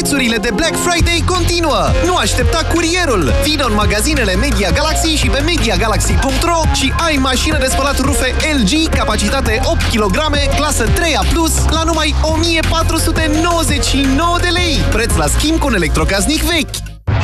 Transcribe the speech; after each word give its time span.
Prețurile 0.00 0.36
de 0.36 0.50
Black 0.54 0.76
Friday 0.76 1.22
continuă! 1.26 1.82
Nu 2.04 2.16
aștepta 2.16 2.66
curierul! 2.72 3.32
Vino 3.44 3.66
în 3.66 3.74
magazinele 3.74 4.34
Media 4.34 4.70
Galaxy 4.70 5.14
și 5.14 5.28
pe 5.28 5.40
MediaGalaxy.ro 5.40 6.60
și 6.74 6.92
ai 7.06 7.16
mașină 7.16 7.58
de 7.58 7.66
spălat 7.66 7.98
rufe 7.98 8.34
LG, 8.58 8.94
capacitate 8.94 9.60
8 9.64 9.82
kg, 9.82 10.16
clasă 10.56 10.86
3A+, 10.86 11.70
la 11.70 11.82
numai 11.82 12.14
1499 12.22 14.38
de 14.40 14.48
lei! 14.48 14.76
Preț 14.90 15.16
la 15.16 15.26
schimb 15.26 15.58
cu 15.58 15.66
un 15.66 15.74
electrocasnic 15.74 16.42
vechi! 16.42 16.76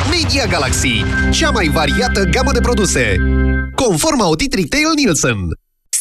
Media 0.09 0.45
Galaxy, 0.45 1.03
cea 1.31 1.49
mai 1.49 1.67
variată 1.67 2.23
gamă 2.23 2.51
de 2.51 2.59
produse, 2.59 3.15
conform 3.75 4.21
audit 4.21 4.53
Retail 4.53 4.91
Nielsen. 4.95 5.37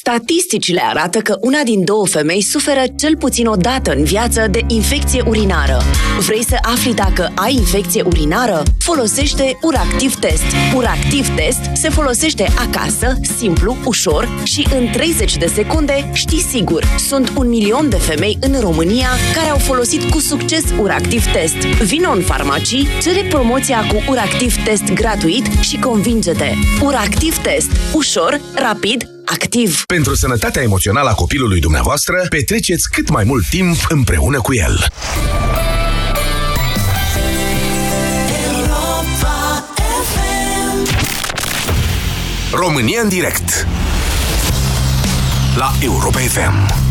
Statisticile 0.09 0.83
arată 0.85 1.19
că 1.19 1.37
una 1.41 1.62
din 1.65 1.85
două 1.85 2.07
femei 2.07 2.43
suferă 2.43 2.83
cel 2.97 3.17
puțin 3.17 3.47
o 3.47 3.57
dată 3.57 3.93
în 3.93 4.05
viață 4.05 4.47
de 4.51 4.61
infecție 4.67 5.23
urinară. 5.27 5.83
Vrei 6.19 6.45
să 6.45 6.57
afli 6.61 6.95
dacă 6.95 7.33
ai 7.35 7.55
infecție 7.55 8.03
urinară? 8.03 8.63
Folosește 8.79 9.59
Uractiv 9.63 10.15
Test. 10.15 10.45
Uractiv 10.75 11.35
Test 11.35 11.61
se 11.75 11.89
folosește 11.89 12.47
acasă, 12.59 13.19
simplu, 13.37 13.77
ușor 13.85 14.43
și 14.45 14.67
în 14.79 14.89
30 14.93 15.37
de 15.37 15.47
secunde 15.47 16.11
știi 16.13 16.41
sigur. 16.41 16.85
Sunt 17.09 17.33
un 17.37 17.48
milion 17.48 17.89
de 17.89 17.97
femei 17.97 18.39
în 18.41 18.61
România 18.61 19.09
care 19.35 19.48
au 19.48 19.59
folosit 19.59 20.11
cu 20.11 20.19
succes 20.19 20.65
Uractiv 20.81 21.33
Test. 21.33 21.57
Vino 21.83 22.11
în 22.11 22.23
farmacii, 22.23 22.87
cere 23.03 23.27
promoția 23.29 23.87
cu 23.87 24.11
Uractiv 24.11 24.65
Test 24.65 24.93
gratuit 24.93 25.47
și 25.61 25.79
convinge-te. 25.79 26.53
Uractiv 26.83 27.39
Test. 27.39 27.70
Ușor, 27.95 28.41
rapid, 28.55 29.16
activ. 29.27 29.85
Pentru 29.87 30.15
sănătatea 30.15 30.63
emoțională 30.63 31.09
a 31.09 31.15
copilului 31.15 31.61
dumneavoastră, 31.61 32.27
petreceți 32.29 32.91
cât 32.91 33.09
mai 33.09 33.25
mult 33.25 33.49
timp 33.49 33.77
împreună 33.89 34.41
cu 34.41 34.55
el. 34.55 34.87
România 42.53 43.01
în 43.03 43.09
direct 43.09 43.67
La 45.57 45.73
Europa 45.81 46.19
FM 46.19 46.85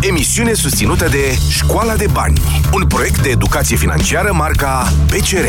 Emisiune 0.00 0.52
susținută 0.52 1.08
de 1.08 1.38
Școala 1.48 1.96
de 1.96 2.06
Bani 2.12 2.40
Un 2.72 2.86
proiect 2.86 3.22
de 3.22 3.28
educație 3.28 3.76
financiară 3.76 4.32
marca 4.32 4.92
PCR 5.06 5.46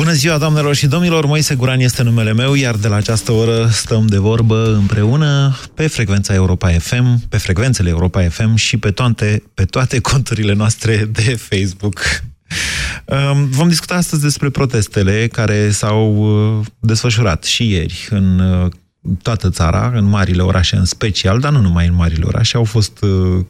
Bună 0.00 0.12
ziua, 0.12 0.38
doamnelor 0.38 0.74
și 0.74 0.86
domnilor! 0.86 1.26
Moise 1.26 1.54
Guran 1.54 1.80
este 1.80 2.02
numele 2.02 2.32
meu, 2.32 2.54
iar 2.54 2.74
de 2.74 2.88
la 2.88 2.96
această 2.96 3.32
oră 3.32 3.68
stăm 3.72 4.06
de 4.06 4.18
vorbă 4.18 4.74
împreună 4.74 5.56
pe 5.74 5.86
frecvența 5.86 6.34
Europa 6.34 6.68
FM, 6.68 7.28
pe 7.28 7.36
frecvențele 7.36 7.88
Europa 7.88 8.28
FM 8.28 8.54
și 8.54 8.76
pe 8.76 8.90
toate, 8.90 9.42
pe 9.54 9.64
toate 9.64 10.00
conturile 10.00 10.52
noastre 10.52 10.96
de 10.96 11.36
Facebook. 11.48 12.00
Um, 13.04 13.46
vom 13.50 13.68
discuta 13.68 13.94
astăzi 13.94 14.22
despre 14.22 14.50
protestele 14.50 15.28
care 15.32 15.70
s-au 15.70 16.16
uh, 16.58 16.66
desfășurat 16.78 17.44
și 17.44 17.70
ieri 17.70 18.08
în 18.10 18.38
uh, 18.38 18.70
toată 19.22 19.50
țara, 19.50 19.92
în 19.94 20.04
marile 20.04 20.42
orașe 20.42 20.76
în 20.76 20.84
special, 20.84 21.40
dar 21.40 21.52
nu 21.52 21.60
numai 21.60 21.86
în 21.86 21.94
marile 21.94 22.24
orașe, 22.24 22.56
au 22.56 22.64
fost 22.64 23.02
uh, 23.02 23.44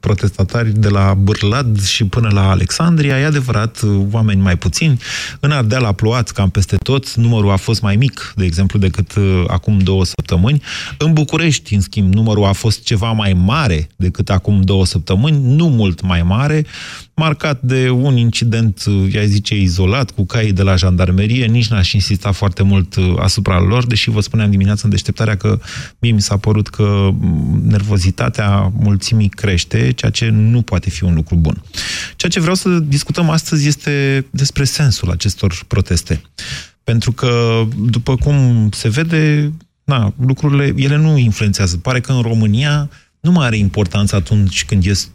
protestatari 0.00 0.70
de 0.70 0.88
la 0.88 1.14
Bârlad 1.14 1.82
și 1.82 2.04
până 2.04 2.28
la 2.32 2.50
Alexandria. 2.50 3.18
E 3.18 3.24
adevărat, 3.24 3.80
oameni 4.10 4.40
mai 4.40 4.56
puțini. 4.56 5.00
În 5.40 5.50
Ardeal 5.50 5.84
a 5.84 5.92
plouat 5.92 6.30
cam 6.30 6.50
peste 6.50 6.76
tot. 6.76 7.14
Numărul 7.14 7.50
a 7.50 7.56
fost 7.56 7.82
mai 7.82 7.96
mic, 7.96 8.32
de 8.36 8.44
exemplu, 8.44 8.78
decât 8.78 9.14
uh, 9.14 9.44
acum 9.46 9.78
două 9.78 10.04
săptămâni. 10.04 10.62
În 10.98 11.12
București, 11.12 11.74
în 11.74 11.80
schimb, 11.80 12.14
numărul 12.14 12.44
a 12.44 12.52
fost 12.52 12.82
ceva 12.82 13.12
mai 13.12 13.32
mare 13.32 13.88
decât 13.96 14.30
acum 14.30 14.60
două 14.60 14.86
săptămâni, 14.86 15.54
nu 15.56 15.68
mult 15.68 16.00
mai 16.00 16.22
mare, 16.22 16.66
marcat 17.24 17.60
de 17.60 17.90
un 17.90 18.16
incident, 18.16 18.84
uh, 18.86 19.14
i 19.14 19.26
zice, 19.26 19.56
izolat, 19.56 20.10
cu 20.10 20.24
caii 20.24 20.52
de 20.52 20.62
la 20.62 20.76
jandarmerie. 20.76 21.46
Nici 21.46 21.68
n-aș 21.68 21.92
insista 21.92 22.32
foarte 22.32 22.62
mult 22.62 22.96
uh, 22.96 23.14
asupra 23.18 23.60
lor, 23.60 23.86
deși 23.86 24.10
vă 24.10 24.20
spuneam 24.20 24.50
dimineața 24.50 24.82
în 24.84 24.90
deșteptarea 24.90 25.36
că 25.36 25.58
mie 25.98 26.12
mi 26.12 26.20
s-a 26.20 26.36
părut 26.36 26.68
că 26.68 27.08
mm, 27.12 27.62
nervozitatea 27.64 28.72
mulțimii 28.74 29.28
crește 29.28 29.50
crește, 29.52 29.92
ceea 29.92 30.10
ce 30.10 30.28
nu 30.28 30.62
poate 30.62 30.90
fi 30.90 31.04
un 31.04 31.14
lucru 31.14 31.34
bun. 31.36 31.62
Ceea 32.16 32.30
ce 32.30 32.40
vreau 32.40 32.54
să 32.54 32.68
discutăm 32.68 33.30
astăzi 33.30 33.68
este 33.68 34.26
despre 34.30 34.64
sensul 34.64 35.10
acestor 35.10 35.64
proteste. 35.66 36.22
Pentru 36.84 37.12
că, 37.12 37.62
după 37.90 38.16
cum 38.16 38.68
se 38.72 38.88
vede, 38.88 39.52
na, 39.84 40.14
lucrurile, 40.26 40.74
ele 40.76 40.96
nu 40.96 41.18
influențează. 41.18 41.76
Pare 41.76 42.00
că 42.00 42.12
în 42.12 42.20
România 42.20 42.90
nu 43.20 43.30
mai 43.30 43.46
are 43.46 43.56
importanță 43.56 44.16
atunci 44.16 44.64
când 44.64 44.84
ies 44.84 45.10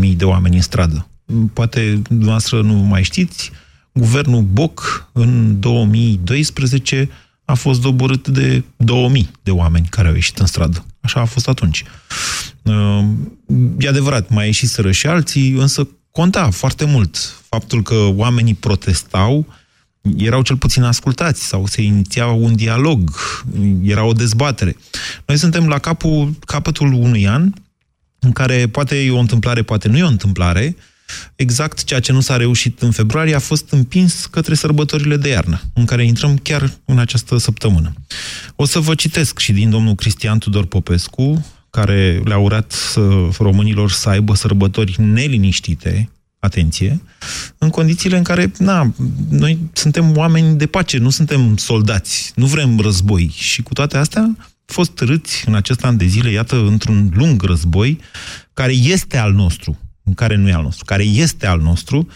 50.000 0.00 0.16
de 0.16 0.24
oameni 0.24 0.56
în 0.56 0.62
stradă. 0.62 1.06
Poate 1.52 2.00
dumneavoastră 2.08 2.62
nu 2.62 2.74
mai 2.74 3.02
știți, 3.02 3.50
guvernul 3.92 4.42
Boc 4.42 5.08
în 5.12 5.60
2012 5.60 7.08
a 7.44 7.54
fost 7.54 7.80
doborât 7.80 8.28
de 8.28 8.64
2000 8.76 9.30
de 9.42 9.50
oameni 9.50 9.86
care 9.90 10.08
au 10.08 10.14
ieșit 10.14 10.38
în 10.38 10.46
stradă. 10.46 10.84
Așa 11.00 11.20
a 11.20 11.24
fost 11.24 11.48
atunci. 11.48 11.84
Uh, 12.62 13.04
e 13.78 13.88
adevărat, 13.88 14.28
mai 14.28 14.46
ieșiseră 14.46 14.90
și 14.90 15.06
alții, 15.06 15.50
însă 15.50 15.88
conta 16.10 16.50
foarte 16.50 16.84
mult 16.84 17.42
faptul 17.48 17.82
că 17.82 17.94
oamenii 17.94 18.54
protestau, 18.54 19.46
erau 20.16 20.42
cel 20.42 20.56
puțin 20.56 20.82
ascultați 20.82 21.46
sau 21.46 21.66
se 21.66 21.82
iniția 21.82 22.26
un 22.26 22.56
dialog, 22.56 23.10
era 23.82 24.04
o 24.04 24.12
dezbatere. 24.12 24.76
Noi 25.26 25.36
suntem 25.36 25.68
la 25.68 25.78
capul, 25.78 26.34
capătul 26.46 26.92
unui 26.92 27.28
an 27.28 27.52
în 28.18 28.32
care 28.32 28.68
poate 28.68 29.04
e 29.04 29.10
o 29.10 29.18
întâmplare, 29.18 29.62
poate 29.62 29.88
nu 29.88 29.96
e 29.96 30.02
o 30.02 30.06
întâmplare, 30.06 30.76
exact 31.36 31.84
ceea 31.84 32.00
ce 32.00 32.12
nu 32.12 32.20
s-a 32.20 32.36
reușit 32.36 32.82
în 32.82 32.90
februarie 32.90 33.34
a 33.34 33.38
fost 33.38 33.70
împins 33.70 34.26
către 34.26 34.54
sărbătorile 34.54 35.16
de 35.16 35.28
iarnă, 35.28 35.60
în 35.74 35.84
care 35.84 36.04
intrăm 36.04 36.36
chiar 36.36 36.72
în 36.84 36.98
această 36.98 37.36
săptămână. 37.36 37.92
O 38.56 38.64
să 38.64 38.78
vă 38.78 38.94
citesc 38.94 39.38
și 39.38 39.52
din 39.52 39.70
domnul 39.70 39.94
Cristian 39.94 40.38
Tudor 40.38 40.66
Popescu, 40.66 41.46
care 41.70 42.22
le-a 42.24 42.38
urat 42.38 42.74
românilor 43.38 43.90
să 43.90 44.08
aibă 44.08 44.34
sărbători 44.34 44.94
neliniștite, 44.98 46.10
atenție, 46.38 47.00
în 47.58 47.70
condițiile 47.70 48.16
în 48.16 48.22
care, 48.22 48.52
na, 48.58 48.92
noi 49.28 49.58
suntem 49.72 50.16
oameni 50.16 50.56
de 50.56 50.66
pace, 50.66 50.98
nu 50.98 51.10
suntem 51.10 51.56
soldați, 51.56 52.32
nu 52.34 52.46
vrem 52.46 52.80
război. 52.80 53.30
Și 53.34 53.62
cu 53.62 53.72
toate 53.72 53.96
astea, 53.96 54.36
fost 54.64 54.98
râți 54.98 55.48
în 55.48 55.54
acest 55.54 55.84
an 55.84 55.96
de 55.96 56.06
zile, 56.06 56.30
iată, 56.30 56.56
într-un 56.56 57.10
lung 57.14 57.42
război, 57.42 58.00
care 58.54 58.72
este 58.72 59.16
al 59.16 59.32
nostru, 59.32 59.78
în 60.04 60.14
care 60.14 60.36
nu 60.36 60.48
e 60.48 60.52
al 60.52 60.62
nostru, 60.62 60.84
care 60.84 61.02
este 61.02 61.46
al 61.46 61.60
nostru, 61.60 62.08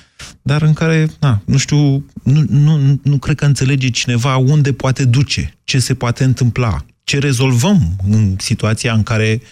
dar 0.42 0.62
în 0.62 0.72
care, 0.72 1.10
na, 1.20 1.42
nu 1.44 1.56
știu, 1.56 2.04
nu, 2.22 2.44
nu, 2.48 3.00
nu 3.02 3.18
cred 3.18 3.36
că 3.36 3.44
înțelege 3.44 3.90
cineva 3.90 4.36
unde 4.36 4.72
poate 4.72 5.04
duce, 5.04 5.58
ce 5.64 5.78
se 5.78 5.94
poate 5.94 6.24
întâmpla, 6.24 6.84
ce 7.04 7.18
rezolvăm 7.18 7.96
în 8.08 8.36
situația 8.38 8.92
în 8.92 9.02
care 9.02 9.42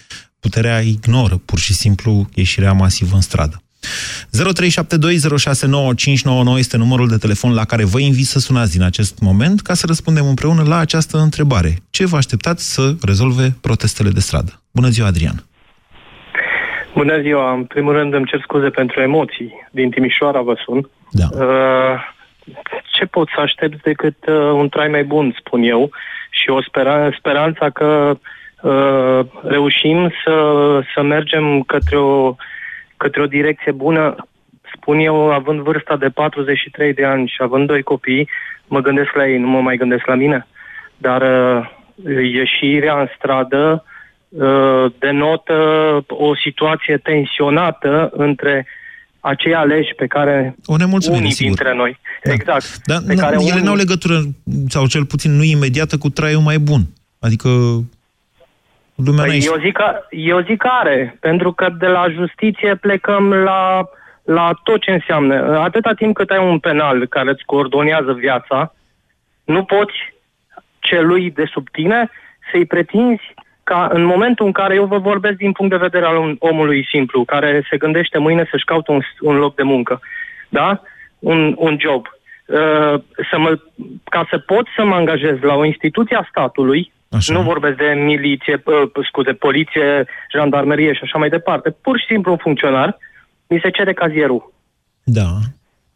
puterea 0.40 0.80
ignoră 0.80 1.36
pur 1.36 1.58
și 1.58 1.74
simplu 1.74 2.28
ieșirea 2.34 2.72
masivă 2.72 3.14
în 3.14 3.20
stradă. 3.20 3.62
0372069599 6.54 6.58
este 6.58 6.76
numărul 6.76 7.08
de 7.08 7.16
telefon 7.16 7.52
la 7.52 7.64
care 7.64 7.84
vă 7.84 7.98
invit 8.00 8.26
să 8.26 8.38
sunați 8.38 8.72
din 8.72 8.82
acest 8.82 9.18
moment 9.18 9.62
ca 9.62 9.74
să 9.74 9.86
răspundem 9.86 10.26
împreună 10.26 10.62
la 10.62 10.76
această 10.76 11.18
întrebare. 11.18 11.82
Ce 11.90 12.06
vă 12.06 12.16
așteptați 12.16 12.72
să 12.72 12.96
rezolve 13.00 13.56
protestele 13.60 14.10
de 14.10 14.20
stradă? 14.20 14.62
Bună 14.70 14.88
ziua, 14.88 15.06
Adrian! 15.06 15.44
Bună 16.94 17.20
ziua! 17.20 17.52
În 17.52 17.64
primul 17.64 17.92
rând 17.92 18.14
îmi 18.14 18.26
cer 18.26 18.40
scuze 18.40 18.70
pentru 18.70 19.00
emoții. 19.00 19.66
Din 19.70 19.90
Timișoara 19.90 20.40
vă 20.40 20.54
sun. 20.64 20.88
Da. 21.10 21.44
Uh, 21.44 22.12
ce 22.92 23.04
pot 23.04 23.28
să 23.34 23.40
aștept 23.40 23.82
decât 23.82 24.16
uh, 24.26 24.34
un 24.34 24.68
trai 24.68 24.88
mai 24.88 25.04
bun, 25.04 25.34
spun 25.38 25.62
eu, 25.62 25.90
și 26.30 26.50
o 26.50 26.62
spera- 26.62 27.16
speranța 27.18 27.70
că 27.70 28.16
uh, 28.62 29.20
reușim 29.42 30.12
să, 30.24 30.36
să 30.94 31.02
mergem 31.02 31.62
către 31.62 31.96
o 31.96 32.34
către 32.96 33.22
o 33.22 33.26
direcție 33.26 33.72
bună, 33.72 34.14
spun 34.76 34.98
eu, 34.98 35.32
având 35.32 35.60
vârsta 35.60 35.96
de 35.96 36.08
43 36.08 36.94
de 36.94 37.04
ani 37.04 37.28
și 37.28 37.42
având 37.42 37.66
doi 37.66 37.82
copii, 37.82 38.28
mă 38.66 38.80
gândesc 38.80 39.14
la 39.14 39.28
ei, 39.28 39.38
nu 39.38 39.46
mă 39.46 39.60
mai 39.60 39.76
gândesc 39.76 40.06
la 40.06 40.14
mine. 40.14 40.46
Dar 40.96 41.22
uh, 41.22 41.66
ieșirea 42.32 43.00
în 43.00 43.08
stradă 43.16 43.84
uh, 43.84 43.92
denotă 44.98 45.54
o 46.08 46.36
situație 46.36 46.96
tensionată 46.96 48.10
între 48.12 48.66
acei 49.20 49.54
aleși 49.54 49.94
pe 49.94 50.06
care 50.06 50.54
O 50.66 50.76
nemulțumire, 50.76 51.20
unii 51.22 51.32
sigur. 51.34 51.54
dintre 51.54 51.74
noi, 51.74 51.98
Da. 52.24 52.32
exact, 52.32 52.64
Dar 52.84 52.98
pe 53.06 53.14
n- 53.14 53.16
care 53.16 53.34
ele 53.40 53.50
unii, 53.52 53.62
n-au 53.64 53.74
legătură, 53.74 54.20
sau 54.68 54.86
cel 54.86 55.04
puțin 55.06 55.36
nu 55.36 55.42
imediată, 55.42 55.98
cu 55.98 56.08
traiul 56.08 56.40
mai 56.40 56.58
bun. 56.58 56.80
Adică 57.20 57.48
lumea 58.94 59.20
n-a 59.22 59.24
Păi 59.24 59.34
ieșit. 59.34 59.50
eu, 59.50 59.58
zic 59.60 59.72
că, 59.72 60.00
eu 60.10 60.40
zic 60.40 60.56
că 60.58 60.68
are, 60.80 61.16
pentru 61.20 61.52
că 61.52 61.68
de 61.78 61.86
la 61.86 62.06
justiție 62.10 62.74
plecăm 62.74 63.32
la, 63.32 63.88
la 64.22 64.50
tot 64.62 64.80
ce 64.80 64.90
înseamnă. 64.90 65.58
Atâta 65.60 65.92
timp 65.92 66.14
cât 66.14 66.30
ai 66.30 66.46
un 66.48 66.58
penal 66.58 67.06
care 67.06 67.30
îți 67.30 67.44
coordonează 67.44 68.12
viața, 68.12 68.74
nu 69.44 69.64
poți 69.64 69.94
celui 70.78 71.30
de 71.30 71.44
sub 71.52 71.68
tine 71.70 72.10
să-i 72.52 72.66
pretinzi 72.66 73.34
ca 73.64 73.88
în 73.92 74.04
momentul 74.04 74.46
în 74.46 74.52
care 74.52 74.74
eu 74.74 74.84
vă 74.84 74.98
vorbesc 74.98 75.36
din 75.36 75.52
punct 75.52 75.70
de 75.72 75.84
vedere 75.86 76.04
al 76.04 76.16
un- 76.16 76.36
omului 76.38 76.86
simplu, 76.90 77.24
care 77.24 77.66
se 77.70 77.76
gândește 77.76 78.18
mâine 78.18 78.48
să-și 78.50 78.64
caute 78.64 78.90
un, 78.90 79.00
un 79.20 79.36
loc 79.36 79.54
de 79.54 79.62
muncă, 79.62 80.00
da? 80.48 80.82
Un, 81.18 81.54
un 81.58 81.76
job. 81.80 82.06
Uh, 82.46 83.00
să 83.30 83.38
mă, 83.38 83.58
ca 84.04 84.26
să 84.30 84.38
pot 84.38 84.66
să 84.76 84.84
mă 84.84 84.94
angajez 84.94 85.40
la 85.40 85.54
o 85.54 85.64
instituție 85.64 86.16
a 86.16 86.26
statului, 86.30 86.92
Așa. 87.10 87.32
nu 87.32 87.42
vorbesc 87.42 87.76
de 87.76 87.92
miliție, 88.04 88.62
uh, 88.64 89.04
scuze, 89.06 89.32
poliție, 89.32 90.06
jandarmerie 90.30 90.92
și 90.92 91.00
așa 91.02 91.18
mai 91.18 91.28
departe, 91.28 91.70
pur 91.70 91.98
și 91.98 92.06
simplu 92.06 92.30
un 92.30 92.36
funcționar, 92.36 92.98
mi 93.46 93.60
se 93.62 93.70
cere 93.70 93.92
cazierul. 93.92 94.52
Da. 95.04 95.28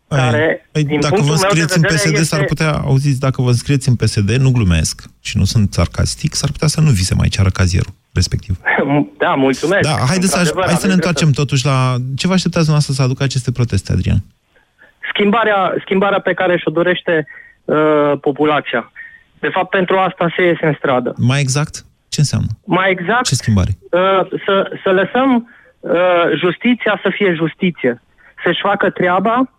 Care, 0.08 0.68
Păi, 0.72 0.84
din 0.84 1.00
dacă 1.00 1.14
punctul 1.14 1.34
vă 1.34 1.40
meu 1.42 1.52
de 1.54 1.60
înscrieți 1.60 1.76
în 1.76 1.80
vedere, 1.80 2.00
PSD, 2.00 2.12
este- 2.12 2.24
s-ar 2.24 2.44
putea, 2.44 2.72
auziți, 2.72 3.20
dacă 3.20 3.42
vă 3.42 3.48
înscrieți 3.48 3.88
în 3.88 3.96
PSD, 3.96 4.30
nu 4.30 4.50
glumesc 4.50 5.02
și 5.20 5.36
nu 5.36 5.44
sunt 5.44 5.72
sarcastic, 5.72 6.34
s-ar 6.34 6.50
putea 6.50 6.68
să 6.68 6.80
nu 6.80 6.90
vi 6.90 7.04
se 7.04 7.14
mai 7.14 7.28
ceară 7.28 7.48
cazierul 7.48 7.92
respectiv. 8.12 8.56
Da, 9.18 9.34
mulțumesc. 9.34 9.82
Da, 9.88 9.96
haideți 10.06 10.32
să, 10.32 10.38
Într-adevăr, 10.38 10.64
hai 10.64 10.74
să 10.74 10.86
ne 10.86 10.92
aveți 10.92 10.94
întoarcem 10.94 11.30
totuși 11.30 11.64
la... 11.64 11.96
Ce 12.16 12.26
vă 12.26 12.32
așteptați 12.32 12.64
dumneavoastră 12.64 12.92
să 12.92 13.02
aducă 13.02 13.22
aceste 13.22 13.52
proteste, 13.52 13.92
Adrian? 13.92 14.20
schimbarea, 15.12 15.74
schimbarea 15.80 16.20
pe 16.20 16.34
care 16.34 16.56
și-o 16.56 16.70
dorește 16.70 17.26
uh, 17.64 18.12
populația. 18.20 18.92
De 19.38 19.48
fapt, 19.48 19.70
pentru 19.70 19.96
asta 19.96 20.32
se 20.36 20.42
iese 20.42 20.66
în 20.66 20.74
stradă. 20.78 21.14
Mai 21.16 21.40
exact? 21.40 21.84
Ce 22.08 22.20
înseamnă? 22.20 22.48
Mai 22.64 22.90
exact, 22.90 23.24
Ce 23.26 23.34
schimbare? 23.34 23.70
uh, 23.90 24.40
să, 24.44 24.78
să 24.82 24.90
lăsăm 24.90 25.48
uh, 25.80 26.24
justiția 26.36 27.00
să 27.02 27.10
fie 27.12 27.34
justiție, 27.34 28.02
să-și 28.44 28.60
facă 28.60 28.90
treaba 28.90 29.50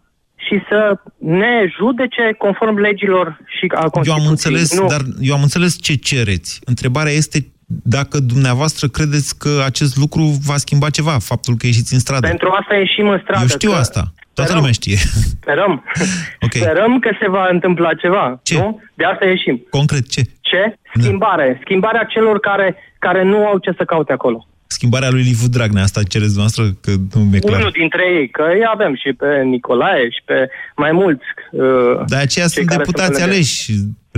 și 0.47 0.62
să 0.69 1.00
ne 1.18 1.65
judece 1.77 2.36
conform 2.38 2.77
legilor 2.77 3.39
și 3.57 3.65
a 3.75 3.81
Eu 3.83 3.89
Constituției. 3.89 4.25
am 4.25 4.30
înțeles, 4.30 4.80
nu. 4.80 4.88
dar 4.88 5.01
eu 5.19 5.36
am 5.36 5.41
înțeles 5.41 5.81
ce 5.81 5.95
cereți. 5.95 6.59
Întrebarea 6.65 7.12
este 7.12 7.47
dacă 7.83 8.19
dumneavoastră 8.19 8.88
credeți 8.88 9.38
că 9.38 9.50
acest 9.65 9.97
lucru 9.97 10.21
va 10.45 10.57
schimba 10.57 10.89
ceva, 10.89 11.18
faptul 11.19 11.56
că 11.57 11.65
ieșiți 11.65 11.94
în 11.94 12.00
stradă. 12.00 12.27
Pentru 12.27 12.50
asta 12.59 12.75
ieșim 12.75 13.07
în 13.07 13.19
stradă. 13.24 13.41
Eu 13.41 13.47
știu 13.47 13.69
că 13.71 13.75
asta. 13.75 14.13
Toată 14.33 14.51
sperăm- 14.51 14.56
lumea 14.57 14.71
știe. 14.71 14.97
Sperăm. 15.41 15.83
Ok. 16.45 16.53
Sperăm 16.53 17.00
că 17.00 17.09
se 17.21 17.30
va 17.30 17.47
întâmpla 17.51 17.94
ceva. 17.94 18.39
Ce? 18.44 18.56
Nu? 18.57 18.81
De 18.94 19.03
asta 19.03 19.25
ieșim. 19.25 19.65
Concret, 19.69 20.09
ce? 20.09 20.21
Ce? 20.42 20.62
Da. 20.94 21.01
Schimbare. 21.03 21.59
Schimbarea 21.63 22.03
celor 22.03 22.39
care, 22.39 22.75
care 23.00 23.24
nu 23.24 23.45
au 23.45 23.57
ce 23.57 23.71
să 23.77 23.83
caute 23.83 24.12
acolo. 24.13 24.47
Schimbarea 24.77 25.10
lui 25.10 25.21
Liviu 25.21 25.48
Dragnea, 25.48 25.83
asta 25.83 26.01
cereți 26.13 26.33
dumneavoastră? 26.36 26.63
Că 26.83 26.92
nu 27.13 27.21
mi-e 27.30 27.39
clar. 27.39 27.60
Unul 27.60 27.71
dintre 27.81 28.04
ei, 28.19 28.30
că 28.30 28.44
îi 28.54 28.63
avem 28.74 28.94
și 29.01 29.10
pe 29.21 29.30
Nicolae 29.44 30.10
și 30.16 30.21
pe 30.25 30.38
mai 30.75 30.92
mulți. 30.92 31.25
Uh, 31.51 32.06
De 32.07 32.16
aceea 32.25 32.45
cei 32.48 32.54
sunt 32.56 32.68
care 32.68 32.80
deputați 32.83 33.06
sunt 33.06 33.18
pe 33.18 33.24
lângă. 33.24 33.36
aleși, 33.36 33.71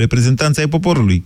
reprezentanți 0.03 0.59
ai 0.59 0.68
poporului. 0.75 1.19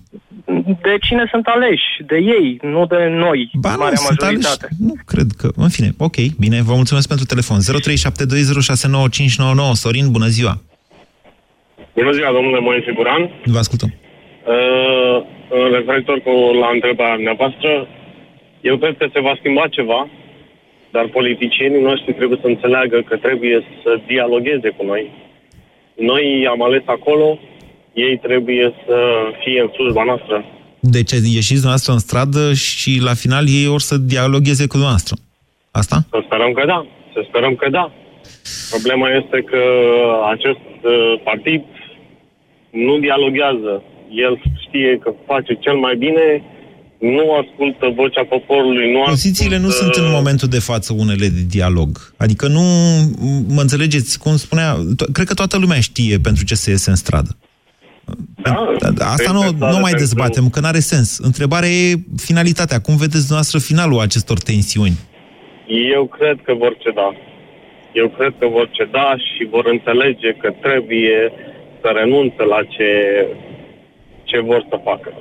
De 0.87 0.93
cine 1.05 1.23
sunt 1.33 1.45
aleși? 1.55 1.87
De 2.11 2.15
ei, 2.37 2.47
nu 2.73 2.85
de 2.93 3.01
noi, 3.25 3.39
Ba 3.53 3.71
nu, 3.71 3.77
marea 3.77 3.95
sunt 3.95 4.21
aleși. 4.21 4.37
majoritate. 4.37 4.67
Nu, 4.87 4.93
cred 5.11 5.27
că... 5.39 5.47
În 5.55 5.69
fine, 5.69 5.89
ok, 5.97 6.15
bine, 6.43 6.57
vă 6.69 6.73
mulțumesc 6.81 7.07
pentru 7.07 7.25
telefon. 7.25 7.57
0372069599. 7.59 7.63
Sorin, 9.83 10.11
bună 10.11 10.27
ziua! 10.37 10.53
Bună 11.99 12.11
ziua, 12.17 12.31
domnule 12.37 12.59
Moise 12.59 12.91
Guran. 12.97 13.23
Vă 13.55 13.57
ascultăm. 13.57 13.89
Uh, 13.93 15.17
referitor 15.77 16.17
cu 16.25 16.31
la 16.63 16.69
întrebarea 16.77 17.15
dumneavoastră, 17.15 17.69
eu 18.69 18.75
cred 18.77 18.95
că 18.97 19.05
se 19.13 19.19
va 19.27 19.33
schimba 19.39 19.67
ceva, 19.77 20.09
dar 20.91 21.05
politicienii 21.07 21.87
noștri 21.89 22.13
trebuie 22.13 22.39
să 22.41 22.47
înțeleagă 22.47 22.97
că 23.09 23.15
trebuie 23.17 23.57
să 23.83 23.91
dialogueze 24.07 24.69
cu 24.77 24.83
noi. 24.85 25.03
Noi 26.11 26.47
am 26.49 26.61
ales 26.63 26.81
acolo, 26.85 27.39
ei 27.93 28.17
trebuie 28.17 28.73
să 28.85 28.97
fie 29.43 29.61
în 29.61 29.69
slujba 29.73 30.03
noastră. 30.03 30.45
Deci 30.79 31.11
ieșiți 31.11 31.61
dumneavoastră 31.63 31.91
în 31.93 31.99
stradă 32.07 32.53
și 32.53 32.91
la 33.07 33.13
final 33.13 33.45
ei 33.47 33.67
or 33.67 33.81
să 33.89 33.95
dialogueze 33.97 34.63
cu 34.67 34.75
dumneavoastră. 34.79 35.15
Asta? 35.71 35.97
Să 36.09 36.19
sperăm 36.25 36.51
că 36.53 36.63
da, 36.65 36.85
să 37.13 37.19
sperăm 37.27 37.55
că 37.55 37.69
da. 37.69 37.91
Problema 38.69 39.07
este 39.09 39.37
că 39.51 39.61
acest 40.33 40.65
uh, 40.81 41.13
partid 41.23 41.63
nu 42.69 42.99
dialoguează. 42.99 43.83
El 44.11 44.41
știe 44.65 44.97
că 45.03 45.13
face 45.25 45.53
cel 45.53 45.77
mai 45.85 45.95
bine, 45.95 46.43
nu 46.99 47.31
ascultă 47.33 47.93
vocea 47.95 48.23
poporului, 48.29 48.91
nu 48.91 49.03
Pozițiile 49.05 49.57
nu 49.57 49.67
ascultă... 49.67 49.93
sunt 49.93 50.05
în 50.05 50.11
momentul 50.11 50.47
de 50.47 50.59
față 50.59 50.93
unele 50.93 51.27
de 51.27 51.41
dialog. 51.49 52.13
Adică 52.17 52.47
nu, 52.47 52.61
mă 53.47 53.61
înțelegeți, 53.61 54.19
cum 54.19 54.35
spunea, 54.35 54.75
to- 54.75 55.11
cred 55.11 55.27
că 55.27 55.33
toată 55.33 55.57
lumea 55.57 55.79
știe 55.79 56.17
pentru 56.17 56.43
ce 56.45 56.55
se 56.55 56.69
iese 56.69 56.89
în 56.89 56.95
stradă. 56.95 57.37
Da, 58.93 59.05
Asta 59.05 59.15
cred 59.15 59.35
nu, 59.35 59.41
că 59.41 59.47
nu 59.57 59.65
are 59.65 59.71
mai 59.71 59.81
pentru- 59.81 59.97
dezbatem, 59.99 60.49
că 60.49 60.59
n-are 60.59 60.79
sens. 60.79 61.17
Întrebarea 61.17 61.69
e 61.69 61.95
finalitatea. 62.17 62.79
Cum 62.81 62.93
vedeți 62.95 63.25
dumneavoastră 63.27 63.59
finalul 63.59 63.99
acestor 63.99 64.37
tensiuni? 64.39 64.97
Eu 65.95 66.05
cred 66.05 66.37
că 66.43 66.53
vor 66.53 66.77
ceda. 66.77 67.15
Eu 67.93 68.07
cred 68.17 68.33
că 68.39 68.47
vor 68.47 68.69
ceda 68.71 69.15
și 69.17 69.47
vor 69.49 69.65
înțelege 69.65 70.29
că 70.41 70.49
trebuie 70.61 71.31
să 71.81 71.87
renunțe 71.99 72.43
la 72.53 72.59
ce, 72.75 72.89
ce 74.23 74.39
vor 74.39 74.65
să 74.69 74.79
facă. 74.83 75.13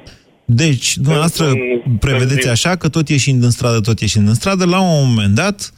Deci, 0.44 0.96
dumneavoastră 0.96 1.44
În- 1.46 1.96
prevedeți 2.00 2.44
în- 2.46 2.50
așa 2.52 2.76
că 2.76 2.88
tot 2.88 3.08
ieșind 3.08 3.42
în 3.42 3.50
stradă, 3.50 3.80
tot 3.80 4.00
ieșind 4.00 4.28
în 4.28 4.34
stradă, 4.34 4.64
la 4.64 4.80
un 4.80 4.88
moment 5.08 5.34
dat, 5.34 5.72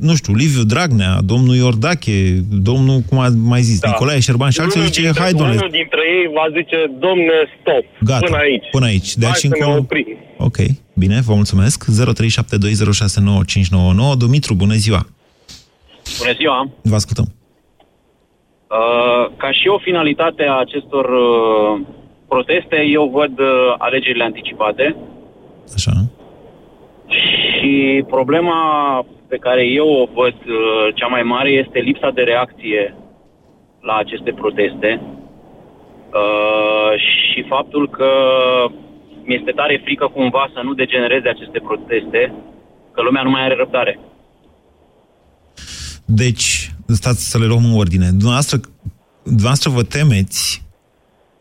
nu 0.00 0.14
știu, 0.14 0.34
Liviu 0.34 0.62
Dragnea, 0.62 1.20
domnul 1.24 1.54
Iordache, 1.54 2.34
domnul, 2.50 3.00
cum 3.08 3.18
a 3.18 3.28
mai 3.28 3.62
zis, 3.62 3.78
Da. 3.80 3.88
Nicolae 3.88 4.20
Șerban 4.20 4.50
și 4.50 4.60
alții 4.60 4.78
Unul 4.80 4.92
zice, 4.92 5.02
dintre- 5.02 5.22
hai, 5.22 5.32
domnule, 5.32 5.56
Unul 5.58 5.70
dintre 5.70 6.00
ei 6.16 6.30
va 6.34 6.46
zice, 6.56 6.76
domne, 6.98 7.32
stop, 7.60 7.84
Gata, 8.04 8.24
până 8.26 8.36
aici. 8.36 8.64
până 8.70 8.86
aici. 8.86 9.14
De 9.16 9.24
Hai 9.24 9.32
aici 9.34 9.40
să 9.40 9.46
ne 9.48 9.54
încolo... 9.58 9.78
oprim. 9.80 10.06
Ok, 10.36 10.56
bine, 10.94 11.20
vă 11.20 11.34
mulțumesc. 11.34 11.84
0372069599. 11.84 14.16
Dumitru, 14.18 14.54
bună 14.54 14.74
ziua! 14.74 15.06
Bună 16.18 16.32
ziua! 16.38 16.70
Vă 16.82 16.94
ascultăm. 16.94 17.32
Uh, 18.70 19.30
ca 19.36 19.52
și 19.52 19.68
o 19.68 19.78
finalitate 19.78 20.42
a 20.48 20.58
acestor 20.58 21.04
uh, 21.04 21.80
proteste, 22.34 22.78
eu 22.98 23.04
văd 23.18 23.38
uh, 23.38 23.74
alegerile 23.78 24.24
anticipate 24.24 24.96
Așa. 25.74 25.94
și 27.16 28.04
problema 28.14 28.58
pe 29.28 29.36
care 29.36 29.64
eu 29.66 29.88
o 30.02 30.04
văd 30.20 30.34
uh, 30.46 30.94
cea 30.94 31.06
mai 31.06 31.22
mare 31.22 31.50
este 31.50 31.78
lipsa 31.78 32.10
de 32.10 32.22
reacție 32.22 32.94
la 33.80 33.94
aceste 33.96 34.32
proteste 34.32 35.00
uh, 35.00 36.92
și 37.06 37.44
faptul 37.48 37.88
că 37.88 38.10
mi-este 39.24 39.50
tare 39.50 39.80
frică 39.84 40.06
cumva 40.06 40.50
să 40.54 40.60
nu 40.62 40.72
degenereze 40.74 41.28
aceste 41.28 41.58
proteste, 41.68 42.32
că 42.94 43.02
lumea 43.02 43.22
nu 43.22 43.30
mai 43.30 43.44
are 43.44 43.54
răbdare. 43.54 43.98
Deci, 46.04 46.70
stați 46.86 47.30
să 47.30 47.38
le 47.38 47.46
luăm 47.46 47.64
în 47.64 47.76
ordine. 47.76 48.06
Dumneavoastră, 48.06 48.60
dumneavoastră 49.22 49.70
vă 49.70 49.82
temeți, 49.82 50.61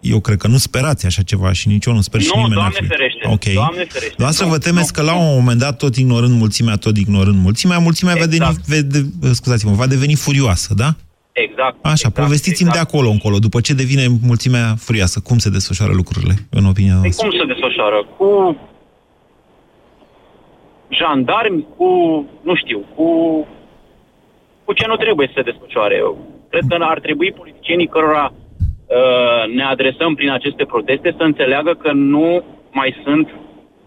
eu 0.02 0.20
cred 0.20 0.38
că 0.38 0.48
nu 0.48 0.58
sperați 0.58 1.06
așa 1.06 1.22
ceva 1.22 1.52
și 1.52 1.68
nici 1.68 1.86
eu 1.86 1.94
nu 1.94 2.02
sper 2.02 2.22
și 2.22 2.30
Nu, 2.36 2.42
nimeni 2.42 2.54
Doamne 2.56 2.78
n-ar 2.80 2.84
fi. 2.84 2.96
ferește, 2.96 3.28
Ok. 3.28 3.54
Doamne 3.54 3.84
ferește. 3.84 4.08
Dumneavoastră 4.08 4.46
Nu, 4.46 4.52
vă 4.52 4.58
temeți 4.58 4.92
nu, 4.96 5.04
că 5.04 5.12
la 5.12 5.18
nu. 5.18 5.28
un 5.30 5.34
moment 5.40 5.60
dat, 5.60 5.78
tot 5.78 5.96
ignorând 5.96 6.38
mulțimea, 6.40 6.76
tot 6.76 6.98
ignorând 6.98 7.42
mulțimea, 7.42 7.78
mulțimea 7.80 8.14
va, 8.14 8.24
Exact. 8.24 8.56
deveni, 8.68 8.92
vede, 9.20 9.34
scuzați-mă, 9.34 9.72
va 9.72 9.88
deveni 9.88 10.16
furioasă, 10.16 10.74
da? 10.74 10.90
Exact. 11.32 11.76
Așa, 11.82 11.92
exact, 11.92 12.14
povestiți-mi 12.16 12.70
exact. 12.70 12.90
de 12.90 12.96
acolo 12.98 13.10
încolo, 13.10 13.40
după 13.40 13.62
ce 13.62 13.74
devine 13.74 14.06
mulțimea 14.22 14.76
furioasă. 14.78 15.20
Cum 15.20 15.38
se 15.38 15.50
desfășoară 15.50 15.94
lucrurile, 15.94 16.34
în 16.50 16.66
opinia 16.66 16.94
Păi 16.94 17.02
noastră? 17.02 17.28
cum 17.28 17.38
se 17.40 17.46
desfășoară? 17.54 18.00
Cu 18.18 18.58
jandarmi, 21.00 21.66
cu, 21.78 21.90
nu 22.44 22.56
știu, 22.56 22.80
cu, 22.96 23.08
cu 24.66 24.74
ce 24.74 24.86
nu 24.88 24.96
trebuie 24.96 25.28
să 25.28 25.34
se 25.36 25.48
desfășoare. 25.52 25.96
Eu 25.96 26.12
cred 26.50 26.64
că 26.70 26.76
ar 26.80 27.00
trebui 27.00 27.32
politicienii 27.40 27.88
cărora 27.88 28.34
uh, 28.92 29.56
ne 29.56 29.64
adresăm 29.64 30.16
prin 30.16 30.30
aceste 30.30 30.64
proteste 30.66 31.16
să 31.18 31.24
înțeleagă 31.24 31.74
că 31.74 31.92
nu 31.94 32.44
mai 32.72 32.96
sunt 33.04 33.28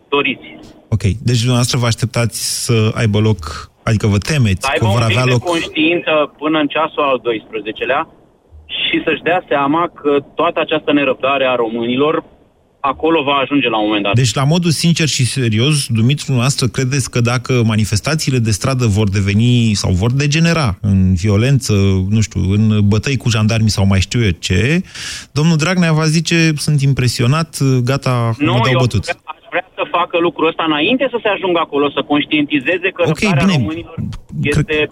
doriți. 0.09 0.49
Ok, 0.89 1.03
deci 1.03 1.41
dumneavoastră 1.45 1.79
vă 1.79 1.87
așteptați 1.87 2.65
să 2.65 2.91
aibă 2.95 3.19
loc 3.19 3.73
Adică 3.89 4.07
vă 4.07 4.19
temeți 4.19 4.65
Să 4.67 4.71
aibă 4.73 4.85
că 4.85 4.93
vor 4.93 5.01
un 5.01 5.07
pic 5.07 5.17
avea 5.17 5.25
de 5.25 5.31
loc... 5.31 5.43
conștiință 5.55 6.13
până 6.39 6.59
în 6.59 6.69
ceasul 6.75 7.03
al 7.03 7.19
12-lea 7.29 8.03
și 8.79 9.03
să-și 9.05 9.27
dea 9.29 9.41
seama 9.49 9.83
că 10.01 10.13
toată 10.35 10.61
această 10.61 10.93
nerăbdare 10.93 11.47
a 11.47 11.55
românilor 11.55 12.25
acolo 12.91 13.23
va 13.23 13.33
ajunge 13.33 13.69
la 13.69 13.79
un 13.79 13.87
moment 13.87 14.03
dat. 14.05 14.15
Deci, 14.15 14.35
la 14.35 14.45
modul 14.45 14.71
sincer 14.71 15.09
și 15.09 15.25
serios, 15.27 15.87
Dumitru, 15.87 16.33
noastră, 16.33 16.67
credeți 16.67 17.11
că 17.11 17.21
dacă 17.21 17.63
manifestațiile 17.67 18.39
de 18.39 18.51
stradă 18.51 18.87
vor 18.87 19.09
deveni 19.09 19.73
sau 19.75 19.93
vor 19.93 20.13
degenera 20.13 20.79
în 20.81 21.15
violență, 21.15 21.73
nu 22.09 22.21
știu, 22.21 22.41
în 22.51 22.89
bătăi 22.89 23.17
cu 23.17 23.29
jandarmi 23.29 23.71
sau 23.71 23.87
mai 23.87 24.01
știu 24.01 24.23
eu 24.25 24.31
ce, 24.31 24.83
domnul 25.33 25.57
Dragnea 25.57 25.93
va 25.93 26.05
zice, 26.05 26.53
sunt 26.57 26.81
impresionat, 26.81 27.59
gata, 27.85 28.35
nu, 28.39 28.53
mă 28.53 28.61
dau 28.63 28.73
eu 28.73 28.79
bătut. 28.79 29.03
Vrea, 29.03 29.21
aș 29.25 29.45
vrea 29.51 29.67
să 29.75 29.83
facă 29.91 30.19
lucrul 30.19 30.49
ăsta 30.49 30.65
înainte 30.67 31.09
să 31.11 31.19
se 31.23 31.29
ajungă 31.29 31.59
acolo, 31.63 31.91
să 31.91 32.05
conștientizeze 32.09 32.89
că 32.95 33.03
Ok, 33.07 33.21
răbdarea 33.21 33.45
bine. 33.45 33.59
românilor 33.59 33.95
este... 34.43 34.89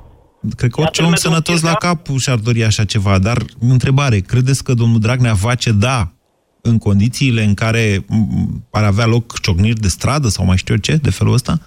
Cred 0.57 0.71
că 0.71 0.81
orice 0.81 1.01
Iată 1.01 1.03
om 1.03 1.11
metodul 1.11 1.31
sănătos 1.31 1.63
la 1.63 1.71
acesta. 1.71 1.87
cap 1.87 2.19
și-ar 2.19 2.39
dori 2.39 2.65
așa 2.65 2.85
ceva, 2.85 3.19
dar 3.19 3.39
întrebare, 3.61 4.19
credeți 4.19 4.65
că 4.65 4.75
domnul 4.75 5.01
Dragnea 5.01 5.33
va 5.33 5.55
ceda 5.55 6.13
în 6.63 6.79
condițiile 6.79 7.43
în 7.43 7.55
care 7.55 8.05
m, 8.09 8.65
ar 8.71 8.85
avea 8.85 9.07
loc 9.07 9.41
ciocniri 9.41 9.81
de 9.81 9.89
stradă 9.89 10.29
sau 10.29 10.45
mai 10.45 10.57
știu 10.57 10.75
eu 10.75 10.81
ce, 10.81 10.97
de 10.97 11.11
felul 11.11 11.33
ăsta? 11.33 11.59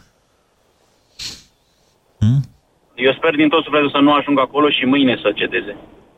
Eu 2.95 3.13
sper 3.17 3.35
din 3.35 3.49
tot 3.49 3.63
sufletul 3.63 3.89
să 3.89 3.97
nu 3.97 4.13
ajungă 4.13 4.41
acolo 4.41 4.69
și 4.69 4.85
mâine 4.85 5.19
să 5.21 5.31
cedeze. 5.35 5.75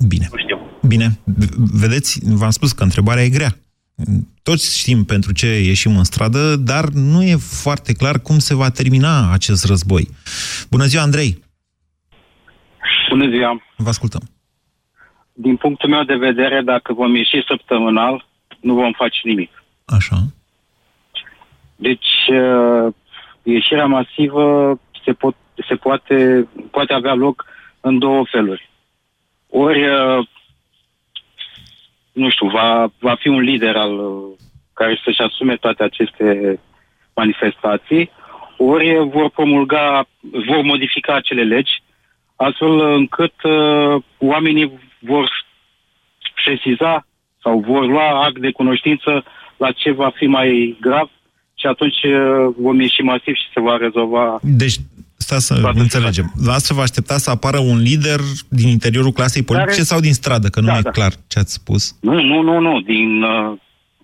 Bine. 0.07 0.27
Nu 0.31 0.37
știu. 0.37 0.59
Bine, 0.87 1.19
v- 1.23 1.79
vedeți, 1.81 2.19
v-am 2.23 2.49
spus 2.49 2.71
că 2.71 2.83
întrebarea 2.83 3.23
e 3.23 3.29
grea. 3.29 3.55
Toți 4.43 4.77
știm 4.79 5.03
pentru 5.03 5.33
ce 5.33 5.47
ieșim 5.47 5.97
în 5.97 6.03
stradă, 6.03 6.55
dar 6.55 6.85
nu 6.89 7.23
e 7.23 7.35
foarte 7.35 7.93
clar 7.93 8.19
cum 8.19 8.39
se 8.39 8.55
va 8.55 8.69
termina 8.69 9.31
acest 9.33 9.65
război. 9.65 10.07
Bună 10.69 10.85
ziua, 10.85 11.01
Andrei! 11.03 11.43
Bună 13.09 13.29
ziua! 13.29 13.61
Vă 13.77 13.89
ascultăm. 13.89 14.21
Din 15.33 15.55
punctul 15.55 15.89
meu 15.89 16.03
de 16.03 16.15
vedere, 16.15 16.61
dacă 16.61 16.93
vom 16.93 17.15
ieși 17.15 17.43
săptămânal, 17.47 18.26
nu 18.61 18.73
vom 18.73 18.91
face 18.91 19.19
nimic. 19.23 19.63
Așa. 19.85 20.15
Deci, 21.75 22.27
uh, 22.27 22.93
ieșirea 23.43 23.85
masivă 23.85 24.79
se, 25.05 25.13
pot, 25.13 25.35
se 25.67 25.75
poate, 25.75 26.47
poate 26.71 26.93
avea 26.93 27.13
loc 27.13 27.45
în 27.81 27.99
două 27.99 28.25
feluri. 28.31 28.69
Ori, 29.49 29.87
uh, 29.87 30.27
nu 32.11 32.29
știu, 32.29 32.47
va, 32.47 32.91
va 32.99 33.15
fi 33.15 33.27
un 33.27 33.39
lider 33.39 33.75
al 33.75 33.99
uh, 33.99 34.37
care 34.73 35.01
să-și 35.03 35.21
asume 35.21 35.55
toate 35.55 35.83
aceste 35.83 36.59
manifestații, 37.15 38.11
ori 38.57 39.09
vor 39.09 39.29
promulga, 39.29 40.07
vor 40.47 40.61
modifica 40.61 41.13
acele 41.13 41.43
legi, 41.43 41.81
astfel 42.35 42.79
încât 42.79 43.33
uh, 43.43 44.03
oamenii 44.17 44.79
vor 44.99 45.29
sesiza 46.45 47.06
sau 47.47 47.59
vor 47.59 47.85
lua 47.85 48.23
act 48.25 48.39
de 48.39 48.51
cunoștință 48.51 49.23
la 49.57 49.71
ce 49.71 49.91
va 49.91 50.11
fi 50.15 50.25
mai 50.25 50.77
grav 50.81 51.09
și 51.59 51.65
atunci 51.67 52.01
uh, 52.03 52.53
vom 52.59 52.79
ieși 52.79 53.01
masiv 53.01 53.33
și 53.33 53.47
se 53.53 53.59
va 53.59 53.77
rezolva. 53.77 54.39
Deci, 54.41 54.75
stați 55.17 55.45
să 55.45 55.53
înțelegem. 55.73 56.27
Dumneavoastră 56.33 56.73
vă 56.73 56.81
aștepta 56.81 57.17
să 57.17 57.29
apară 57.29 57.59
un 57.59 57.77
lider 57.77 58.19
din 58.49 58.67
interiorul 58.67 59.11
clasei 59.11 59.43
politice 59.43 59.69
Care- 59.71 59.83
sau 59.91 59.99
din 59.99 60.13
stradă? 60.13 60.47
Că 60.47 60.59
nu 60.59 60.65
Da, 60.67 60.77
e 60.77 60.81
da. 60.81 60.89
clar 60.89 61.13
ce 61.27 61.39
ați 61.39 61.53
spus. 61.53 61.95
Nu, 62.01 62.21
nu, 62.21 62.41
nu, 62.41 62.59
nu, 62.59 62.81
din, 62.81 63.21
uh, 63.23 63.57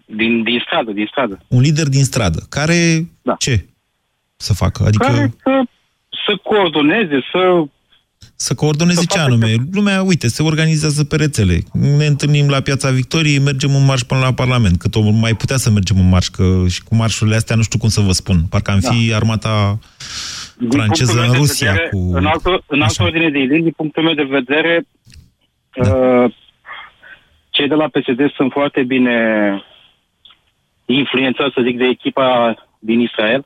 din, 0.06 0.44
din 0.44 0.62
stradă, 0.66 0.92
din 0.92 1.08
stradă. 1.12 1.40
Un 1.48 1.62
lider 1.62 1.88
din 1.88 2.04
stradă. 2.04 2.40
Care 2.50 3.08
Da. 3.22 3.36
ce 3.38 3.66
să 4.36 4.54
facă? 4.54 4.84
Adică 4.88 5.06
Care 5.06 5.34
să, 5.44 5.62
să 6.26 6.40
coordoneze, 6.44 7.20
să... 7.32 7.64
să 8.48 8.54
coordoneze 8.56 9.00
să 9.00 9.06
ce 9.10 9.18
facă 9.18 9.32
anume? 9.32 9.56
Lumea, 9.72 10.02
uite, 10.02 10.28
se 10.28 10.44
organizează 10.44 11.04
pe 11.04 11.16
rețele. 11.16 11.58
Ne 11.98 12.06
întâlnim 12.06 12.50
la 12.50 12.60
Piața 12.60 12.90
Victoriei, 12.90 13.40
mergem 13.40 13.76
în 13.76 13.86
marș 13.86 14.02
până 14.02 14.20
la 14.20 14.34
Parlament. 14.34 14.78
Cât 14.78 14.96
o 14.96 15.02
mai 15.10 15.34
putea 15.34 15.58
să 15.58 15.70
mergem 15.70 15.98
în 16.00 16.10
marș, 16.10 16.28
că 16.28 16.46
și 16.70 16.84
cu 16.84 16.96
marșurile 16.96 17.36
astea 17.36 17.56
nu 17.56 17.62
știu 17.62 17.80
cum 17.80 17.90
să 17.90 18.02
vă 18.02 18.12
spun. 18.12 18.38
Parcă 18.50 18.72
am 18.72 18.80
fi 18.80 19.14
armata 19.14 19.80
din 20.58 20.70
franceză 20.70 21.12
punctul 21.12 21.24
în 21.24 21.32
meu 21.32 21.32
de 21.32 21.38
Rusia. 21.38 21.72
vedere, 21.72 21.90
cu... 21.90 22.10
În 22.14 22.26
altă, 22.26 22.50
în 22.68 22.82
altă 22.82 22.94
Așa. 23.00 23.04
ordine 23.04 23.30
de 23.30 23.40
idei, 23.40 23.62
din 23.62 23.72
punctul 23.72 24.04
meu 24.04 24.14
de 24.14 24.28
vedere, 24.38 24.86
Da. 25.82 25.96
uh, 25.96 26.34
cei 27.50 27.68
de 27.68 27.74
la 27.76 27.88
PSD 27.88 28.22
sunt 28.36 28.52
foarte 28.52 28.84
bine 28.84 29.18
influențați, 30.86 31.54
să 31.54 31.62
zic, 31.66 31.78
de 31.78 31.86
echipa 31.86 32.56
din 32.80 33.00
Israel 33.00 33.46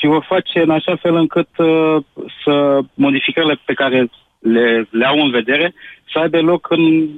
și 0.00 0.06
vor 0.06 0.24
face 0.28 0.58
în 0.60 0.70
așa 0.70 0.96
fel 0.96 1.14
încât 1.14 1.48
uh, 1.56 1.96
să 2.44 2.80
modificările 2.94 3.60
pe 3.64 3.74
care 3.74 4.10
le, 4.38 4.88
le 4.90 5.06
au 5.06 5.18
în 5.24 5.30
vedere 5.30 5.74
să 6.12 6.18
aibă 6.18 6.40
loc 6.40 6.70
în, 6.70 7.08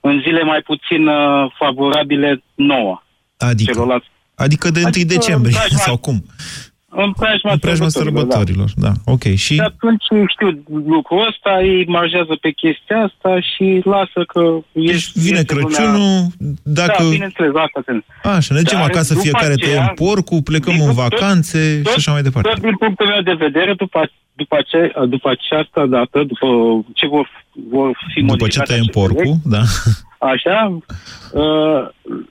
în 0.00 0.20
zile 0.20 0.42
mai 0.42 0.60
puțin 0.60 1.06
uh, 1.06 1.52
favorabile 1.58 2.42
nouă. 2.54 3.02
Adică, 3.38 3.72
celorlalți. 3.72 4.10
adică 4.34 4.70
de 4.70 4.78
1 4.78 4.88
Adică, 4.88 5.14
decembrie, 5.14 5.54
da, 5.54 5.66
da. 5.70 5.76
sau 5.88 5.96
cum? 5.96 6.24
În 6.90 7.12
preajma, 7.12 7.52
În 7.52 7.58
preajma 7.58 7.88
sărbătorilor, 7.88 8.68
sărbătorilor, 8.68 8.70
da. 8.76 9.12
Ok, 9.12 9.22
și... 9.22 9.54
Și 9.54 9.60
atunci 9.60 10.04
știu 10.34 10.48
lucrul 10.86 11.26
ăsta, 11.30 11.62
ei 11.62 11.84
marjează 11.86 12.34
pe 12.40 12.50
chestia 12.50 12.98
asta 13.08 13.40
și 13.40 13.80
lasă 13.84 14.20
că... 14.32 14.42
Deci 14.72 15.10
vine 15.14 15.42
Crăciunul, 15.42 16.26
dacă... 16.62 17.02
Da, 17.02 17.08
bineînțeles, 17.08 17.52
asta 17.54 17.80
sunt. 17.84 18.04
Așa, 18.36 18.54
ne 18.54 18.60
ducem 18.60 18.78
Dar 18.78 18.88
acasă, 18.88 19.12
după 19.12 19.24
fiecare 19.24 19.52
aceea- 19.52 19.70
tăiem 19.70 19.92
porcul, 19.94 20.42
plecăm 20.42 20.74
din 20.74 20.82
în 20.88 20.94
tot- 20.94 21.02
vacanțe 21.04 21.80
tot- 21.82 21.90
și 21.92 21.96
așa 21.96 22.12
mai 22.12 22.22
departe. 22.22 22.48
Tot 22.48 22.60
din 22.60 22.76
punctul 22.76 23.06
meu 23.06 23.22
de 23.30 23.36
vedere, 23.46 23.72
după, 23.74 24.10
după, 24.40 24.54
ace, 24.60 24.92
după 25.14 25.28
această 25.36 25.86
dată, 25.96 26.16
după 26.32 26.46
ce 26.94 27.06
vor, 27.06 27.26
vor 27.70 27.88
fi 28.12 28.20
După 28.20 28.32
ce 28.32 28.42
modificate 28.42 28.68
tăiem 28.72 28.82
aceste 28.82 29.00
porcul, 29.00 29.34
legi, 29.44 29.48
da. 29.54 29.62
Așa, 30.18 30.78
uh, 31.32 31.88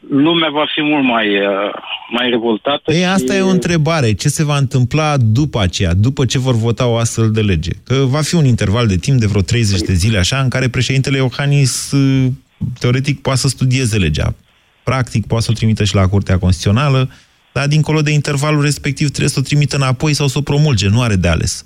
lumea 0.10 0.50
va 0.50 0.65
fi 0.74 0.82
mult 0.82 1.03
mai, 1.03 1.39
uh, 1.39 1.74
mai 2.12 2.29
revoltată. 2.29 2.91
Ei, 2.91 3.06
asta 3.06 3.34
și... 3.34 3.39
e 3.39 3.41
o 3.41 3.50
întrebare. 3.50 4.13
Ce 4.13 4.27
se 4.27 4.44
va 4.44 4.58
întâmpla 4.58 5.17
după 5.17 5.62
aceea, 5.62 5.94
după 5.94 6.25
ce 6.25 6.39
vor 6.39 6.56
vota 6.56 6.88
o 6.88 6.96
astfel 6.96 7.32
de 7.32 7.41
lege? 7.41 7.72
Că 7.84 7.96
va 7.96 8.22
fi 8.22 8.36
un 8.36 8.46
interval 8.46 8.88
de 8.88 8.98
timp 8.98 9.20
de 9.20 9.25
vreo 9.25 9.41
30 9.41 9.79
de 9.79 9.94
zile, 9.94 10.17
așa, 10.17 10.39
în 10.39 10.50
care 10.50 10.70
președintele 10.70 11.17
Iohannis, 11.17 11.91
uh, 11.91 12.32
teoretic, 12.79 13.22
poate 13.22 13.39
să 13.39 13.48
studieze 13.48 13.98
legea. 13.98 14.36
Practic, 14.84 15.27
poate 15.27 15.44
să 15.44 15.51
o 15.51 15.58
trimită 15.58 15.84
și 15.84 15.96
la 15.96 16.08
Curtea 16.08 16.38
Constituțională, 16.38 17.10
dar 17.51 17.67
dincolo 17.67 18.01
de 18.01 18.12
intervalul 18.12 18.62
respectiv 18.62 19.08
trebuie 19.08 19.29
să 19.29 19.39
o 19.39 19.44
trimită 19.44 19.75
înapoi 19.75 20.13
sau 20.13 20.27
să 20.27 20.38
o 20.38 20.41
promulge. 20.41 20.88
Nu 20.88 21.01
are 21.01 21.15
de 21.15 21.27
ales. 21.27 21.63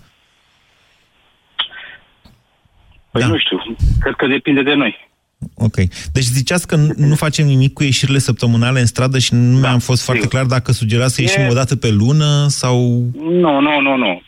Păi 3.12 3.22
Da. 3.22 3.28
nu 3.28 3.38
știu, 3.38 3.76
cred 4.00 4.14
că 4.14 4.28
depinde 4.28 4.64
de 4.64 4.74
noi. 4.74 5.11
Ok. 5.56 5.76
Deci 6.14 6.24
ziceați 6.24 6.68
că 6.68 6.76
nu- 6.76 6.94
nu 6.98 7.16
facem 7.16 7.46
nimic 7.46 7.74
cu 7.74 7.84
ieșirile 7.84 8.18
săptămânale 8.18 8.80
în 8.80 8.86
stradă 8.86 9.20
și 9.20 9.34
nu 9.34 9.58
mi-am 9.60 9.80
fost 9.80 10.04
foarte 10.04 10.28
clar 10.28 10.46
dacă 10.46 10.72
sugerați 10.72 11.14
să 11.16 11.22
ieșim 11.22 11.42
E- 11.42 11.48
o 11.50 11.54
dată 11.54 11.76
pe 11.76 11.90
lună 11.90 12.46
sau... 12.48 12.78
Nu, 13.44 13.60
nu, 13.60 13.80
nu, 13.82 13.96
nu. 13.98 14.22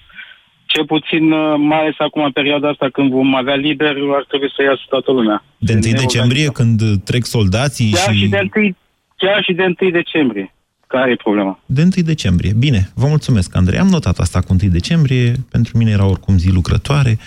Cel 0.65 0.85
puțin, 0.85 1.31
uh, 1.31 1.55
mai 1.57 1.79
ales 1.79 1.95
acum, 1.97 2.23
în 2.23 2.31
perioada 2.31 2.69
asta, 2.69 2.89
când 2.93 3.11
vom 3.11 3.35
avea 3.35 3.55
liber, 3.55 3.93
ar 4.17 4.25
trebui 4.27 4.51
să 4.55 4.61
iasă 4.63 4.81
toată 4.89 5.11
lumea. 5.11 5.43
De 5.57 5.73
1 5.73 5.81
Ne 5.81 5.91
decembrie, 5.91 6.47
organizăm. 6.47 6.85
când 6.87 7.03
trec 7.03 7.25
soldații 7.25 7.91
Chiar 7.91 8.13
și... 8.13 8.19
și 8.19 8.27
de 8.27 8.49
1, 8.55 8.75
chiar 9.17 9.43
și 9.43 9.53
de 9.53 9.63
1 9.81 9.89
decembrie. 9.91 10.53
Care 10.93 11.11
e 11.11 11.15
problema? 11.15 11.59
De 11.65 11.81
1 11.81 11.89
decembrie. 12.05 12.53
Bine, 12.53 12.89
vă 12.93 13.07
mulțumesc, 13.07 13.55
Andrei. 13.55 13.79
Am 13.79 13.87
notat 13.87 14.19
asta 14.19 14.39
cu 14.39 14.55
1 14.61 14.71
decembrie. 14.71 15.35
Pentru 15.51 15.77
mine 15.77 15.91
era 15.91 16.05
oricum 16.05 16.37
zi 16.37 16.51
lucrătoare. 16.51 17.17
0372069599. 17.17 17.19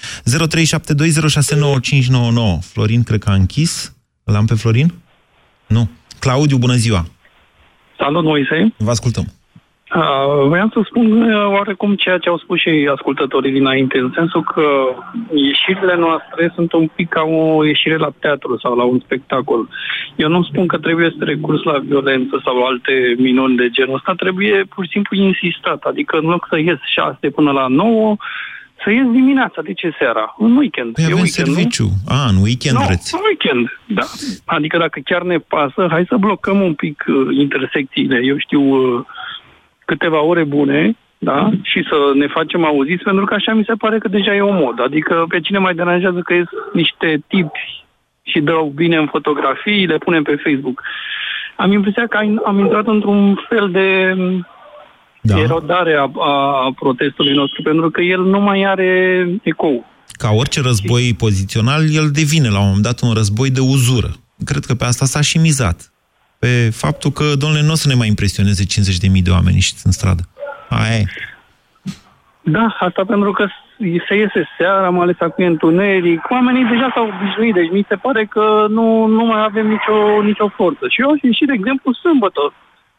Florin, 2.61 3.03
cred 3.03 3.23
că 3.23 3.31
a 3.31 3.35
închis. 3.35 3.95
L-am 4.25 4.47
pe 4.47 4.55
Florin? 4.55 4.93
Nu. 5.67 5.89
Claudiu, 6.19 6.57
bună 6.57 6.75
ziua. 6.75 7.07
Salut, 7.99 8.25
Moise. 8.25 8.75
Vă 8.77 8.91
ascultăm. 8.91 9.33
Uh, 9.97 10.49
Vreau 10.49 10.69
să 10.73 10.81
spun 10.85 11.23
uh, 11.23 11.47
oarecum 11.47 11.95
ceea 11.95 12.19
ce 12.19 12.29
au 12.29 12.39
spus 12.39 12.59
și 12.61 12.89
ascultătorii 12.93 13.53
dinainte, 13.53 13.99
în 13.99 14.13
sensul 14.15 14.43
că 14.43 14.67
ieșirile 15.35 15.97
noastre 15.97 16.53
sunt 16.55 16.73
un 16.73 16.87
pic 16.95 17.09
ca 17.09 17.23
o 17.23 17.65
ieșire 17.65 17.97
la 17.97 18.13
teatru 18.19 18.59
sau 18.59 18.77
la 18.77 18.83
un 18.85 19.01
spectacol. 19.05 19.69
Eu 20.17 20.29
nu 20.29 20.43
spun 20.43 20.67
că 20.67 20.79
trebuie 20.79 21.15
să 21.19 21.25
recurs 21.25 21.63
la 21.63 21.79
violență 21.79 22.41
sau 22.45 22.65
alte 22.65 23.15
minuni 23.19 23.57
de 23.57 23.69
genul 23.71 23.95
ăsta, 23.95 24.13
trebuie 24.17 24.65
pur 24.75 24.85
și 24.85 24.91
simplu 24.91 25.17
insistat. 25.17 25.83
Adică 25.83 26.17
în 26.17 26.29
loc 26.29 26.47
să 26.51 26.59
ies 26.59 26.79
6 26.95 27.31
până 27.31 27.51
la 27.51 27.67
9, 27.69 28.17
să 28.85 28.91
ies 28.91 29.07
dimineața, 29.11 29.63
de 29.63 29.73
ce 29.73 29.91
seara? 29.99 30.35
În 30.39 30.57
weekend. 30.57 30.93
Păi 30.93 31.05
E 31.05 31.07
avem 31.07 31.19
weekend, 31.19 31.49
nu? 31.49 31.55
serviciu. 31.55 31.89
A, 32.09 32.27
în 32.29 32.37
weekend 32.43 32.77
nu, 32.77 32.85
vreți. 32.85 33.15
în 33.15 33.21
weekend, 33.29 33.81
da. 33.87 34.07
Adică 34.45 34.79
dacă 34.79 35.01
chiar 35.05 35.23
ne 35.23 35.39
pasă, 35.39 35.87
hai 35.91 36.05
să 36.09 36.17
blocăm 36.17 36.61
un 36.61 36.75
pic 36.75 37.05
uh, 37.09 37.37
intersecțiile. 37.37 38.21
Eu 38.23 38.39
știu 38.39 38.63
uh, 38.63 39.05
câteva 39.91 40.21
ore 40.23 40.45
bune, 40.45 40.97
da, 41.19 41.51
și 41.63 41.81
să 41.91 41.97
ne 42.15 42.27
facem 42.27 42.65
auziți, 42.65 43.03
pentru 43.03 43.25
că 43.25 43.35
așa 43.35 43.53
mi 43.53 43.65
se 43.67 43.73
pare 43.73 43.99
că 43.99 44.09
deja 44.09 44.35
e 44.35 44.41
o 44.41 44.53
modă. 44.53 44.83
Adică 44.83 45.25
pe 45.29 45.41
cine 45.41 45.59
mai 45.59 45.75
deranjează 45.75 46.21
că 46.25 46.33
ies 46.35 46.51
niște 46.73 47.23
tipi 47.27 47.85
și 48.23 48.41
dau 48.41 48.73
bine 48.75 48.97
în 48.97 49.07
fotografii, 49.07 49.87
le 49.87 49.99
punem 49.99 50.23
pe 50.23 50.41
Facebook. 50.45 50.83
Am 51.57 51.73
impresia 51.73 52.07
că 52.07 52.17
am 52.17 52.43
am 52.45 52.59
intrat 52.59 52.87
într-un 52.87 53.41
fel 53.49 53.71
de 53.71 53.89
da. 55.21 55.39
erodare 55.39 55.95
a, 55.95 56.11
a 56.65 56.73
protestului 56.79 57.35
nostru, 57.35 57.63
pentru 57.63 57.91
că 57.91 58.01
el 58.01 58.23
nu 58.23 58.41
mai 58.41 58.65
are 58.65 58.91
ecou. 59.43 59.85
Ca 60.13 60.31
orice 60.31 60.61
război 60.61 61.15
pozițional, 61.19 61.83
el 61.93 62.11
devine 62.11 62.49
la 62.49 62.59
un 62.59 62.67
moment 62.67 62.83
dat 62.83 63.01
un 63.03 63.13
război 63.13 63.51
de 63.51 63.61
uzură. 63.61 64.11
Cred 64.45 64.65
că 64.65 64.75
pe 64.75 64.85
asta 64.85 65.05
s-a 65.05 65.21
și 65.21 65.39
mizat. 65.39 65.93
Pe 66.39 66.71
faptul 66.73 67.11
că, 67.11 67.25
domnule, 67.39 67.63
nu 67.63 67.73
o 67.73 67.75
să 67.75 67.89
ne 67.89 67.95
mai 67.95 68.09
impresioneze 68.09 68.65
50.000 68.65 69.23
de 69.23 69.31
oameni 69.31 69.61
și 69.61 69.75
în 69.85 69.91
stradă. 69.91 70.23
Aia 70.69 70.97
e. 70.97 71.05
Da, 72.43 72.77
asta 72.81 73.05
pentru 73.05 73.33
că 73.33 73.47
se 74.09 74.15
iese 74.15 74.49
seara, 74.59 74.91
mai 74.91 75.03
ales 75.03 75.21
acum 75.21 75.45
întuneric. 75.45 76.21
Oamenii 76.31 76.65
deja 76.73 76.89
s-au 76.95 77.07
obișnuit, 77.15 77.55
deci 77.55 77.71
mi 77.73 77.87
se 77.89 77.97
pare 77.97 78.25
că 78.25 78.67
nu, 78.69 79.07
nu 79.07 79.25
mai 79.25 79.43
avem 79.49 79.67
nicio, 79.67 80.23
nicio 80.23 80.49
forță. 80.49 80.85
Și 80.89 81.01
eu 81.01 81.11
aș 81.11 81.21
ieși, 81.23 81.45
de 81.51 81.57
exemplu, 81.57 81.93
sâmbătă. 81.93 82.45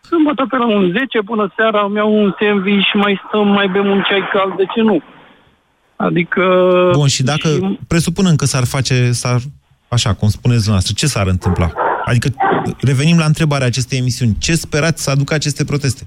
Sâmbătă 0.10 0.46
pe 0.50 0.58
la 0.58 0.68
un 0.68 0.92
10 0.92 1.20
până 1.32 1.54
seara 1.56 1.82
îmi 1.86 1.96
iau 1.96 2.12
un 2.24 2.36
sandwich, 2.40 2.92
mai 2.94 3.22
stăm, 3.28 3.48
mai 3.48 3.68
bem 3.68 3.88
un 3.96 4.02
ceai 4.08 4.30
cald, 4.34 4.54
de 4.56 4.66
ce 4.74 4.82
nu? 4.82 4.98
Adică... 5.96 6.44
Bun, 6.94 7.08
și 7.08 7.24
dacă, 7.24 7.48
și... 7.48 7.80
presupunând 7.88 8.38
că 8.38 8.46
s-ar 8.46 8.66
face, 8.66 9.12
s-ar, 9.12 9.40
așa 9.88 10.14
cum 10.14 10.28
spuneți 10.28 10.64
dumneavoastră, 10.66 10.94
ce 10.98 11.08
s-ar 11.08 11.28
întâmpla? 11.28 11.72
Adică 12.10 12.28
revenim 12.82 13.18
la 13.18 13.26
întrebarea 13.26 13.68
acestei 13.68 14.00
emisiuni. 14.00 14.36
Ce 14.40 14.54
sperați 14.54 15.04
să 15.04 15.10
aducă 15.10 15.34
aceste 15.34 15.64
proteste? 15.64 16.04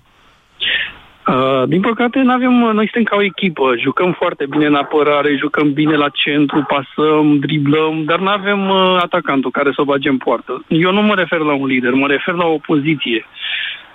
Uh, 1.26 1.69
din 1.69 1.80
păcate, 1.80 2.19
nu 2.21 2.33
avem, 2.33 2.52
noi 2.52 2.88
suntem 2.92 3.02
ca 3.02 3.16
o 3.16 3.23
echipă, 3.23 3.75
jucăm 3.78 4.12
foarte 4.12 4.47
bine 4.47 4.66
în 4.66 4.75
apărare, 4.75 5.37
jucăm 5.37 5.73
bine 5.73 5.97
la 5.97 6.09
centru, 6.09 6.66
pasăm, 6.75 7.38
driblăm, 7.38 8.04
dar 8.04 8.19
nu 8.19 8.28
avem 8.28 8.69
uh, 8.69 8.99
atacantul 9.02 9.50
care 9.50 9.71
să 9.75 9.80
o 9.80 9.85
bage 9.85 10.09
în 10.09 10.16
poartă. 10.16 10.64
Eu 10.69 10.92
nu 10.92 11.02
mă 11.02 11.14
refer 11.14 11.38
la 11.38 11.52
un 11.52 11.66
lider, 11.66 11.92
mă 11.92 12.07
refer 12.07 12.35
la 12.35 12.47
o 12.47 12.59
poziție. 12.66 13.26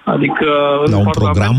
Adică... 0.04 0.46
La 0.90 0.98
un 0.98 1.10
program? 1.10 1.56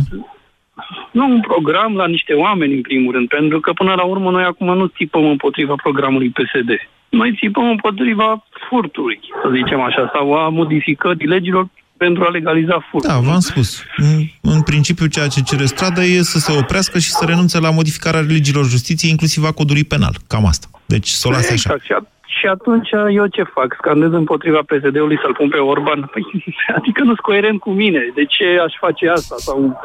Nu 1.10 1.24
un 1.30 1.40
program, 1.40 1.94
la 1.94 2.06
niște 2.06 2.32
oameni, 2.32 2.74
în 2.74 2.80
primul 2.80 3.12
rând, 3.12 3.28
pentru 3.28 3.60
că 3.60 3.72
până 3.72 3.94
la 3.94 4.02
urmă 4.02 4.30
noi 4.30 4.44
acum 4.44 4.76
nu 4.76 4.86
țipăm 4.86 5.24
împotriva 5.24 5.74
programului 5.82 6.28
PSD. 6.28 6.70
Noi 7.08 7.36
țipăm 7.40 7.68
împotriva 7.68 8.46
furtului, 8.68 9.20
să 9.42 9.50
zicem 9.54 9.80
așa, 9.80 10.10
sau 10.14 10.32
a 10.32 10.48
modificării 10.48 11.26
legilor 11.26 11.68
pentru 11.96 12.24
a 12.24 12.28
legaliza 12.28 12.86
furtul. 12.90 13.10
Da, 13.10 13.18
v-am 13.18 13.40
spus. 13.40 13.82
În, 13.96 14.18
în 14.40 14.62
principiu, 14.62 15.06
ceea 15.06 15.28
ce 15.28 15.40
cere 15.42 15.64
strada 15.64 16.02
e 16.02 16.22
să 16.22 16.38
se 16.38 16.52
oprească 16.58 16.98
și 16.98 17.10
să 17.10 17.24
renunțe 17.24 17.58
la 17.60 17.70
modificarea 17.70 18.20
legilor 18.20 18.64
justiției, 18.64 19.10
inclusiv 19.10 19.44
a 19.44 19.52
codului 19.52 19.84
penal. 19.84 20.16
Cam 20.26 20.46
asta. 20.46 20.66
Deci 20.86 21.08
să 21.08 21.28
o 21.28 21.30
lase 21.30 21.52
exact. 21.52 21.84
Așa. 22.26 22.38
Și 22.38 22.46
atunci 22.46 22.88
eu 23.12 23.26
ce 23.26 23.42
fac? 23.42 23.74
Scandez 23.78 24.12
împotriva 24.12 24.60
PSD-ului 24.66 25.18
să-l 25.22 25.34
pun 25.34 25.48
pe 25.48 25.56
Orban? 25.56 26.10
Păi, 26.12 26.22
adică 26.78 27.02
nu-s 27.02 27.18
coerent 27.18 27.60
cu 27.60 27.70
mine. 27.70 28.00
De 28.14 28.24
ce 28.24 28.44
aș 28.66 28.72
face 28.80 29.08
asta? 29.08 29.34
Sau 29.38 29.80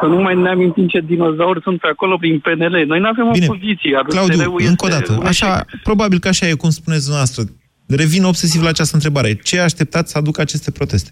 să 0.00 0.06
nu 0.06 0.16
mai 0.22 0.34
ne 0.34 0.48
amintim 0.48 0.86
ce 0.86 1.00
dinozauri 1.00 1.62
sunt 1.62 1.80
pe 1.80 1.86
acolo 1.86 2.16
prin 2.16 2.38
PNL. 2.38 2.84
Noi 2.86 3.00
nu 3.00 3.08
avem 3.08 3.30
Bine. 3.32 3.46
opoziție. 3.48 4.00
Claudiu, 4.08 4.54
încă 4.56 4.84
o 4.86 4.88
dată. 4.88 5.18
Așa, 5.24 5.64
probabil 5.82 6.18
că 6.18 6.28
așa 6.28 6.46
e, 6.46 6.54
cum 6.54 6.70
spuneți 6.70 7.02
dumneavoastră. 7.02 7.42
Revin 7.88 8.24
obsesiv 8.24 8.62
la 8.62 8.68
această 8.68 8.94
întrebare. 8.94 9.34
Ce 9.34 9.60
așteptați 9.60 10.10
să 10.12 10.18
aducă 10.18 10.40
aceste 10.40 10.70
proteste? 10.70 11.10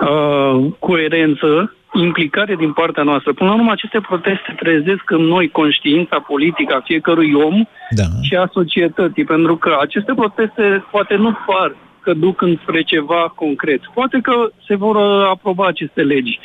Uh, 0.00 0.72
coerență, 0.78 1.72
implicare 1.92 2.54
din 2.54 2.72
partea 2.72 3.02
noastră. 3.02 3.32
Până 3.32 3.50
la 3.50 3.56
urmă, 3.56 3.70
aceste 3.70 4.00
proteste 4.00 4.54
trezesc 4.58 5.10
în 5.10 5.22
noi 5.22 5.48
conștiința 5.48 6.18
politică 6.20 6.74
a 6.74 6.80
fiecărui 6.84 7.32
om 7.32 7.64
da. 7.90 8.04
și 8.22 8.34
a 8.34 8.50
societății, 8.52 9.24
pentru 9.24 9.56
că 9.56 9.76
aceste 9.80 10.14
proteste 10.14 10.84
poate 10.90 11.14
nu 11.14 11.32
par 11.46 11.76
că 12.00 12.12
duc 12.14 12.40
înspre 12.40 12.82
ceva 12.82 13.32
concret. 13.34 13.80
Poate 13.94 14.18
că 14.22 14.50
se 14.66 14.74
vor 14.74 14.96
uh, 14.96 15.28
aproba 15.28 15.66
aceste 15.66 16.02
legi. 16.02 16.38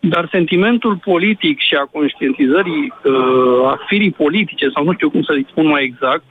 Dar 0.00 0.28
sentimentul 0.30 0.96
politic 0.96 1.58
și 1.58 1.74
a 1.74 1.88
conștientizării 1.92 2.92
uh, 3.04 3.66
a 3.66 3.84
firii 3.86 4.10
politice, 4.10 4.68
sau 4.74 4.84
nu 4.84 4.92
știu 4.92 5.10
cum 5.10 5.22
să-i 5.22 5.46
spun 5.50 5.66
mai 5.66 5.82
exact, 5.82 6.24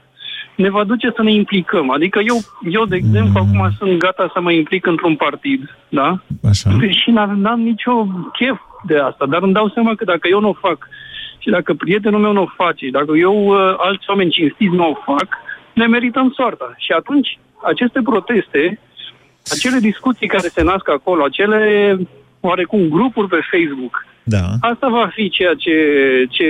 ne 0.56 0.70
va 0.70 0.84
duce 0.84 1.12
să 1.16 1.22
ne 1.22 1.32
implicăm. 1.32 1.90
Adică 1.90 2.20
eu, 2.24 2.36
eu 2.70 2.84
de 2.84 2.96
exemplu, 2.96 3.44
mm. 3.44 3.46
acum 3.46 3.74
sunt 3.78 3.98
gata 3.98 4.30
să 4.34 4.40
mă 4.40 4.52
implic 4.52 4.86
într-un 4.86 5.16
partid, 5.16 5.76
da? 5.88 6.22
Așa. 6.48 6.70
Deși 6.80 7.10
n-am 7.10 7.60
nicio 7.60 8.06
chef 8.32 8.58
de 8.84 8.98
asta, 8.98 9.26
dar 9.26 9.42
îmi 9.42 9.52
dau 9.52 9.68
seama 9.68 9.94
că 9.94 10.04
dacă 10.04 10.28
eu 10.28 10.40
nu 10.40 10.48
o 10.48 10.52
fac 10.60 10.88
și 11.38 11.50
dacă 11.50 11.74
prietenul 11.74 12.20
meu 12.20 12.32
nu 12.32 12.42
o 12.42 12.54
face, 12.56 12.90
dacă 12.90 13.12
eu, 13.16 13.46
uh, 13.46 13.74
alți 13.76 14.04
oameni 14.08 14.30
cinstiți 14.30 14.74
nu 14.74 14.88
o 14.88 15.12
fac, 15.12 15.28
ne 15.74 15.86
merităm 15.86 16.32
soarta. 16.36 16.74
Și 16.76 16.92
atunci, 16.92 17.38
aceste 17.62 18.00
proteste, 18.02 18.78
acele 19.50 19.78
discuții 19.78 20.26
care 20.26 20.48
se 20.48 20.62
nasc 20.62 20.88
acolo, 20.88 21.24
acele 21.24 21.60
oarecum 22.40 22.88
grupuri 22.88 23.28
pe 23.28 23.40
Facebook, 23.50 24.04
da. 24.22 24.44
Asta 24.60 24.88
va 24.88 25.10
fi 25.12 25.28
ceea 25.28 25.54
ce, 25.54 25.76
ce 26.30 26.46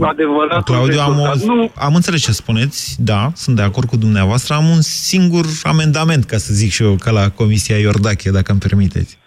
adevărat... 0.00 0.64
Claudiu, 0.64 1.00
am, 1.00 1.18
o, 1.18 1.34
nu... 1.44 1.70
am 1.74 1.94
înțeles 1.94 2.20
ce 2.20 2.32
spuneți, 2.32 2.96
da, 2.98 3.32
sunt 3.34 3.56
de 3.56 3.62
acord 3.62 3.88
cu 3.88 3.96
dumneavoastră. 3.96 4.54
Am 4.54 4.68
un 4.68 4.80
singur 4.80 5.46
amendament, 5.62 6.24
ca 6.24 6.38
să 6.38 6.54
zic 6.54 6.70
și 6.70 6.82
eu, 6.82 6.94
ca 6.94 7.10
la 7.10 7.28
Comisia 7.30 7.78
Iordache, 7.78 8.30
dacă 8.30 8.50
îmi 8.50 8.60
permiteți. 8.60 9.18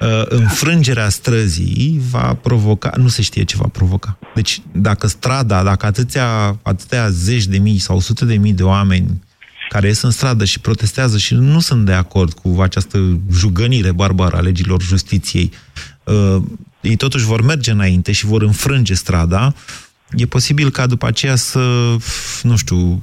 Uh, 0.00 0.22
înfrângerea 0.28 1.08
străzii 1.08 2.00
va 2.10 2.38
provoca, 2.42 2.92
nu 2.96 3.08
se 3.08 3.22
știe 3.22 3.44
ce 3.44 3.56
va 3.56 3.68
provoca. 3.72 4.18
Deci, 4.34 4.60
dacă 4.72 5.06
strada, 5.06 5.62
dacă 5.62 5.86
atâția, 5.86 6.58
atâtea 6.62 7.08
zeci 7.08 7.44
de 7.44 7.58
mii 7.58 7.78
sau 7.78 8.00
sute 8.00 8.24
de 8.24 8.34
mii 8.34 8.52
de 8.52 8.62
oameni 8.62 9.22
care 9.68 9.86
ies 9.86 10.02
în 10.02 10.10
stradă 10.10 10.44
și 10.44 10.60
protestează 10.60 11.18
și 11.18 11.34
nu 11.34 11.60
sunt 11.60 11.84
de 11.84 11.92
acord 11.92 12.32
cu 12.32 12.60
această 12.60 13.18
jugănire 13.32 13.92
barbară 13.92 14.36
a 14.36 14.40
legilor 14.40 14.82
justiției, 14.82 15.50
uh, 16.04 16.42
ei 16.80 16.96
totuși 16.96 17.24
vor 17.24 17.42
merge 17.42 17.70
înainte 17.70 18.12
și 18.12 18.26
vor 18.26 18.42
înfrânge 18.42 18.94
strada, 18.94 19.54
e 20.16 20.26
posibil 20.26 20.70
ca 20.70 20.86
după 20.86 21.06
aceea 21.06 21.34
să, 21.34 21.60
nu 22.42 22.56
știu, 22.56 23.00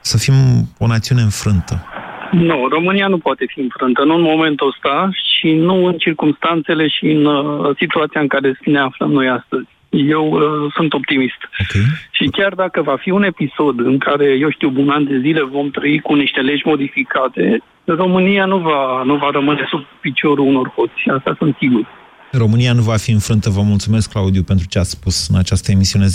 să 0.00 0.18
fim 0.18 0.34
o 0.78 0.86
națiune 0.86 1.22
înfrântă. 1.22 1.84
Nu, 2.32 2.68
România 2.68 3.08
nu 3.08 3.18
poate 3.18 3.44
fi 3.48 3.60
înfrântă, 3.60 4.04
nu 4.04 4.14
în 4.14 4.22
momentul 4.22 4.66
ăsta 4.66 5.10
și 5.12 5.52
nu 5.52 5.84
în 5.84 5.96
circunstanțele 5.96 6.88
și 6.88 7.06
în 7.06 7.24
uh, 7.24 7.76
situația 7.76 8.20
în 8.20 8.26
care 8.26 8.58
ne 8.64 8.78
aflăm 8.78 9.10
noi 9.10 9.28
astăzi. 9.28 9.66
Eu 9.90 10.30
uh, 10.30 10.72
sunt 10.74 10.92
optimist. 10.92 11.40
Okay. 11.62 11.82
Și 12.10 12.24
chiar 12.24 12.54
dacă 12.54 12.82
va 12.82 12.96
fi 12.96 13.10
un 13.10 13.22
episod 13.22 13.80
în 13.80 13.98
care, 13.98 14.24
eu 14.24 14.50
știu, 14.50 14.72
un 14.76 14.90
an 14.90 15.04
de 15.04 15.18
zile 15.18 15.42
vom 15.42 15.70
trăi 15.70 16.00
cu 16.00 16.14
niște 16.14 16.40
legi 16.40 16.62
modificate, 16.64 17.62
România 17.84 18.44
nu 18.44 18.58
va, 18.58 19.02
nu 19.04 19.16
va 19.16 19.30
rămâne 19.32 19.66
sub 19.68 19.84
piciorul 20.00 20.46
unor 20.46 20.68
hoți. 20.68 21.08
Asta 21.16 21.34
sunt 21.38 21.56
sigur. 21.58 21.86
România 22.32 22.72
nu 22.72 22.82
va 22.82 22.96
fi 22.96 23.10
înfrântă. 23.10 23.50
Vă 23.50 23.60
mulțumesc, 23.60 24.10
Claudiu, 24.10 24.42
pentru 24.42 24.66
ce 24.68 24.78
ați 24.78 24.90
spus 24.90 25.28
în 25.28 25.38
această 25.38 25.70
emisiune. 25.70 26.06
0372069599 26.06 26.10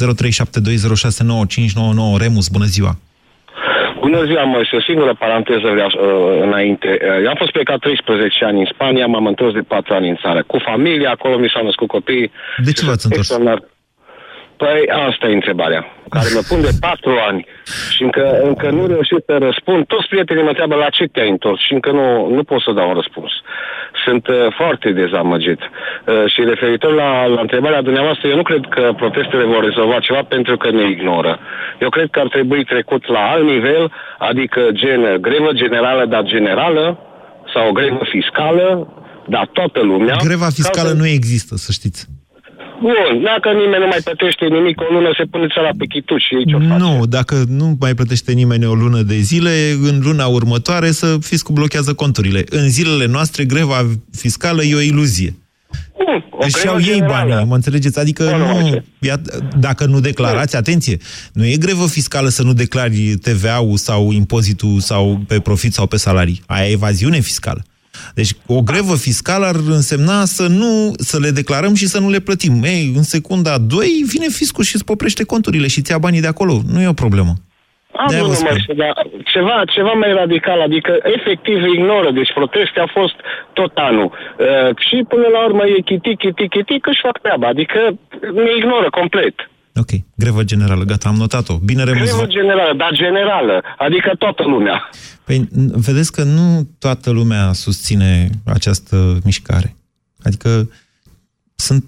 Remus, 2.18 2.48
bună 2.48 2.66
ziua! 2.66 2.98
Bună 4.00 4.24
ziua, 4.24 4.44
mă, 4.44 4.64
și 4.64 4.76
o 4.76 4.82
singură 4.82 5.14
paranteză 5.14 5.68
vreau, 5.72 5.88
uh, 5.88 6.42
înainte. 6.42 6.88
Uh, 7.02 7.24
eu 7.24 7.30
am 7.30 7.36
fost 7.38 7.52
plecat 7.52 7.80
13 7.80 8.46
ani 8.46 8.60
în 8.60 8.70
Spania, 8.74 9.06
m-am 9.06 9.26
întors 9.26 9.54
de 9.54 9.60
4 9.60 9.94
ani 9.94 10.10
în 10.10 10.18
țară. 10.22 10.44
Cu 10.44 10.58
familia, 10.58 11.10
acolo 11.12 11.38
mi 11.38 11.52
s-au 11.54 11.64
născut 11.64 11.88
copii. 11.88 12.32
De 12.58 12.72
ce 12.72 12.86
v-ați 12.86 13.06
întors? 13.06 13.30
Extraordinar. 13.30 13.73
Păi 14.64 14.82
asta 15.08 15.26
e 15.28 15.40
întrebarea, 15.42 15.82
care 16.10 16.30
mă 16.34 16.42
pun 16.50 16.62
de 16.62 16.74
patru 16.80 17.14
ani 17.30 17.46
și 17.94 18.04
încă, 18.04 18.26
încă 18.50 18.70
nu 18.70 18.88
reușit 18.88 19.22
să 19.26 19.36
răspund. 19.48 19.86
Toți 19.86 20.08
prietenii 20.08 20.44
mă 20.44 20.54
întreabă 20.54 20.76
la 20.76 20.90
ce 20.98 21.06
te-ai 21.14 21.30
întors 21.30 21.60
și 21.68 21.74
încă 21.74 21.92
nu, 21.92 22.08
nu 22.36 22.44
pot 22.44 22.62
să 22.62 22.72
dau 22.72 22.88
un 22.88 22.94
răspuns. 23.02 23.32
Sunt 24.06 24.28
uh, 24.28 24.36
foarte 24.60 24.90
dezamăgit. 24.92 25.62
Uh, 25.62 26.24
și 26.34 26.40
referitor 26.54 26.94
la, 26.94 27.26
la 27.26 27.42
întrebarea 27.42 27.82
dumneavoastră, 27.82 28.28
eu 28.28 28.36
nu 28.36 28.48
cred 28.52 28.64
că 28.76 28.94
protestele 29.02 29.44
vor 29.44 29.64
rezolva 29.64 30.00
ceva 30.00 30.24
pentru 30.36 30.58
că 30.58 30.72
ne 30.72 30.90
ignoră. 30.90 31.40
Eu 31.80 31.90
cred 31.90 32.08
că 32.12 32.20
ar 32.20 32.28
trebui 32.28 32.64
trecut 32.64 33.08
la 33.08 33.24
alt 33.34 33.46
nivel, 33.56 33.92
adică 34.18 34.62
gen 34.72 35.02
grevă 35.22 35.52
generală, 35.54 36.06
dar 36.06 36.24
generală, 36.24 36.98
sau 37.54 37.72
grevă 37.72 38.04
fiscală, 38.16 38.68
dar 39.28 39.50
toată 39.54 39.80
lumea... 39.82 40.16
Greva 40.24 40.50
fiscală 40.60 40.92
nu 40.92 41.08
există, 41.08 41.56
să 41.56 41.72
știți. 41.72 42.13
Bun, 42.82 43.24
dacă 43.24 43.50
nimeni 43.50 43.82
nu 43.84 43.88
mai 43.88 44.02
plătește 44.04 44.46
nimic 44.46 44.82
o 44.82 44.94
lună, 44.94 45.10
se 45.18 45.24
pune 45.24 45.48
țara 45.56 45.70
pe 45.78 45.86
chituș 45.86 46.24
și 46.24 46.36
aici 46.36 46.54
o 46.54 46.60
face. 46.60 46.84
Nu, 46.84 47.06
dacă 47.06 47.44
nu 47.48 47.78
mai 47.80 47.94
plătește 47.94 48.32
nimeni 48.32 48.66
o 48.66 48.74
lună 48.74 49.02
de 49.02 49.16
zile, 49.16 49.52
în 49.90 50.00
luna 50.04 50.26
următoare 50.26 50.92
să 50.92 51.18
fiscul 51.22 51.56
blochează 51.56 51.94
conturile. 51.94 52.44
În 52.50 52.70
zilele 52.70 53.06
noastre, 53.06 53.46
greva 53.46 53.86
fiscală 54.12 54.64
e 54.64 54.76
o 54.76 54.80
iluzie. 54.80 55.36
Bun, 55.98 56.26
Își 56.40 56.66
iau 56.66 56.80
ei 56.80 57.04
banii, 57.08 57.46
mă 57.46 57.56
înțelegeți? 57.56 58.00
Adică 58.00 58.24
nu, 58.24 58.60
nu 58.60 58.84
ia, 59.00 59.22
dacă 59.60 59.86
nu 59.86 60.00
declarați, 60.00 60.56
atenție, 60.56 60.98
nu 61.34 61.46
e 61.46 61.56
grevă 61.58 61.88
fiscală 61.88 62.28
să 62.28 62.44
nu 62.44 62.54
declari 62.54 63.16
TVA-ul 63.22 63.78
sau 63.78 64.12
impozitul 64.12 64.80
sau 64.80 65.20
pe 65.28 65.40
profit 65.40 65.74
sau 65.74 65.88
pe 65.88 65.98
salarii. 65.98 66.42
Aia 66.46 66.68
e 66.68 66.72
evaziune 66.72 67.20
fiscală. 67.20 67.64
Deci 68.16 68.32
o 68.48 68.62
grevă 68.62 68.96
fiscală 68.96 69.46
ar 69.46 69.56
însemna 69.56 70.26
să 70.26 70.48
nu 70.48 70.92
să 70.98 71.18
le 71.20 71.30
declarăm 71.30 71.74
și 71.74 71.88
să 71.88 72.00
nu 72.00 72.10
le 72.10 72.20
plătim. 72.20 72.64
Ei, 72.64 72.94
în 72.96 73.04
secunda 73.04 73.58
2 73.58 73.88
vine 74.14 74.28
fiscul 74.30 74.64
și 74.64 74.76
îți 74.76 74.86
poprește 74.86 75.24
conturile 75.24 75.68
și 75.68 75.80
îți 75.80 75.92
ia 75.92 75.98
banii 75.98 76.22
de 76.22 76.28
acolo. 76.28 76.54
Nu 76.74 76.82
e 76.82 76.88
o 76.88 76.94
problemă. 76.94 77.34
Am 77.96 78.06
De-aia 78.10 78.24
nu 78.24 78.30
vă 78.30 78.36
numai 78.38 78.60
spun. 78.60 78.66
să, 78.68 78.74
dar 78.82 78.94
ceva, 79.34 79.64
ceva 79.76 79.92
mai 79.92 80.14
radical, 80.14 80.62
adică 80.62 80.92
efectiv 81.18 81.58
ignoră. 81.76 82.12
Deci 82.12 82.34
proteste 82.34 82.80
au 82.80 82.90
fost 83.00 83.16
tot 83.54 83.72
anul. 83.76 84.10
Uh, 84.12 84.70
și 84.88 84.98
până 85.08 85.28
la 85.36 85.44
urmă 85.46 85.64
e 85.66 85.80
chiti, 85.90 86.16
chiti, 86.16 86.48
chiti, 86.48 86.80
că 86.80 86.90
își 86.90 87.06
fac 87.08 87.22
treaba. 87.22 87.48
Adică 87.48 87.80
ne 88.34 88.52
ignoră 88.58 88.90
complet. 88.90 89.36
Ok, 89.76 89.90
grevă 90.16 90.44
generală, 90.44 90.84
gata, 90.84 91.10
am 91.10 91.16
notat-o. 91.16 91.58
Bine 91.58 91.84
remus. 91.84 92.10
Grevă 92.10 92.26
generală, 92.28 92.74
dar 92.78 92.90
generală. 92.94 93.62
Adică 93.78 94.12
toată 94.18 94.44
lumea. 94.44 94.90
Păi, 95.24 95.48
n- 95.48 95.72
vedeți 95.74 96.12
că 96.12 96.24
nu 96.24 96.68
toată 96.80 97.10
lumea 97.10 97.54
susține 97.54 98.30
această 98.46 99.18
mișcare. 99.24 99.76
Adică 100.24 100.70
sunt... 101.56 101.84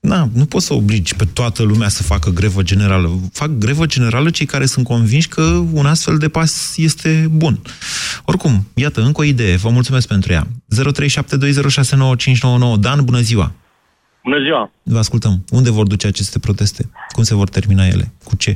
Na, 0.00 0.28
nu 0.34 0.44
poți 0.46 0.66
să 0.66 0.74
obligi 0.74 1.14
pe 1.16 1.24
toată 1.32 1.62
lumea 1.62 1.88
să 1.88 2.02
facă 2.02 2.30
grevă 2.30 2.62
generală. 2.62 3.20
Fac 3.32 3.48
grevă 3.48 3.86
generală 3.86 4.30
cei 4.30 4.46
care 4.46 4.66
sunt 4.66 4.84
convinși 4.86 5.28
că 5.28 5.42
un 5.72 5.86
astfel 5.86 6.18
de 6.18 6.28
pas 6.28 6.74
este 6.76 7.28
bun. 7.30 7.60
Oricum, 8.24 8.66
iată, 8.74 9.00
încă 9.00 9.20
o 9.20 9.24
idee. 9.24 9.56
Vă 9.56 9.68
mulțumesc 9.68 10.08
pentru 10.08 10.32
ea. 10.32 10.46
0372069599. 12.76 12.78
Dan, 12.80 13.04
bună 13.04 13.20
ziua! 13.20 13.52
Bună 14.28 14.40
ziua! 14.40 14.70
Vă 14.82 14.98
ascultăm. 14.98 15.34
Unde 15.50 15.70
vor 15.70 15.86
duce 15.86 16.06
aceste 16.06 16.38
proteste? 16.38 16.82
Cum 17.14 17.22
se 17.22 17.34
vor 17.34 17.48
termina 17.48 17.84
ele? 17.86 18.04
Cu 18.24 18.36
ce? 18.36 18.54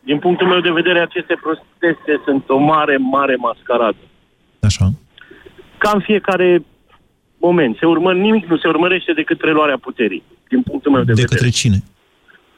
Din 0.00 0.18
punctul 0.18 0.46
meu 0.46 0.60
de 0.60 0.70
vedere, 0.70 1.00
aceste 1.00 1.34
proteste 1.42 2.12
sunt 2.24 2.44
o 2.48 2.58
mare, 2.58 2.96
mare 2.96 3.34
mascaradă. 3.36 3.96
Așa. 4.60 4.86
Ca 5.78 5.90
în 5.94 6.00
fiecare 6.00 6.64
moment. 7.38 7.76
Se 7.76 7.86
urmă, 7.86 8.12
nimic 8.12 8.44
nu 8.46 8.56
se 8.56 8.68
urmărește 8.68 9.12
decât 9.12 9.40
reluarea 9.40 9.78
puterii. 9.78 10.22
Din 10.48 10.62
punctul 10.62 10.92
meu 10.92 11.02
de, 11.02 11.12
De 11.12 11.20
vedere. 11.20 11.34
către 11.34 11.50
cine? 11.50 11.78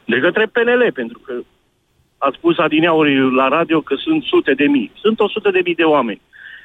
De 0.05 0.19
către 0.19 0.47
PNL, 0.47 0.91
pentru 0.95 1.19
că 1.19 1.33
a 2.19 2.29
spus 2.37 2.59
adineauri 2.59 3.35
la 3.35 3.49
radio 3.49 3.81
că 3.81 3.95
sunt 3.99 4.23
sute 4.23 4.53
de 4.55 4.65
mii. 4.65 4.93
Sunt 5.03 5.21
o 5.21 5.29
sută 5.29 5.51
de 5.51 5.61
mii 5.65 5.75
de 5.75 5.83
oameni. 5.83 6.21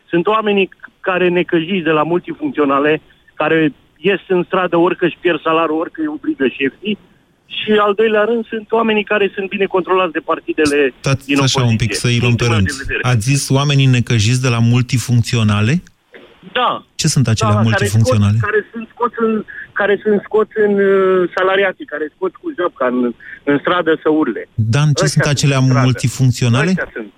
Sunt 0.10 0.27
oamenii 0.27 0.69
care 0.99 1.27
necăjiți 1.29 1.84
de 1.84 1.91
la 1.91 2.03
multifuncționale, 2.03 3.01
care 3.34 3.73
ies 4.07 4.21
în 4.27 4.43
stradă 4.47 4.75
orică 4.77 5.05
își 5.05 5.17
pierd 5.21 5.41
salariul, 5.41 5.79
orică 5.79 6.01
îi 6.01 6.07
obligă 6.17 6.45
șefii. 6.47 6.97
Și 7.59 7.71
al 7.85 7.93
doilea 7.93 8.23
rând 8.23 8.45
sunt 8.47 8.71
oamenii 8.71 9.03
care 9.03 9.31
sunt 9.35 9.47
bine 9.49 9.65
controlați 9.65 10.11
de 10.11 10.19
partidele 10.19 10.93
Stați 10.99 11.25
din 11.25 11.35
așa 11.41 11.43
opoziție. 11.61 11.71
un 11.71 11.75
pic, 11.75 11.91
să 11.95 12.07
îi 12.07 12.19
luăm 12.19 12.35
pe 12.35 12.43
Punctul 12.45 12.47
meu 12.47 12.57
rând. 12.57 12.67
de 12.67 12.83
vedere. 12.85 13.07
Ați 13.11 13.25
zis 13.31 13.49
oamenii 13.49 13.85
necăjiți 13.85 14.41
de 14.41 14.47
la 14.55 14.59
multifuncționale? 14.59 15.73
Da. 16.53 16.85
Ce 16.95 17.07
sunt 17.07 17.27
acelea 17.27 17.53
da, 17.53 17.61
multifuncționale? 17.61 18.37
Care, 18.41 18.59
scot, 18.69 18.71
care 18.73 18.73
sunt 18.73 18.87
scoți 18.93 19.15
în, 19.25 19.43
care 19.73 19.99
sunt 20.03 20.21
scoți 20.23 20.51
în 20.65 20.73
uh, 20.79 21.29
salariații, 21.35 21.85
care 21.85 22.11
scot 22.15 22.33
cu 22.35 22.47
japca 22.59 22.85
în, 22.85 23.13
în 23.43 23.57
stradă 23.59 23.99
să 24.03 24.09
urle. 24.09 24.43
Dan, 24.55 24.87
ce 24.93 25.03
Ăștia 25.03 25.07
sunt 25.07 25.25
acelea 25.33 25.57
în 25.57 25.63
stradă. 25.65 25.83
multifuncționale? 25.83 26.69
Ăștia 26.69 26.89
sunt. 26.93 27.11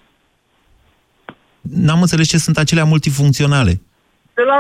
N-am 1.61 2.01
înțeles 2.01 2.27
ce 2.27 2.37
sunt 2.37 2.57
acelea 2.57 2.83
multifuncționale. 2.83 3.81
De 4.33 4.41
la 4.51 4.59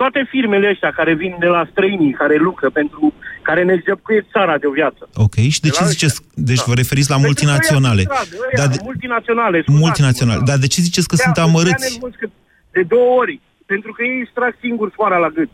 toate 0.00 0.20
firmele 0.32 0.68
astea 0.74 0.92
care 0.98 1.12
vin 1.22 1.34
de 1.44 1.46
la 1.46 1.62
străinii, 1.70 2.12
care 2.12 2.36
lucră 2.48 2.68
pentru, 2.70 3.02
care 3.48 3.62
ne 3.70 3.76
jăpcuie 3.86 4.20
țara 4.32 4.54
de 4.62 4.66
o 4.66 4.70
viață. 4.80 5.02
Ok, 5.26 5.34
și 5.54 5.60
de 5.60 5.68
De 5.68 5.74
ce 5.76 5.82
la 5.82 5.88
ziceți? 5.94 6.16
Deci 6.50 6.56
Da. 6.62 6.62
vă 6.66 6.74
referiți 6.82 7.10
la 7.10 7.16
Deci 7.16 7.24
multinaționale. 7.24 8.02
ăia 8.02 8.06
din 8.06 8.14
stradă, 8.14 8.34
ăia, 8.46 8.56
Dar 8.60 8.68
de, 8.74 8.78
multinaționale. 8.90 9.56
scuzați-mă, 9.60 9.84
multinaționale. 9.86 10.38
da. 10.38 10.44
Dar 10.50 10.58
de 10.64 10.66
ce 10.72 10.80
ziceți 10.88 11.08
că 11.10 11.14
Ia, 11.18 11.22
sunt 11.24 11.36
îți 11.36 11.46
amărâți? 11.48 11.82
ia 11.84 11.88
nervos 11.90 12.12
că- 12.20 12.30
De 12.76 12.82
două 12.94 13.10
ori. 13.22 13.36
Pentru 13.72 13.90
că 13.94 14.00
ei 14.10 14.18
își 14.24 14.34
trag 14.38 14.52
singuri 14.64 14.92
foara 14.98 15.18
la 15.26 15.30
gât. 15.38 15.50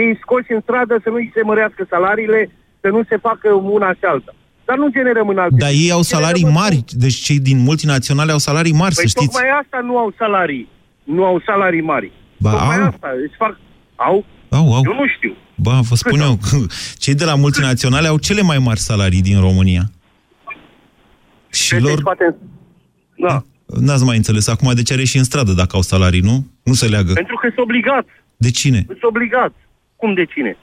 Ei 0.00 0.18
scoși 0.22 0.52
în 0.56 0.60
stradă 0.66 0.94
să 1.04 1.08
nu-i 1.14 1.30
se 1.34 1.42
mărească 1.50 1.82
salariile, 1.94 2.40
să 2.82 2.88
nu 2.94 3.00
se 3.10 3.16
facă 3.28 3.48
una 3.76 3.90
și 3.98 4.04
alta. 4.12 4.32
Dar 4.68 4.76
nu 4.82 4.88
generăm 4.98 5.28
în 5.28 5.38
alte. 5.38 5.56
Dar 5.64 5.70
ei 5.82 5.90
au 5.96 6.02
salarii 6.02 6.40
Generăm 6.42 6.56
în- 6.56 6.62
mari, 6.62 6.78
deci 7.04 7.14
cei 7.26 7.38
din 7.48 7.58
multinaționale 7.68 8.32
au 8.32 8.38
salarii 8.48 8.72
mari, 8.82 8.94
Păi 8.94 9.02
să 9.04 9.08
știți. 9.14 9.24
tocmai 9.32 9.48
asta 9.62 9.78
nu 9.88 9.94
au 10.02 10.08
salarii. 10.18 10.68
Nu 11.16 11.24
au 11.24 11.42
salarii 11.46 11.80
mari. 11.92 12.12
Ba, 12.44 12.50
tocmai 12.50 12.76
au. 12.78 12.86
asta. 12.86 13.08
Își 13.26 13.36
fac... 13.42 13.52
Au? 13.96 14.24
Au, 14.48 14.74
au. 14.74 14.82
Eu 14.84 14.94
nu 14.94 15.06
știu. 15.16 15.36
Ba, 15.54 15.80
vă 15.80 15.94
spun 15.94 16.20
eu, 16.20 16.38
că 16.50 16.56
cei 17.04 17.14
de 17.14 17.24
la 17.24 17.34
multinaționale 17.34 18.06
au 18.06 18.18
cele 18.18 18.42
mai 18.42 18.58
mari 18.58 18.78
salarii 18.80 19.22
din 19.22 19.40
România. 19.40 19.82
Și 21.50 21.70
Deci, 21.72 21.82
lor... 21.82 22.02
poate... 22.02 22.36
Da. 23.18 23.42
N-ați 23.66 24.04
mai 24.04 24.16
înțeles. 24.16 24.48
Acum 24.48 24.72
de 24.74 24.82
ce 24.82 24.92
are 24.92 25.04
și 25.04 25.16
în 25.16 25.24
stradă 25.24 25.52
dacă 25.52 25.76
au 25.76 25.82
salarii, 25.82 26.20
nu? 26.20 26.46
Nu 26.62 26.72
se 26.72 26.86
leagă. 26.86 27.12
Pentru 27.12 27.34
că 27.40 27.46
sunt 27.46 27.58
obligați. 27.58 28.08
De 28.36 28.50
cine? 28.50 28.84
Sunt 28.86 29.02
obligați. 29.02 29.54
Cum 29.96 30.14
de 30.14 30.24
cine? 30.24 30.56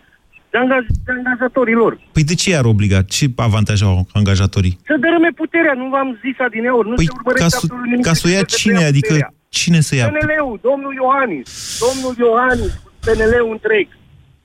De, 0.51 0.57
angaj... 0.57 0.85
de 1.05 1.11
angajatorii 1.17 1.73
lor. 1.73 1.99
Păi 2.11 2.23
de 2.23 2.35
ce 2.35 2.49
i-ar 2.49 2.65
obliga? 2.65 3.01
Ce 3.01 3.25
avantaj 3.35 3.81
au 3.81 4.07
angajatorii? 4.13 4.79
Să 4.85 4.95
dărâme 4.99 5.29
puterea, 5.35 5.73
nu 5.73 5.89
v-am 5.89 6.19
zis 6.25 6.35
adineori, 6.47 6.87
nu 6.89 6.95
Păi 6.95 7.05
se 7.05 7.11
urmărește 7.17 7.43
ca 7.43 7.49
să, 7.49 7.59
absolut 7.63 7.85
nimic. 7.85 8.05
ca 8.05 8.13
să 8.13 8.23
o 8.27 8.29
ia 8.29 8.35
decât 8.35 8.49
să 8.51 8.57
cine? 8.57 8.73
preia 8.73 8.87
Adică 8.87 9.07
puterea. 9.13 9.33
cine 9.49 9.79
să 9.87 9.95
ia? 9.95 10.07
PNL-ul, 10.09 10.59
domnul 10.69 10.93
Iohannis, 11.01 11.47
domnul 11.85 12.13
Iohannis, 12.25 12.73
PNL-ul 13.05 13.51
întreg, 13.51 13.87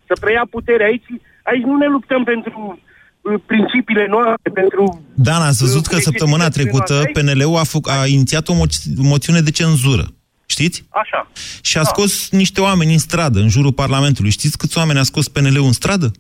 să 0.07 0.13
preia 0.21 0.45
puterea. 0.51 0.87
Aici, 0.87 1.09
aici 1.51 1.63
nu 1.71 1.77
ne 1.77 1.87
luptăm 1.87 2.25
pentru 2.25 2.79
uh, 3.21 3.41
principiile 3.47 4.07
noastre, 4.09 4.51
pentru... 4.61 5.03
Dan, 5.15 5.43
ați 5.43 5.63
văzut 5.65 5.87
că 5.87 5.97
săptămâna 5.97 6.49
trecută 6.49 7.03
PNL-ul 7.13 7.57
a, 7.57 7.65
făc, 7.65 7.89
a 7.89 8.07
inițiat 8.07 8.49
o 8.49 8.55
mo- 8.55 8.83
moțiune 8.97 9.41
de 9.41 9.51
cenzură. 9.51 10.07
Știți? 10.47 10.85
Așa. 10.89 11.31
Și 11.63 11.79
a 11.79 11.83
scos 11.83 12.31
niște 12.31 12.61
oameni 12.61 12.93
în 12.93 12.99
stradă, 12.99 13.39
în 13.41 13.49
jurul 13.49 13.73
Parlamentului. 13.73 14.31
Știți 14.31 14.59
câți 14.59 14.79
oameni 14.79 14.99
a 14.99 15.03
scos 15.03 15.29
PNL-ul 15.29 15.65
în 15.65 15.73
stradă? 15.73 16.11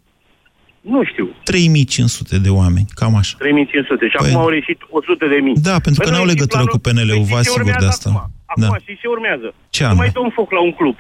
Nu 0.80 1.04
știu. 1.04 1.28
3500 1.44 2.38
de 2.38 2.48
oameni, 2.48 2.86
cam 2.94 3.14
așa. 3.16 3.34
3500 3.38 4.04
și 4.08 4.16
Păi- 4.16 4.26
acum 4.30 4.40
au 4.40 4.48
reșit 4.48 4.78
100 4.90 5.26
de 5.26 5.38
mii. 5.46 5.54
Da, 5.68 5.76
pentru 5.86 6.00
că 6.02 6.08
Păi 6.08 6.10
n-au 6.16 6.24
noi 6.24 6.30
și 6.30 6.34
legătură 6.34 6.62
planul- 6.64 6.74
cu 6.74 6.86
PNL-ul, 6.86 7.24
Păi 7.24 7.30
vă 7.32 7.36
și 7.38 7.42
ce 7.42 7.48
asigur 7.48 7.62
de 7.64 7.70
urmează 7.70 7.86
asta. 7.94 8.08
Acum, 8.10 8.30
acum 8.46 8.62
Da. 8.62 8.78
și 8.86 8.92
ce 9.00 9.06
urmează? 9.16 9.48
Ce 9.76 9.80
să 9.82 9.84
anume? 9.88 10.00
mai 10.04 10.10
dăm 10.16 10.28
foc 10.38 10.48
la 10.58 10.60
un 10.68 10.72
club. 10.80 10.96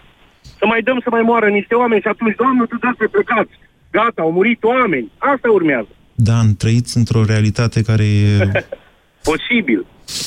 Să 0.58 0.64
mai 0.66 0.80
dăm 0.82 1.00
să 1.04 1.10
mai 1.10 1.22
moară 1.22 1.48
niște 1.48 1.74
oameni 1.74 2.00
și 2.00 2.08
atunci, 2.08 2.36
doamnă, 2.36 2.66
tu 2.66 2.76
dați 2.84 2.98
pe 2.98 3.06
plecați. 3.06 3.54
Gata, 3.90 4.22
au 4.22 4.32
murit 4.32 4.62
oameni. 4.62 5.12
Asta 5.18 5.48
urmează. 5.50 5.88
Dan, 6.14 6.56
trăiți 6.56 6.96
într-o 6.96 7.24
realitate 7.24 7.82
care 7.82 8.04
e... 8.04 8.50
Posibil. 9.30 9.86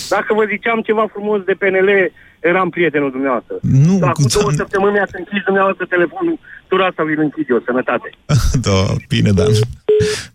Dacă 0.09 0.33
vă 0.33 0.43
ziceam 0.53 0.79
ceva 0.89 1.05
frumos 1.11 1.39
de 1.49 1.53
PNL, 1.61 1.89
eram 2.39 2.69
prietenul 2.69 3.11
dumneavoastră. 3.11 3.55
Nu, 3.61 3.97
Dar 3.99 4.11
cu 4.11 4.21
cu 4.21 4.27
două 4.27 4.51
Dan- 4.51 4.55
săptămâni 4.63 4.91
mi-ați 4.93 5.15
închis 5.17 5.41
dumneavoastră 5.45 5.85
telefonul, 5.85 6.39
tura 6.67 6.85
asta 6.85 7.03
vi-l 7.03 7.19
închid 7.19 7.45
eu, 7.49 7.61
sănătate. 7.65 8.09
da, 8.67 8.77
bine, 9.07 9.31
Dan. 9.31 9.51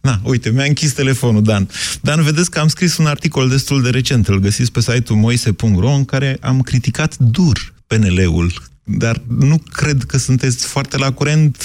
Na, 0.01 0.15
uite, 0.25 0.51
mi-a 0.51 0.65
închis 0.65 0.93
telefonul, 0.93 1.43
Dan. 1.43 1.69
Dan, 2.03 2.23
vedeți 2.23 2.51
că 2.51 2.59
am 2.59 2.69
scris 2.69 2.97
un 2.97 3.07
articol 3.07 3.49
destul 3.49 3.83
de 3.83 3.91
recent, 3.91 4.29
îl 4.29 4.39
găsiți 4.39 4.73
pe 4.73 4.81
site-ul 4.81 5.19
moise.ro, 5.19 5.89
în 5.89 6.05
care 6.05 6.37
am 6.41 6.61
criticat 6.61 7.17
dur 7.17 7.57
PNL-ul, 7.87 8.51
dar 8.89 9.17
nu 9.29 9.57
cred 9.73 10.03
că 10.03 10.17
sunteți 10.17 10.73
foarte 10.73 10.99
la 10.99 11.13
curent 11.13 11.57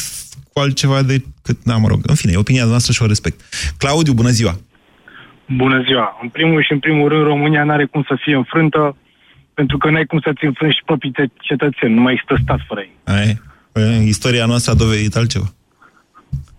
cu 0.54 0.60
altceva 0.60 1.02
decât... 1.02 1.64
Na, 1.64 1.78
mă 1.78 1.88
rog, 1.88 2.00
în 2.04 2.16
fine, 2.16 2.32
e 2.32 2.38
opinia 2.38 2.66
noastră 2.66 2.94
și 2.94 3.02
o 3.02 3.06
respect. 3.06 3.40
Claudiu, 3.78 4.14
bună 4.14 4.30
ziua! 4.30 4.56
Bună 5.46 5.82
ziua! 5.88 6.20
În 6.22 6.30
primul 6.30 6.64
și 6.64 6.72
în 6.72 6.80
primul 6.80 7.10
rând, 7.10 7.24
România 7.24 7.64
nu 7.64 7.72
are 7.72 7.86
cum 7.86 8.04
să 8.08 8.16
fie 8.24 8.36
înfrântă, 8.36 8.96
pentru 9.54 9.78
că 9.78 9.90
n-ai 9.90 10.06
cum 10.06 10.20
să-ți 10.20 10.46
înfrângi 10.46 10.76
și 10.76 10.84
proprii 10.86 11.12
te- 11.12 11.26
cetățeni. 11.38 11.94
Nu 11.94 12.02
mai 12.02 12.14
există 12.14 12.40
stat 12.44 12.60
fără 12.68 12.80
ei. 12.80 12.96
Ai, 13.04 13.42
e, 13.74 14.04
istoria 14.04 14.46
noastră 14.46 14.72
a 14.72 14.76
dovedit 14.76 15.16
altceva. 15.16 15.54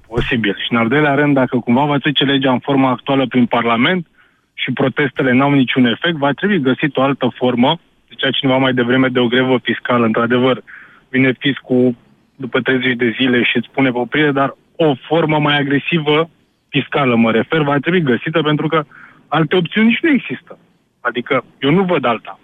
Posibil. 0.09 0.55
Și 0.65 0.73
în 0.73 0.77
al 0.77 0.89
doilea 0.89 1.15
rând, 1.15 1.35
dacă 1.35 1.57
cumva 1.57 1.85
va 1.85 1.99
trece 1.99 2.25
legea 2.25 2.53
în 2.53 2.59
forma 2.59 2.91
actuală 2.91 3.27
prin 3.27 3.47
Parlament 3.47 4.07
și 4.55 4.73
protestele 4.73 5.33
n-au 5.33 5.53
niciun 5.53 5.85
efect, 5.85 6.17
va 6.17 6.33
trebui 6.33 6.61
găsit 6.61 6.97
o 6.97 7.03
altă 7.03 7.33
formă. 7.39 7.81
Zicea 8.23 8.39
cineva 8.39 8.59
mai 8.59 8.75
devreme 8.75 9.09
de 9.09 9.19
o 9.19 9.27
grevă 9.27 9.59
fiscală. 9.63 10.05
Într-adevăr, 10.05 10.63
vine 11.09 11.33
fiscul 11.39 11.97
după 12.37 12.61
30 12.61 12.97
de 12.97 13.15
zile 13.19 13.43
și 13.43 13.57
îți 13.57 13.69
pune 13.75 13.91
pe 13.91 13.99
oprire, 13.99 14.33
dar 14.33 14.57
o 14.77 14.95
formă 15.09 15.39
mai 15.39 15.59
agresivă 15.59 16.31
fiscală, 16.69 17.17
mă 17.17 17.31
refer, 17.31 17.61
va 17.63 17.77
trebui 17.79 18.03
găsită 18.03 18.43
pentru 18.43 18.67
că 18.69 18.85
alte 19.29 19.57
opțiuni 19.57 19.87
nici 19.89 19.99
nu 20.03 20.11
există. 20.11 20.59
Adică 21.01 21.45
eu 21.61 21.71
nu 21.71 21.83
văd 21.85 22.05
alta. 22.05 22.39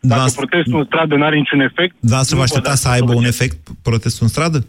Dacă 0.00 0.30
protestul 0.36 0.78
în 0.78 0.84
stradă 0.84 1.14
nu 1.16 1.24
are 1.24 1.36
niciun 1.36 1.60
efect... 1.60 1.94
Dar 2.00 2.22
să 2.22 2.34
nu 2.34 2.40
vă 2.40 2.46
văd 2.46 2.50
aștepta 2.50 2.68
altă 2.70 2.80
să 2.80 2.88
aibă 2.88 3.12
un 3.12 3.22
soluție. 3.22 3.28
efect 3.44 3.56
protestul 3.82 4.22
în 4.22 4.28
stradă? 4.28 4.66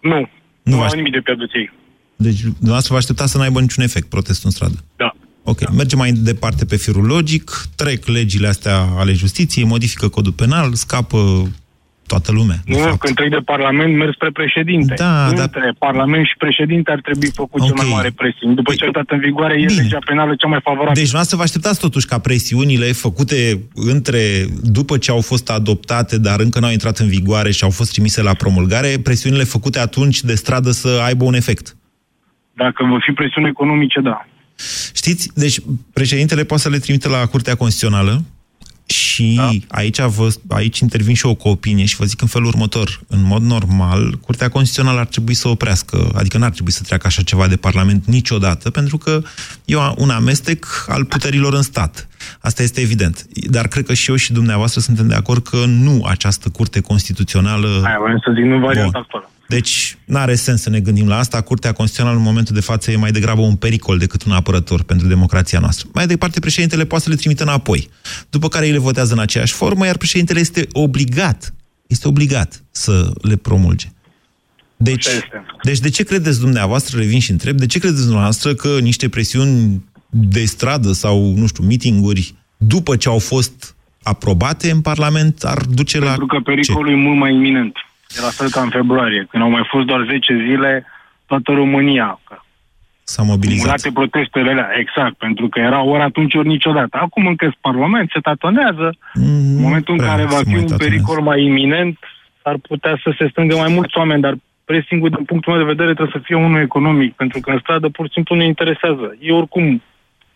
Nu. 0.00 0.18
Nu 0.18 0.28
Nu, 0.62 0.72
vă 0.72 0.76
au 0.76 0.82
aștept- 0.82 0.96
nimic 1.02 1.12
de 1.12 1.20
pierdut 1.20 1.50
ei. 1.54 1.70
Deci, 2.16 2.40
dumneavoastră 2.40 2.92
vă 2.92 2.98
aștepta 2.98 3.26
să 3.26 3.38
n-aibă 3.38 3.60
niciun 3.60 3.84
efect 3.84 4.08
protestul 4.08 4.44
în 4.44 4.50
stradă. 4.50 4.78
Da. 4.96 5.10
Ok, 5.50 5.60
mergem 5.70 5.98
mai 5.98 6.12
departe 6.12 6.64
pe 6.64 6.76
firul 6.76 7.04
logic, 7.04 7.50
trec 7.76 8.06
legile 8.06 8.48
astea 8.48 8.76
ale 8.98 9.12
justiției, 9.12 9.64
modifică 9.64 10.08
codul 10.08 10.32
penal, 10.32 10.72
scapă 10.72 11.18
toată 12.06 12.32
lumea. 12.32 12.58
Nu, 12.64 12.96
când 12.96 13.14
trec 13.14 13.30
de 13.30 13.42
Parlament, 13.44 13.96
merg 13.96 14.14
spre 14.14 14.30
președinte. 14.30 14.94
Da, 14.96 15.26
Între 15.26 15.74
Parlament 15.78 16.26
și 16.26 16.36
președinte 16.38 16.90
ar 16.90 17.00
trebui 17.00 17.30
făcut 17.34 17.64
cel 17.64 17.74
mai 17.76 17.88
mare 17.90 18.10
presiune. 18.10 18.54
După 18.54 18.72
ce 18.74 18.84
a 18.84 18.90
dat 18.90 19.10
în 19.10 19.18
vigoare, 19.18 19.54
e 19.60 19.66
legea 19.66 19.98
penală 20.06 20.34
cea 20.34 20.48
mai 20.48 20.60
favorabilă. 20.62 21.00
Deci 21.00 21.08
vreau 21.08 21.24
să 21.24 21.36
vă 21.36 21.42
așteptați 21.42 21.80
totuși 21.80 22.06
ca 22.06 22.18
presiunile 22.18 22.92
făcute 22.92 23.60
între, 23.74 24.20
după 24.62 24.98
ce 24.98 25.10
au 25.10 25.20
fost 25.20 25.50
adoptate, 25.50 26.18
dar 26.18 26.40
încă 26.40 26.58
n-au 26.60 26.70
intrat 26.70 26.98
în 26.98 27.08
vigoare 27.08 27.50
și 27.50 27.64
au 27.64 27.70
fost 27.70 27.90
trimise 27.92 28.22
la 28.22 28.34
promulgare, 28.34 29.00
presiunile 29.02 29.44
făcute 29.44 29.78
atunci 29.78 30.20
de 30.22 30.34
stradă 30.34 30.70
să 30.70 31.00
aibă 31.04 31.24
un 31.24 31.34
efect. 31.34 31.76
Dacă 32.52 32.84
vor 32.84 33.02
fi 33.06 33.12
presiuni 33.12 33.48
economice, 33.48 34.00
da. 34.00 34.26
Știți, 34.92 35.30
deci 35.34 35.60
președintele 35.92 36.44
poate 36.44 36.62
să 36.62 36.68
le 36.68 36.78
trimite 36.78 37.08
la 37.08 37.26
Curtea 37.26 37.54
Constituțională 37.54 38.24
și 38.90 39.34
da. 39.36 39.50
aici, 39.68 40.00
vă, 40.00 40.28
aici 40.48 40.78
intervin 40.78 41.14
și 41.14 41.26
eu 41.26 41.34
cu 41.34 41.48
opinie 41.48 41.84
și 41.84 41.96
vă 41.96 42.04
zic 42.04 42.20
în 42.20 42.26
felul 42.26 42.46
următor. 42.46 43.00
În 43.08 43.22
mod 43.22 43.42
normal, 43.42 44.18
Curtea 44.20 44.48
Constituțională 44.48 44.98
ar 45.00 45.06
trebui 45.06 45.34
să 45.34 45.48
oprească, 45.48 46.10
adică 46.14 46.38
n-ar 46.38 46.50
trebui 46.50 46.72
să 46.72 46.82
treacă 46.82 47.06
așa 47.06 47.22
ceva 47.22 47.46
de 47.46 47.56
Parlament 47.56 48.04
niciodată, 48.04 48.70
pentru 48.70 48.98
că 48.98 49.22
e 49.64 49.76
un 49.96 50.10
amestec 50.10 50.86
al 50.88 51.04
puterilor 51.04 51.54
în 51.54 51.62
stat. 51.62 52.08
Asta 52.40 52.62
este 52.62 52.80
evident. 52.80 53.26
Dar 53.32 53.68
cred 53.68 53.86
că 53.86 53.94
și 53.94 54.10
eu 54.10 54.16
și 54.16 54.32
dumneavoastră 54.32 54.80
suntem 54.80 55.08
de 55.08 55.14
acord 55.14 55.46
că 55.46 55.64
nu 55.66 56.04
această 56.04 56.48
Curte 56.48 56.80
Constituțională... 56.80 57.82
Aia, 57.84 57.98
vreau 58.02 58.18
să 58.24 58.32
zic, 58.34 58.44
nu 58.44 58.58
varianta 58.58 58.98
actuală. 58.98 59.30
Deci, 59.48 59.98
nu 60.04 60.18
are 60.18 60.34
sens 60.34 60.62
să 60.62 60.70
ne 60.70 60.80
gândim 60.80 61.08
la 61.08 61.18
asta. 61.18 61.40
Curtea 61.40 61.72
Constituțională, 61.72 62.18
în 62.18 62.24
momentul 62.24 62.54
de 62.54 62.60
față, 62.60 62.90
e 62.90 62.96
mai 62.96 63.10
degrabă 63.10 63.40
un 63.40 63.56
pericol 63.56 63.98
decât 63.98 64.24
un 64.24 64.32
apărător 64.32 64.82
pentru 64.82 65.06
democrația 65.06 65.58
noastră. 65.58 65.88
Mai 65.92 66.06
departe, 66.06 66.40
președintele 66.40 66.84
poate 66.84 67.04
să 67.04 67.10
le 67.10 67.16
trimită 67.16 67.42
înapoi. 67.42 67.88
După 68.30 68.48
care 68.48 68.66
ei 68.66 68.72
le 68.72 68.78
votează 68.78 69.12
în 69.12 69.18
aceeași 69.18 69.52
formă, 69.52 69.86
iar 69.86 69.96
președintele 69.96 70.40
este 70.40 70.66
obligat, 70.72 71.54
este 71.86 72.08
obligat 72.08 72.64
să 72.70 73.10
le 73.22 73.36
promulge. 73.36 73.86
Deci, 74.76 75.06
deci 75.62 75.78
de 75.78 75.88
ce 75.88 76.02
credeți 76.02 76.40
dumneavoastră, 76.40 76.98
revin 76.98 77.20
și 77.20 77.30
întreb, 77.30 77.56
de 77.56 77.66
ce 77.66 77.78
credeți 77.78 78.02
dumneavoastră 78.02 78.54
că 78.54 78.78
niște 78.80 79.08
presiuni 79.08 79.84
de 80.10 80.44
stradă 80.44 80.92
sau, 80.92 81.34
nu 81.36 81.46
știu, 81.46 81.64
mitinguri, 81.64 82.34
după 82.56 82.96
ce 82.96 83.08
au 83.08 83.18
fost 83.18 83.76
aprobate 84.02 84.70
în 84.70 84.80
Parlament, 84.80 85.42
ar 85.42 85.58
duce 85.58 85.98
Pentru 85.98 86.10
la... 86.10 86.16
Pentru 86.16 86.26
că 86.26 86.40
pericolul 86.40 86.86
ce? 86.86 86.92
e 86.92 86.96
mult 86.96 87.18
mai 87.18 87.34
iminent. 87.34 87.76
E 88.16 88.20
la 88.20 88.28
fel 88.38 88.50
ca 88.50 88.60
în 88.60 88.70
februarie, 88.70 89.26
când 89.30 89.42
au 89.42 89.50
mai 89.50 89.66
fost 89.68 89.86
doar 89.86 90.04
10 90.06 90.44
zile 90.48 90.86
toată 91.26 91.52
România. 91.52 92.20
S-a 93.02 93.22
mobilizat. 93.22 93.64
Mulate 93.64 93.90
protestele 93.92 94.50
alea, 94.50 94.68
exact, 94.78 95.14
pentru 95.14 95.48
că 95.48 95.58
era 95.58 95.82
ori 95.82 96.02
atunci, 96.02 96.34
ori 96.34 96.48
niciodată. 96.48 96.98
Acum 97.00 97.26
încă 97.26 97.54
Parlament 97.60 98.10
se 98.10 98.20
tatonează. 98.20 98.96
Mm, 99.14 99.56
în 99.56 99.60
momentul 99.60 99.94
în 99.98 100.06
care 100.06 100.24
va 100.24 100.40
fi 100.48 100.56
un 100.56 100.76
pericol 100.76 101.20
mai 101.20 101.42
iminent, 101.42 101.98
ar 102.42 102.56
putea 102.68 103.00
să 103.02 103.14
se 103.18 103.28
strângă 103.30 103.56
mai 103.56 103.72
mulți 103.72 103.96
oameni, 103.98 104.22
dar 104.22 104.34
pressing 104.64 105.08
din 105.08 105.24
punctul 105.24 105.52
meu 105.52 105.62
de 105.62 105.72
vedere, 105.74 105.94
trebuie 105.94 106.16
să 106.16 106.26
fie 106.26 106.36
unul 106.36 106.60
economic, 106.60 107.14
pentru 107.14 107.40
că 107.40 107.50
în 107.50 107.58
stradă 107.58 107.88
pur 107.88 108.06
și 108.06 108.12
simplu 108.12 108.34
nu 108.34 108.42
interesează. 108.42 109.16
E 109.20 109.32
oricum 109.32 109.82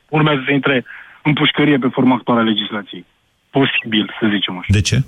urmează 0.08 0.42
să 0.46 0.52
intre 0.52 0.84
în 1.22 1.32
pușcărie 1.32 1.78
pe 1.78 1.88
forma 1.96 2.14
actuală 2.14 2.40
a 2.40 2.50
legislației. 2.52 3.04
Posibil, 3.50 4.04
să 4.20 4.28
zicem 4.34 4.58
așa. 4.58 4.68
De 4.68 4.80
ce? 4.80 4.98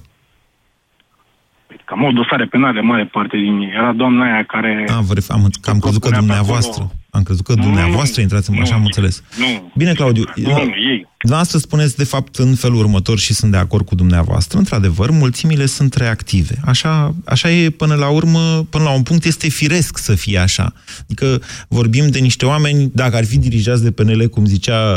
Cam 1.84 2.02
o 2.02 2.10
dosare 2.12 2.44
penale, 2.44 2.80
mare 2.80 3.04
parte 3.04 3.36
din 3.36 3.58
ei. 3.60 3.72
Era 3.74 3.92
doamna 3.92 4.24
aia 4.24 4.44
care... 4.44 4.86
Am, 4.88 5.06
am, 5.28 5.50
am 5.64 5.78
crezut 5.78 6.02
că 6.02 6.10
dumneavoastră... 6.10 6.82
Acolo. 6.82 6.92
Am 7.10 7.22
crezut 7.22 7.44
că 7.44 7.54
dumneavoastră 7.54 8.20
intrați 8.20 8.50
în... 8.50 8.60
Așa 8.60 8.74
am 8.74 8.84
înțeles. 8.84 9.22
Nu. 9.38 9.72
Bine, 9.76 9.92
Claudiu. 9.92 10.24
Nu, 10.34 10.50
nu, 10.50 10.58
ei. 10.90 11.08
Dumneavoastră 11.18 11.58
spuneți, 11.58 11.96
de 11.96 12.04
fapt, 12.04 12.36
în 12.36 12.54
felul 12.54 12.78
următor 12.78 13.18
și 13.18 13.34
sunt 13.34 13.50
de 13.50 13.56
acord 13.56 13.86
cu 13.86 13.94
dumneavoastră. 13.94 14.58
Într-adevăr, 14.58 15.10
mulțimile 15.10 15.66
sunt 15.66 15.94
reactive. 15.94 16.54
Așa, 16.64 17.14
așa 17.24 17.50
e 17.50 17.70
până 17.70 17.94
la 17.94 18.08
urmă, 18.08 18.66
până 18.70 18.84
la 18.84 18.90
un 18.90 19.02
punct 19.02 19.24
este 19.24 19.48
firesc 19.48 19.98
să 19.98 20.14
fie 20.14 20.38
așa. 20.38 20.72
Adică 21.00 21.40
vorbim 21.68 22.08
de 22.08 22.18
niște 22.18 22.46
oameni, 22.46 22.90
dacă 22.94 23.16
ar 23.16 23.24
fi 23.24 23.38
dirijați 23.38 23.82
de 23.82 23.90
PNL, 23.90 24.28
cum 24.28 24.44
zicea 24.44 24.96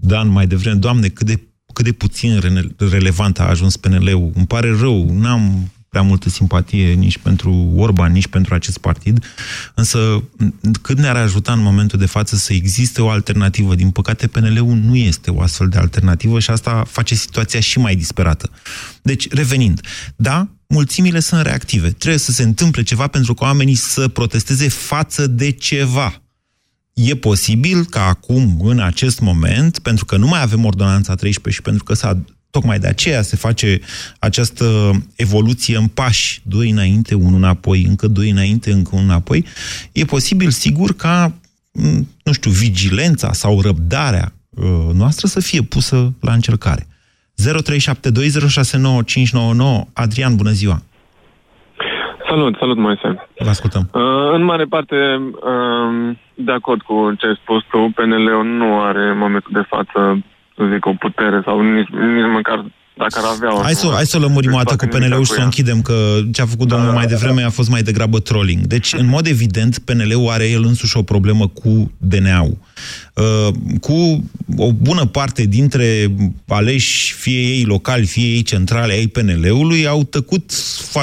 Dan 0.00 0.28
mai 0.28 0.46
devreme, 0.46 0.78
Doamne, 0.78 1.08
cât 1.08 1.26
de 1.26 1.40
cât 1.72 1.84
de 1.84 1.92
puțin 1.92 2.40
relevant 2.90 3.38
a 3.38 3.48
ajuns 3.48 3.76
PNL-ul. 3.76 4.30
Îmi 4.34 4.46
pare 4.46 4.76
rău, 4.80 5.10
n-am 5.20 5.70
prea 5.96 6.08
multă 6.08 6.28
simpatie 6.28 6.92
nici 6.92 7.18
pentru 7.18 7.72
Orban, 7.76 8.12
nici 8.12 8.26
pentru 8.26 8.54
acest 8.54 8.78
partid, 8.78 9.24
însă 9.74 10.22
cât 10.82 10.98
ne-ar 10.98 11.16
ajuta 11.16 11.52
în 11.52 11.62
momentul 11.62 11.98
de 11.98 12.06
față 12.06 12.36
să 12.36 12.52
existe 12.52 13.02
o 13.02 13.08
alternativă? 13.08 13.74
Din 13.74 13.90
păcate, 13.90 14.26
PNL-ul 14.26 14.74
nu 14.74 14.96
este 14.96 15.30
o 15.30 15.40
astfel 15.40 15.68
de 15.68 15.78
alternativă 15.78 16.40
și 16.40 16.50
asta 16.50 16.84
face 16.88 17.14
situația 17.14 17.60
și 17.60 17.78
mai 17.78 17.96
disperată. 17.96 18.50
Deci, 19.02 19.28
revenind, 19.28 19.80
da, 20.16 20.48
mulțimile 20.66 21.20
sunt 21.20 21.42
reactive. 21.42 21.90
Trebuie 21.90 22.20
să 22.20 22.32
se 22.32 22.42
întâmple 22.42 22.82
ceva 22.82 23.06
pentru 23.06 23.34
ca 23.34 23.44
oamenii 23.44 23.74
să 23.74 24.08
protesteze 24.08 24.68
față 24.68 25.26
de 25.26 25.50
ceva. 25.50 26.22
E 26.94 27.14
posibil 27.14 27.84
ca 27.84 28.06
acum, 28.06 28.60
în 28.62 28.80
acest 28.80 29.20
moment, 29.20 29.78
pentru 29.78 30.04
că 30.04 30.16
nu 30.16 30.26
mai 30.26 30.42
avem 30.42 30.64
ordonanța 30.64 31.14
13 31.14 31.62
și 31.62 31.62
pentru 31.62 31.84
că 31.84 31.94
s-a 31.94 32.24
Tocmai 32.56 32.78
de 32.78 32.86
aceea 32.86 33.22
se 33.22 33.36
face 33.36 33.80
această 34.20 34.64
evoluție 35.16 35.76
în 35.76 35.88
pași, 35.88 36.40
doi 36.42 36.70
înainte, 36.70 37.14
unul 37.14 37.38
înapoi, 37.42 37.84
încă 37.88 38.06
doi 38.06 38.30
înainte, 38.30 38.72
încă 38.72 38.90
unul 38.92 39.04
înapoi. 39.08 39.44
E 39.92 40.04
posibil, 40.04 40.50
sigur, 40.50 40.90
ca, 40.96 41.32
nu 42.24 42.32
știu, 42.32 42.50
vigilența 42.50 43.32
sau 43.32 43.60
răbdarea 43.60 44.32
uh, 44.50 44.90
noastră 44.94 45.26
să 45.26 45.40
fie 45.40 45.62
pusă 45.62 46.12
la 46.20 46.32
încercare. 46.32 46.86
0372069599 46.86 46.88
Adrian, 49.92 50.36
bună 50.36 50.50
ziua! 50.50 50.82
Salut, 52.28 52.56
salut, 52.58 52.76
Moise. 52.76 53.28
Vă 53.38 53.48
ascultăm. 53.48 53.88
Uh, 53.92 54.00
în 54.32 54.42
mare 54.42 54.64
parte, 54.64 54.96
uh, 54.96 56.16
de 56.34 56.52
acord 56.52 56.80
cu 56.82 57.14
ce 57.18 57.26
ai 57.26 57.38
spus 57.42 57.62
tu, 57.70 57.92
PNL-ul 57.94 58.44
nu 58.44 58.80
are 58.80 59.08
în 59.08 59.18
momentul 59.18 59.50
de 59.52 59.64
față 59.68 60.24
să 60.56 60.62
zic, 60.72 60.86
o 60.86 60.94
putere 60.98 61.42
sau 61.44 61.60
nici, 61.60 61.88
nici 61.88 62.32
măcar 62.32 62.64
dacă 62.96 63.18
ar 63.22 63.24
avea... 63.34 63.62
Hai 63.62 63.74
să, 63.74 63.90
hai 63.94 64.06
să 64.06 64.16
o 64.16 64.20
lămurim 64.20 64.52
o 64.52 64.56
dată 64.56 64.76
cu 64.76 64.86
PNL-ul 64.86 65.24
și 65.24 65.30
să 65.30 65.40
o 65.40 65.44
închidem, 65.44 65.82
că 65.82 65.94
ce 66.32 66.42
a 66.42 66.46
făcut 66.46 66.68
domnul 66.68 66.88
da, 66.88 66.94
mai 66.94 67.06
devreme 67.06 67.42
a 67.42 67.50
fost 67.50 67.70
mai 67.70 67.82
degrabă 67.82 68.18
trolling. 68.18 68.66
Deci, 68.66 68.92
în 68.92 69.08
mod 69.08 69.26
evident, 69.26 69.78
PNL-ul 69.78 70.28
are 70.28 70.48
el 70.48 70.64
însuși 70.64 70.96
o 70.96 71.02
problemă 71.02 71.46
cu 71.48 71.92
DNA-ul. 71.98 72.56
Uh, 73.16 73.54
cu 73.80 74.24
o 74.56 74.72
bună 74.72 75.06
parte 75.06 75.44
dintre 75.44 76.14
aleși, 76.46 77.12
fie 77.12 77.40
ei 77.40 77.64
locali, 77.64 78.06
fie 78.06 78.26
ei 78.26 78.42
centrale, 78.42 78.92
ai 78.92 79.06
PNL-ului, 79.06 79.86
au 79.86 80.04
tăcut 80.04 80.52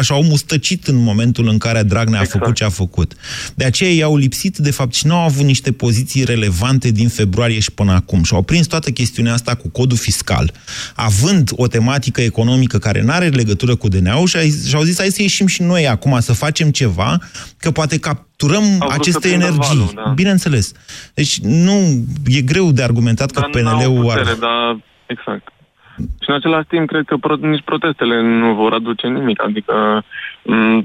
și 0.01 0.11
au 0.11 0.23
mustăcit 0.23 0.87
în 0.87 0.95
momentul 0.95 1.47
în 1.47 1.57
care 1.57 1.83
Dragnea 1.83 2.19
exact. 2.19 2.35
a 2.35 2.39
făcut 2.39 2.55
ce 2.55 2.63
a 2.63 2.69
făcut. 2.69 3.13
De 3.55 3.65
aceea 3.65 3.89
ei 3.89 4.03
au 4.03 4.15
lipsit, 4.15 4.57
de 4.57 4.71
fapt, 4.71 4.93
și 4.93 5.07
nu 5.07 5.15
au 5.15 5.25
avut 5.25 5.45
niște 5.45 5.71
poziții 5.71 6.23
relevante 6.23 6.91
din 6.91 7.07
februarie 7.07 7.59
și 7.59 7.71
până 7.71 7.91
acum. 7.91 8.23
Și 8.23 8.33
au 8.33 8.41
prins 8.41 8.67
toată 8.67 8.91
chestiunea 8.91 9.33
asta 9.33 9.55
cu 9.55 9.69
codul 9.69 9.97
fiscal, 9.97 10.53
având 10.95 11.51
o 11.55 11.67
tematică 11.67 12.21
economică 12.21 12.77
care 12.77 13.01
nu 13.01 13.11
are 13.11 13.27
legătură 13.27 13.75
cu 13.75 13.87
DNA-ul 13.87 14.27
și 14.27 14.37
au 14.73 14.83
zis, 14.83 14.97
hai 14.97 15.09
să 15.09 15.21
ieșim 15.21 15.47
și 15.47 15.61
noi 15.61 15.87
acum 15.87 16.19
să 16.19 16.33
facem 16.33 16.71
ceva, 16.71 17.19
că 17.57 17.71
poate 17.71 17.97
ca 17.97 18.27
capturăm 18.47 18.89
aceste 18.89 19.29
energii. 19.29 19.77
Valul, 19.77 19.91
da. 19.95 20.11
Bineînțeles. 20.15 20.71
Deci 21.13 21.39
nu, 21.39 21.77
e 22.25 22.41
greu 22.41 22.71
de 22.71 22.83
argumentat 22.83 23.31
că 23.31 23.41
PNL-ul 23.51 24.09
ar... 24.09 24.35
Da, 24.39 24.77
exact. 25.05 25.47
Și 25.95 26.27
în 26.29 26.35
același 26.35 26.67
timp, 26.67 26.87
cred 26.87 27.05
că 27.05 27.17
pro- 27.17 27.35
nici 27.35 27.63
protestele 27.65 28.21
nu 28.21 28.53
vor 28.53 28.73
aduce 28.73 29.07
nimic. 29.07 29.43
Adică 29.43 30.03
m- 30.41 30.83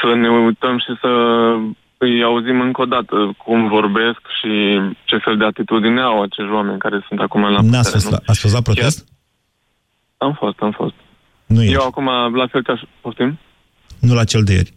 să 0.00 0.14
ne 0.14 0.28
uităm 0.28 0.78
și 0.78 0.92
să 1.00 1.10
îi 1.98 2.22
auzim 2.22 2.60
încă 2.60 2.80
o 2.80 2.84
dată 2.84 3.16
cum 3.44 3.68
vorbesc 3.68 4.20
și 4.40 4.80
ce 5.04 5.16
fel 5.16 5.36
de 5.36 5.44
atitudine 5.44 6.00
au 6.00 6.22
acești 6.22 6.52
oameni 6.52 6.78
care 6.78 7.04
sunt 7.08 7.20
acum 7.20 7.40
la 7.40 7.48
putere. 7.48 7.66
N-ați 7.70 7.90
fost 7.90 8.10
la, 8.10 8.18
ați 8.26 8.40
fost 8.40 8.54
la 8.54 8.60
protest? 8.60 9.08
Am 10.16 10.32
fost, 10.38 10.58
am 10.60 10.70
fost. 10.70 10.94
Nu 11.46 11.62
Eu 11.62 11.68
ești. 11.68 11.84
acum, 11.84 12.08
la 12.34 12.46
fel 12.46 12.62
ca... 12.62 12.80
Poftim? 13.00 13.38
Nu 14.00 14.14
la 14.14 14.24
cel 14.24 14.42
de 14.44 14.52
ieri. 14.52 14.74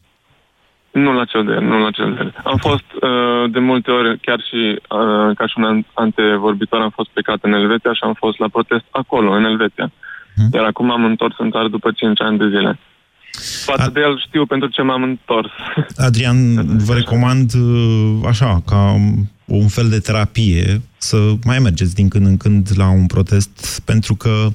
Nu 1.04 1.12
la 1.14 1.26
cel 1.26 1.44
de 1.46 1.52
ieri, 1.52 1.66
nu 1.66 1.78
la 1.86 1.92
cel 1.92 2.10
de 2.14 2.20
ieri. 2.22 2.34
Am 2.44 2.58
fost 2.58 2.90
uh, 3.02 3.52
de 3.52 3.60
multe 3.60 3.92
ori, 3.92 4.20
chiar 4.20 4.40
și 4.50 4.62
uh, 4.76 5.36
ca 5.38 5.46
și 5.48 5.56
un 5.58 5.84
antevorbitor, 5.94 6.80
am 6.82 6.94
fost 7.00 7.10
plecat 7.10 7.40
în 7.42 7.54
Elveția 7.54 7.94
și 7.94 8.04
am 8.04 8.14
fost 8.14 8.38
la 8.40 8.48
protest 8.48 8.86
acolo, 8.90 9.32
în 9.32 9.44
Elveția. 9.44 9.92
Hmm. 10.36 10.50
Iar 10.54 10.66
acum 10.66 10.92
am 10.92 11.04
întors 11.06 11.36
în 11.38 11.52
țară 11.52 11.68
după 11.68 11.92
5 11.92 12.22
ani 12.22 12.38
de 12.38 12.48
zile. 12.48 12.80
Față 13.66 13.84
A... 13.84 13.90
de 13.90 14.00
el 14.00 14.24
știu 14.28 14.46
pentru 14.46 14.68
ce 14.68 14.82
m-am 14.82 15.04
întors. 15.04 15.50
Adrian, 16.08 16.38
vă 16.78 16.94
recomand 16.94 17.54
uh, 17.54 18.20
așa, 18.28 18.62
ca 18.66 18.96
un 19.46 19.68
fel 19.68 19.90
de 19.90 20.00
terapie, 20.00 20.82
să 20.98 21.18
mai 21.44 21.60
mergeți 21.60 21.96
din 21.96 22.08
când 22.08 22.26
în 22.26 22.38
când 22.38 22.70
la 22.76 22.90
un 22.90 23.06
protest, 23.06 23.82
pentru 23.86 24.16
că, 24.16 24.48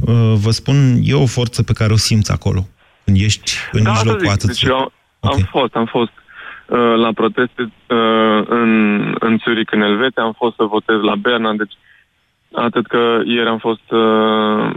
uh, 0.00 0.32
vă 0.34 0.50
spun, 0.50 0.98
e 1.02 1.14
o 1.14 1.26
forță 1.26 1.62
pe 1.62 1.72
care 1.72 1.92
o 1.92 1.96
simți 1.96 2.32
acolo, 2.32 2.68
când 3.04 3.16
ești 3.20 3.52
în 3.72 3.82
da, 3.82 3.90
mijlocul 3.90 4.28
atât. 4.28 4.46
Deci 4.46 4.62
eu, 4.62 4.92
Okay. 5.26 5.40
Am 5.40 5.48
fost, 5.60 5.74
am 5.74 5.84
fost 5.84 6.12
uh, 6.66 6.94
la 6.96 7.12
proteste 7.12 7.62
uh, 7.62 8.40
în, 8.48 8.70
în 9.18 9.38
Zurich, 9.44 9.72
în 9.72 9.80
Elveția, 9.80 10.22
am 10.22 10.32
fost 10.32 10.56
să 10.56 10.64
votez 10.64 10.96
la 11.00 11.14
Berna, 11.14 11.52
deci 11.52 11.72
atât 12.52 12.86
că 12.86 13.20
ieri 13.24 13.48
am 13.48 13.58
fost 13.58 13.90
uh, 13.90 14.70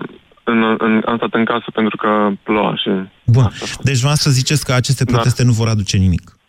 în, 0.43 0.75
în, 0.77 1.03
am 1.05 1.17
stat 1.17 1.33
în 1.33 1.45
casă 1.45 1.65
pentru 1.73 1.97
că 1.97 2.29
ploua 2.43 2.75
și... 2.75 2.89
Bun. 3.25 3.47
Deci 3.81 3.97
să 3.97 4.29
ziceți 4.29 4.65
că 4.65 4.73
aceste 4.73 5.03
da. 5.03 5.11
proteste 5.11 5.43
da. 5.43 5.47
nu 5.47 5.53
vor 5.55 5.67
aduce 5.67 5.97
nimic. 5.97 6.39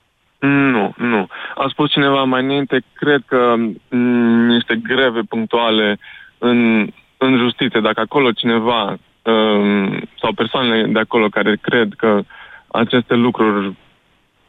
Nu, 0.40 0.94
nu. 0.96 1.28
A 1.54 1.66
spus 1.68 1.90
cineva 1.90 2.22
mai 2.22 2.42
înainte, 2.42 2.84
cred 2.92 3.22
că 3.26 3.54
m- 3.56 3.88
mm, 3.88 4.46
niște 4.46 4.80
greve 4.82 5.20
punctuale 5.28 5.98
în, 6.38 6.88
în 7.16 7.38
justiție, 7.38 7.80
dacă 7.80 8.00
acolo 8.00 8.32
cineva 8.32 8.96
um, 9.22 10.08
sau 10.20 10.32
persoanele 10.34 10.86
de 10.86 10.98
acolo 10.98 11.28
care 11.28 11.58
cred 11.60 11.92
că 11.96 12.22
aceste 12.68 13.14
lucruri 13.14 13.76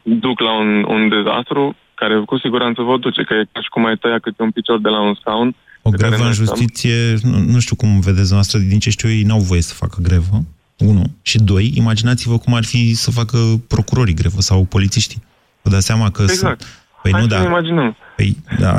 duc 0.02 0.40
la 0.40 0.52
un, 0.58 0.84
un 0.88 1.08
dezastru, 1.08 1.76
care 1.94 2.22
cu 2.26 2.38
siguranță 2.38 2.82
vă 2.82 2.96
duce, 2.98 3.22
că 3.22 3.34
e 3.34 3.48
ca 3.52 3.60
și 3.60 3.68
cum 3.68 3.84
ai 3.84 3.96
tăia 3.96 4.18
câte 4.18 4.42
un 4.42 4.50
picior 4.50 4.80
de 4.80 4.88
la 4.88 5.00
un 5.00 5.14
scaun. 5.14 5.54
O 5.82 5.90
pe 5.90 5.96
care 5.96 6.08
grevă 6.08 6.22
în 6.22 6.28
noi 6.28 6.34
stăm. 6.34 6.46
justiție, 6.46 6.94
nu, 7.22 7.38
nu 7.38 7.58
știu 7.60 7.76
cum 7.76 8.00
vedeți 8.00 8.32
noastră, 8.32 8.58
din 8.58 8.78
ce 8.78 8.90
știu 8.90 9.08
eu, 9.08 9.14
ei 9.14 9.22
n-au 9.22 9.38
voie 9.38 9.60
să 9.60 9.74
facă 9.74 9.98
grevă, 10.02 10.44
unu. 10.78 11.04
Și 11.22 11.38
doi, 11.38 11.72
imaginați-vă 11.74 12.38
cum 12.38 12.54
ar 12.54 12.64
fi 12.64 12.94
să 12.94 13.10
facă 13.10 13.38
procurorii 13.68 14.14
grevă 14.14 14.40
sau 14.40 14.64
polițiștii. 14.64 15.22
Vă 15.62 15.70
dați 15.70 15.86
seama 15.86 16.10
că 16.10 16.22
Exact. 16.22 16.60
sunt... 16.60 16.80
Păi 17.02 17.12
Hai 17.12 17.20
nu, 17.20 17.28
să 17.28 17.34
da. 17.34 17.40
ne 17.40 17.46
imaginăm. 17.46 17.96
Păi, 18.22 18.36
da, 18.58 18.72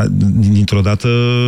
dintr-o 0.53 0.82
dată 0.82 1.08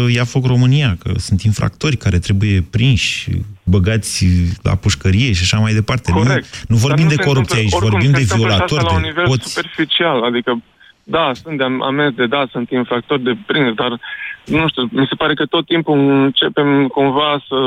ia 0.10 0.24
foc 0.24 0.46
România, 0.46 0.96
că 1.00 1.12
sunt 1.18 1.42
infractori 1.42 1.96
care 1.96 2.20
trebuie 2.20 2.66
prinși, 2.72 3.30
băgați 3.64 4.26
la 4.62 4.76
pușcărie 4.76 5.32
și 5.34 5.42
așa 5.42 5.58
mai 5.58 5.74
departe. 5.74 6.12
Corect. 6.12 6.66
Nu, 6.68 6.76
nu 6.76 6.76
vorbim 6.76 7.08
Dar 7.08 7.16
de 7.16 7.22
se 7.22 7.28
corupție 7.30 7.58
aici, 7.58 7.74
întâmplă- 7.74 7.90
vorbim 7.90 8.10
oricum 8.10 8.22
de 8.22 8.28
se 8.28 8.34
întâmplă 8.34 8.56
și 8.56 8.62
asta 8.62 8.76
violatori, 8.76 8.84
la 8.84 8.96
un 8.96 9.02
de 9.02 9.08
nivel 9.08 9.26
hoți. 9.28 9.50
superficial, 9.50 10.24
adică 10.24 10.62
da, 11.04 11.32
sunt 11.42 11.58
de 11.58 11.64
amenzi, 11.64 12.16
de 12.16 12.26
da, 12.26 12.48
sunt 12.52 12.70
infractori 12.70 13.24
de 13.24 13.38
prins, 13.46 13.74
dar 13.76 14.00
nu 14.46 14.68
știu, 14.68 14.84
mi 14.92 15.08
se 15.10 15.16
pare 15.16 15.34
că 15.34 15.46
tot 15.46 15.66
timpul 15.66 15.98
începem 16.24 16.88
cumva 16.88 17.44
să 17.48 17.58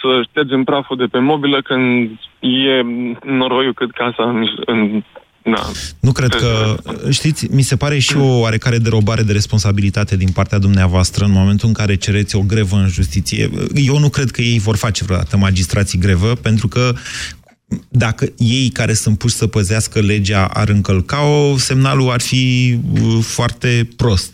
să 0.00 0.22
ștergem 0.28 0.64
praful 0.64 0.96
de 0.96 1.04
pe 1.04 1.18
mobilă 1.18 1.62
când 1.62 2.10
e 2.40 2.82
noroiul 3.24 3.74
cât 3.74 3.90
casa 3.90 4.24
în, 4.28 4.46
în 4.66 5.02
da. 5.44 5.70
Nu 6.00 6.12
cred 6.12 6.34
că... 6.34 6.76
Știți, 7.10 7.46
mi 7.50 7.62
se 7.62 7.76
pare 7.76 7.98
și 7.98 8.16
o 8.16 8.38
oarecare 8.38 8.78
derobare 8.78 9.22
de 9.22 9.32
responsabilitate 9.32 10.16
din 10.16 10.28
partea 10.28 10.58
dumneavoastră 10.58 11.24
în 11.24 11.30
momentul 11.30 11.68
în 11.68 11.74
care 11.74 11.94
cereți 11.94 12.36
o 12.36 12.40
grevă 12.40 12.76
în 12.76 12.88
justiție. 12.88 13.50
Eu 13.74 13.98
nu 13.98 14.08
cred 14.08 14.30
că 14.30 14.42
ei 14.42 14.58
vor 14.58 14.76
face 14.76 15.04
vreodată 15.04 15.36
magistrații 15.36 15.98
grevă, 15.98 16.34
pentru 16.34 16.68
că 16.68 16.94
dacă 17.88 18.32
ei 18.36 18.68
care 18.68 18.94
sunt 18.94 19.18
puși 19.18 19.34
să 19.34 19.46
păzească 19.46 20.00
legea 20.00 20.44
ar 20.44 20.68
încălca-o, 20.68 21.58
semnalul 21.58 22.10
ar 22.10 22.20
fi 22.20 22.78
uh, 22.92 23.18
foarte 23.22 23.88
prost. 23.96 24.32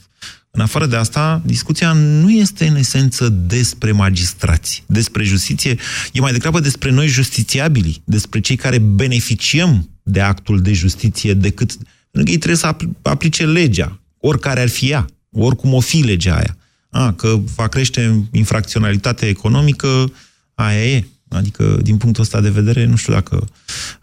În 0.51 0.61
afară 0.61 0.87
de 0.87 0.97
asta, 0.97 1.43
discuția 1.45 1.93
nu 1.93 2.31
este 2.31 2.67
în 2.67 2.77
esență 2.77 3.29
despre 3.29 3.93
magistrați, 3.93 4.85
despre 4.87 5.23
justiție, 5.23 5.77
e 6.13 6.21
mai 6.21 6.33
degrabă 6.33 6.61
despre 6.61 6.91
noi 6.91 7.07
justițiabili, 7.07 8.03
despre 8.05 8.41
cei 8.41 8.57
care 8.57 8.79
beneficiem 8.79 9.89
de 10.03 10.21
actul 10.21 10.61
de 10.61 10.73
justiție 10.73 11.35
decât... 11.35 11.69
Pentru 12.11 12.25
că 12.25 12.31
ei 12.31 12.37
trebuie 12.37 12.57
să 12.57 12.67
apl- 12.67 12.87
aplice 13.03 13.47
legea, 13.47 14.01
oricare 14.21 14.61
ar 14.61 14.69
fi 14.69 14.91
ea, 14.91 15.07
oricum 15.33 15.75
o 15.75 15.81
fi 15.81 15.97
legea 16.03 16.37
aia. 16.37 16.57
A, 16.91 17.13
că 17.13 17.37
va 17.55 17.69
crește 17.69 18.29
infracționalitatea 18.33 19.29
economică, 19.29 20.13
aia 20.55 20.85
e. 20.85 21.05
Adică, 21.29 21.79
din 21.83 21.97
punctul 21.97 22.23
ăsta 22.23 22.41
de 22.41 22.51
vedere, 22.51 22.85
nu 22.85 22.97
știu 22.97 23.13
dacă... 23.13 23.45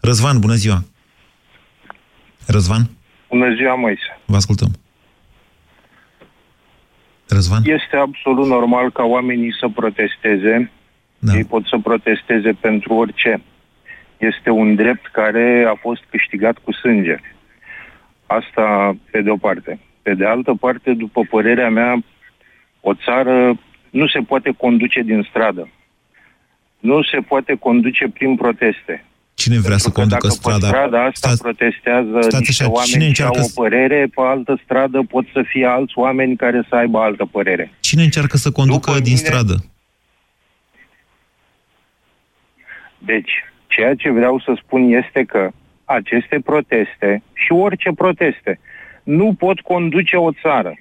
Răzvan, 0.00 0.38
bună 0.38 0.54
ziua! 0.54 0.84
Răzvan, 2.46 2.90
Bună 3.30 3.54
ziua, 3.54 3.74
Moise. 3.74 4.20
vă 4.26 4.36
ascultăm. 4.36 4.78
Răzvan? 7.28 7.62
Este 7.64 7.96
absolut 7.96 8.46
normal 8.46 8.90
ca 8.90 9.02
oamenii 9.02 9.54
să 9.60 9.68
protesteze. 9.74 10.70
Da. 11.18 11.32
Ei 11.34 11.44
pot 11.44 11.66
să 11.66 11.78
protesteze 11.82 12.52
pentru 12.60 12.94
orice. 12.94 13.42
Este 14.16 14.50
un 14.50 14.74
drept 14.74 15.06
care 15.06 15.64
a 15.68 15.74
fost 15.74 16.02
câștigat 16.10 16.58
cu 16.58 16.72
sânge. 16.72 17.16
Asta 18.26 18.96
pe 19.10 19.22
de 19.22 19.30
o 19.30 19.36
parte. 19.36 19.78
Pe 20.02 20.14
de 20.14 20.26
altă 20.26 20.54
parte, 20.60 20.92
după 20.92 21.20
părerea 21.30 21.70
mea, 21.70 22.02
o 22.80 22.94
țară 22.94 23.58
nu 23.90 24.06
se 24.06 24.18
poate 24.18 24.54
conduce 24.56 25.00
din 25.02 25.26
stradă. 25.28 25.68
Nu 26.78 27.02
se 27.02 27.18
poate 27.18 27.54
conduce 27.54 28.08
prin 28.08 28.36
proteste. 28.36 29.04
Cine 29.42 29.58
vrea 29.58 29.76
să 29.76 29.90
conducă 29.90 30.18
Dacă 30.22 30.28
strada? 30.34 30.58
pe 30.58 30.66
strada 30.66 31.04
asta 31.04 31.28
Stați- 31.28 31.42
protestează 31.42 32.18
stați 32.20 32.44
niște 32.46 32.62
așa, 32.62 32.72
oameni 32.72 32.90
cine 32.92 33.12
și 33.12 33.22
au 33.22 33.26
încearcă 33.28 33.38
o 33.40 33.42
să- 33.42 33.60
părere, 33.60 34.06
pe 34.14 34.20
altă 34.20 34.60
stradă 34.64 34.98
pot 35.08 35.24
să 35.32 35.42
fie 35.46 35.66
alți 35.66 35.92
oameni 35.98 36.36
care 36.36 36.66
să 36.68 36.74
aibă 36.74 36.98
altă 36.98 37.24
părere. 37.24 37.70
Cine 37.80 38.02
încearcă 38.02 38.36
să 38.36 38.50
conducă 38.50 38.90
După 38.90 39.00
din 39.02 39.12
mine- 39.14 39.26
stradă? 39.26 39.64
Deci, 42.98 43.30
ceea 43.66 43.94
ce 43.94 44.10
vreau 44.10 44.40
să 44.40 44.52
spun 44.64 44.92
este 44.92 45.24
că 45.24 45.50
aceste 45.84 46.40
proteste 46.44 47.22
și 47.32 47.52
orice 47.52 47.90
proteste 47.94 48.60
nu 49.02 49.34
pot 49.38 49.60
conduce 49.60 50.16
o 50.16 50.32
țară. 50.32 50.74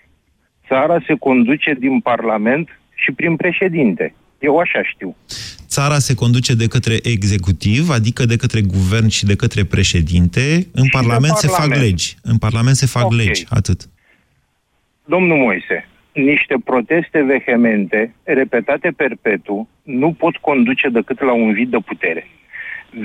Țara 0.67 0.97
se 1.07 1.13
conduce 1.19 1.73
din 1.79 1.99
Parlament 1.99 2.79
și 2.95 3.11
prin 3.11 3.35
președinte. 3.35 4.13
Eu 4.39 4.57
așa 4.57 4.83
știu. 4.83 5.15
Țara 5.79 5.99
se 5.99 6.15
conduce 6.15 6.53
de 6.55 6.67
către 6.67 6.95
executiv, 7.03 7.89
adică 7.89 8.25
de 8.25 8.35
către 8.35 8.61
guvern 8.61 9.07
și 9.07 9.25
de 9.25 9.35
către 9.35 9.63
președinte. 9.63 10.67
În 10.71 10.87
Parlament 10.91 11.35
se 11.35 11.47
fac 11.47 11.57
Parlament. 11.57 11.83
legi. 11.85 12.15
În 12.21 12.37
Parlament 12.37 12.75
se 12.75 12.85
fac 12.85 13.05
Ok. 13.05 13.13
legi. 13.13 13.45
Atât. 13.49 13.79
Domnul 15.05 15.37
Moise, 15.37 15.87
niște 16.13 16.55
proteste 16.65 17.21
vehemente, 17.21 18.15
repetate 18.23 18.89
perpetu, 18.97 19.69
nu 19.83 20.13
pot 20.13 20.35
conduce 20.35 20.89
decât 20.89 21.21
la 21.21 21.33
un 21.33 21.53
vid 21.53 21.69
de 21.69 21.77
putere. 21.85 22.27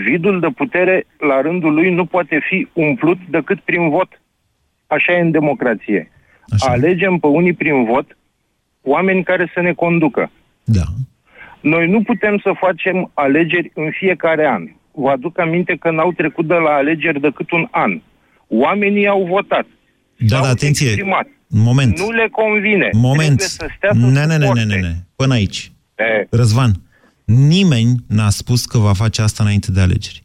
Vidul 0.08 0.40
de 0.40 0.48
putere, 0.56 1.06
la 1.18 1.40
rândul 1.40 1.74
lui, 1.74 1.94
nu 1.94 2.04
poate 2.04 2.40
fi 2.48 2.68
umplut 2.72 3.18
decât 3.30 3.61
prin 3.61 3.88
vot. 3.88 4.20
Așa 4.87 5.12
e 5.12 5.20
în 5.20 5.30
democrație. 5.30 6.11
Așa. 6.52 6.70
Alegem 6.70 7.18
pe 7.18 7.26
unii 7.26 7.52
prin 7.52 7.85
vot 7.85 8.16
oameni 8.82 9.24
care 9.24 9.50
să 9.54 9.61
ne 9.61 9.72
conducă. 9.72 10.30
Da. 10.64 10.85
Noi 11.62 11.88
nu 11.88 12.03
putem 12.03 12.38
să 12.42 12.53
facem 12.59 13.11
alegeri 13.14 13.70
în 13.75 13.90
fiecare 13.90 14.46
an. 14.46 14.62
Vă 14.94 15.09
aduc 15.11 15.38
aminte 15.38 15.77
că 15.81 15.90
n-au 15.90 16.12
trecut 16.12 16.46
de 16.46 16.55
la 16.55 16.70
alegeri 16.70 17.20
decât 17.20 17.51
un 17.51 17.66
an. 17.70 18.01
Oamenii 18.46 19.07
au 19.07 19.27
votat. 19.27 19.66
Da, 20.16 20.27
S-au 20.37 20.42
da, 20.44 20.48
atenție. 20.48 20.87
exprimat. 20.87 21.27
Moment. 21.46 21.98
Nu 21.98 22.11
le 22.11 22.29
convine. 22.33 22.88
Moment. 22.92 23.18
Trebuie 23.37 23.46
să 23.46 23.66
stea 23.77 23.90
să 23.92 23.98
Ne, 23.98 24.07
ne, 24.11 24.27
ne, 24.27 24.37
ne, 24.37 24.44
suporte. 24.46 24.64
ne, 24.64 24.81
ne. 24.81 24.92
Până 25.16 25.35
aici. 25.35 25.72
E, 25.96 26.27
Răzvan, 26.31 26.70
nimeni 27.25 27.94
n-a 28.09 28.29
spus 28.31 28.66
că 28.66 28.79
va 28.79 28.92
face 28.92 29.22
asta 29.22 29.42
înainte 29.42 29.70
de 29.72 29.81
alegeri. 29.81 30.21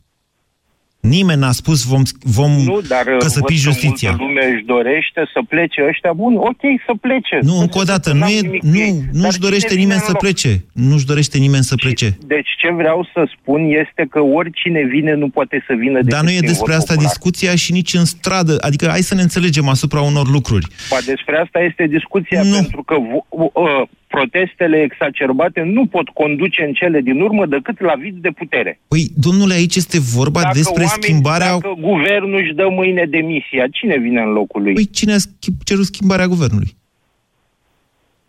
Nimeni 1.00 1.40
n-a 1.40 1.52
spus 1.52 1.84
vom, 1.84 2.02
vom 2.22 2.52
nu, 2.52 2.82
dar 2.88 3.06
uh, 3.08 3.18
căsăpi 3.20 3.54
văd 3.54 3.64
că 3.64 3.70
justiția. 3.70 4.10
multă 4.10 4.24
lume 4.24 4.46
își 4.56 4.64
dorește 4.66 5.22
să 5.34 5.40
plece 5.50 5.86
ăștia. 5.90 6.14
Bun, 6.14 6.36
ok, 6.36 6.62
să 6.86 6.94
plece. 7.02 7.40
Nu, 7.42 7.54
Să 7.56 7.62
încă 7.62 7.78
o 7.78 7.80
se 7.80 7.86
dată, 7.86 8.10
ducă, 8.12 8.14
nu, 8.14 8.20
n-am 8.26 8.38
e, 8.38 8.42
nimic 8.48 8.62
cu 8.62 8.78
ei. 8.78 8.92
nu, 8.92 8.98
Dar 8.98 9.10
nu-și 9.14 9.32
cine 9.38 9.48
dorește 9.48 9.68
vine 9.70 9.82
nimeni 9.82 10.00
în 10.00 10.06
să 10.06 10.12
loc? 10.12 10.22
plece. 10.22 10.66
Nu-și 10.74 11.06
dorește 11.06 11.38
nimeni 11.38 11.64
să 11.64 11.76
plece. 11.76 12.18
Deci 12.34 12.50
ce 12.62 12.70
vreau 12.72 13.10
să 13.14 13.30
spun 13.36 13.62
este 13.84 14.04
că 14.10 14.20
oricine 14.22 14.82
vine 14.96 15.14
nu 15.14 15.30
poate 15.30 15.64
să 15.68 15.74
vină 15.80 16.00
Dar 16.02 16.24
nu 16.24 16.30
e 16.32 16.36
prin 16.38 16.48
despre 16.52 16.72
vot 16.72 16.80
asta 16.82 16.94
popular. 16.94 17.12
discuția 17.14 17.56
și 17.56 17.72
nici 17.72 17.94
în 17.94 18.06
stradă. 18.06 18.58
Adică 18.60 18.88
hai 18.88 19.02
să 19.12 19.16
ne 19.16 19.22
înțelegem 19.22 19.68
asupra 19.68 20.02
unor 20.02 20.28
lucruri. 20.30 20.68
Ba, 20.90 20.98
despre 21.06 21.38
asta 21.44 21.60
este 21.60 21.86
discuția, 21.88 22.42
nu. 22.44 22.54
pentru 22.56 22.84
că 22.84 22.96
vo- 22.96 23.28
uh, 23.54 23.82
protestele 24.18 24.78
exacerbate 24.88 25.62
nu 25.62 25.86
pot 25.86 26.08
conduce 26.22 26.62
în 26.68 26.74
cele 26.74 27.00
din 27.02 27.22
urmă 27.22 27.46
decât 27.46 27.80
la 27.82 27.94
vid 28.04 28.16
de 28.22 28.30
putere. 28.30 28.80
Păi, 28.88 29.04
domnule, 29.16 29.54
aici 29.54 29.76
este 29.76 30.00
vorba 30.00 30.42
Dacă 30.42 30.54
despre 30.58 30.84
oamenii- 30.84 31.04
schimbarea... 31.04 31.52
Dacă 31.52 31.74
guvernul 31.80 32.40
își 32.44 32.54
dă 32.54 32.68
mâine 32.80 33.06
demisia, 33.06 33.64
cine 33.72 33.98
vine 33.98 34.22
în 34.22 34.32
locul 34.40 34.62
lui? 34.62 34.74
Păi 34.74 34.90
cine 34.90 35.14
a 35.14 35.18
schi- 35.28 35.58
cerut 35.66 35.86
schimbarea 35.86 36.28
guvernului? 36.28 36.76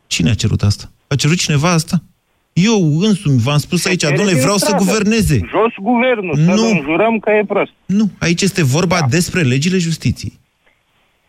Cine 0.07 0.31
a 0.31 0.35
cerut 0.35 0.63
asta? 0.63 0.91
A 1.09 1.15
cerut 1.15 1.37
cineva 1.39 1.71
asta? 1.73 2.03
Eu 2.53 2.99
însumi 3.01 3.39
v-am 3.39 3.59
spus 3.59 3.85
aici, 3.87 4.01
Cere 4.01 4.11
domnule, 4.15 4.33
din 4.33 4.43
vreau 4.43 4.57
să 4.57 4.65
stradă. 4.65 4.85
guverneze. 4.85 5.35
Jos 5.51 5.73
guvernul, 5.83 6.37
Nu. 6.37 6.57
să 6.57 6.65
înjurăm 6.65 7.19
că 7.19 7.31
e 7.31 7.45
prost. 7.45 7.71
Nu, 7.87 8.11
aici 8.19 8.43
este 8.43 8.63
vorba 8.65 8.99
da. 9.01 9.07
despre 9.07 9.41
legile 9.43 9.79
justiției. 9.79 10.33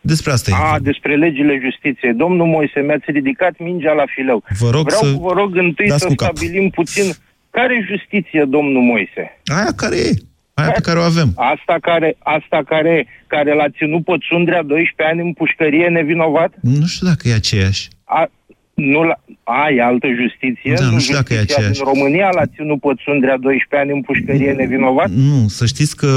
Despre 0.02 0.32
asta 0.32 0.52
e. 0.52 0.54
A, 0.58 0.80
despre 0.80 1.16
legile 1.16 1.60
justiției. 1.64 2.14
Domnul 2.14 2.48
Moise, 2.48 2.80
mi-ați 2.80 3.12
ridicat 3.12 3.54
mingea 3.58 3.92
la 3.92 4.04
fileu. 4.16 4.44
Vă 4.60 4.70
rog 4.70 4.86
Vreau, 4.86 5.02
să 5.02 5.18
vă 5.20 5.34
rog 5.34 5.56
întâi 5.56 5.88
dați 5.88 6.02
să 6.02 6.08
cu 6.08 6.14
cap. 6.16 6.36
stabilim 6.36 6.70
puțin 6.70 7.12
care 7.50 7.76
e 7.76 7.96
justiție, 7.96 8.46
domnul 8.50 8.82
Moise. 8.82 9.42
Aia 9.46 9.72
care 9.76 9.96
e. 9.96 10.12
Aia 10.54 10.72
pe 10.72 10.82
care 10.82 11.00
o 11.00 11.02
avem. 11.02 11.32
Asta 11.36 11.78
care, 11.82 12.16
asta 12.20 12.62
care, 12.66 13.08
care 13.28 13.54
l-a 13.54 13.70
ținut 13.78 14.04
pe 14.04 14.14
Țundrea 14.30 14.62
12 14.64 15.16
ani 15.16 15.28
în 15.28 15.34
pușcărie 15.34 15.88
nevinovat? 15.88 16.54
Nu 16.62 16.86
știu 16.86 17.08
dacă 17.08 17.28
e 17.28 17.34
aceeași. 17.34 17.88
A, 18.04 18.30
nu 18.80 19.02
la, 19.04 19.16
a, 19.44 19.70
e 19.78 19.82
altă 19.84 20.08
justiție? 20.22 20.74
Da, 20.74 20.90
nu 20.96 21.00
știu 21.00 21.14
dacă 21.14 21.34
e 21.34 21.36
justiția 21.36 21.56
aceeași. 21.58 21.80
din 21.80 21.92
România 21.94 22.30
l-a 22.38 22.46
ținut 22.56 22.80
pe 22.86 22.92
Țundrea 23.04 23.38
12 23.38 23.76
ani 23.82 23.92
în 23.98 24.02
pușcărie 24.02 24.52
nevinovat? 24.52 25.10
Nu, 25.10 25.48
să 25.48 25.66
știți 25.66 25.96
că 26.02 26.12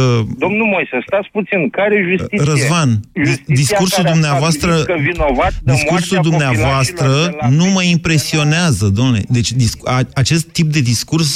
Domnul 0.44 0.66
Moise, 0.74 0.96
stați 1.06 1.28
puțin, 1.36 1.70
care 1.78 1.94
e 1.94 2.02
justiție? 2.16 2.44
Răzvan, 2.52 2.90
Justiția 3.24 3.54
discursul 3.62 4.02
care 4.02 4.08
a 4.08 4.12
dumneavoastră, 4.12 4.70
stabilit 4.72 4.94
că 4.94 5.10
vinovat 5.10 5.52
de 5.62 5.72
discursul 5.72 6.16
moartea 6.16 6.30
dumneavoastră 6.30 7.06
copilașilor 7.08 7.30
de 7.30 7.36
la 7.40 7.48
nu 7.60 7.66
mă 7.76 7.82
impresionează, 7.82 8.84
domnule. 8.98 9.22
Deci 9.28 9.50
dis- 9.52 9.84
a, 9.84 10.00
acest 10.14 10.44
tip 10.56 10.68
de 10.76 10.80
discurs 10.80 11.30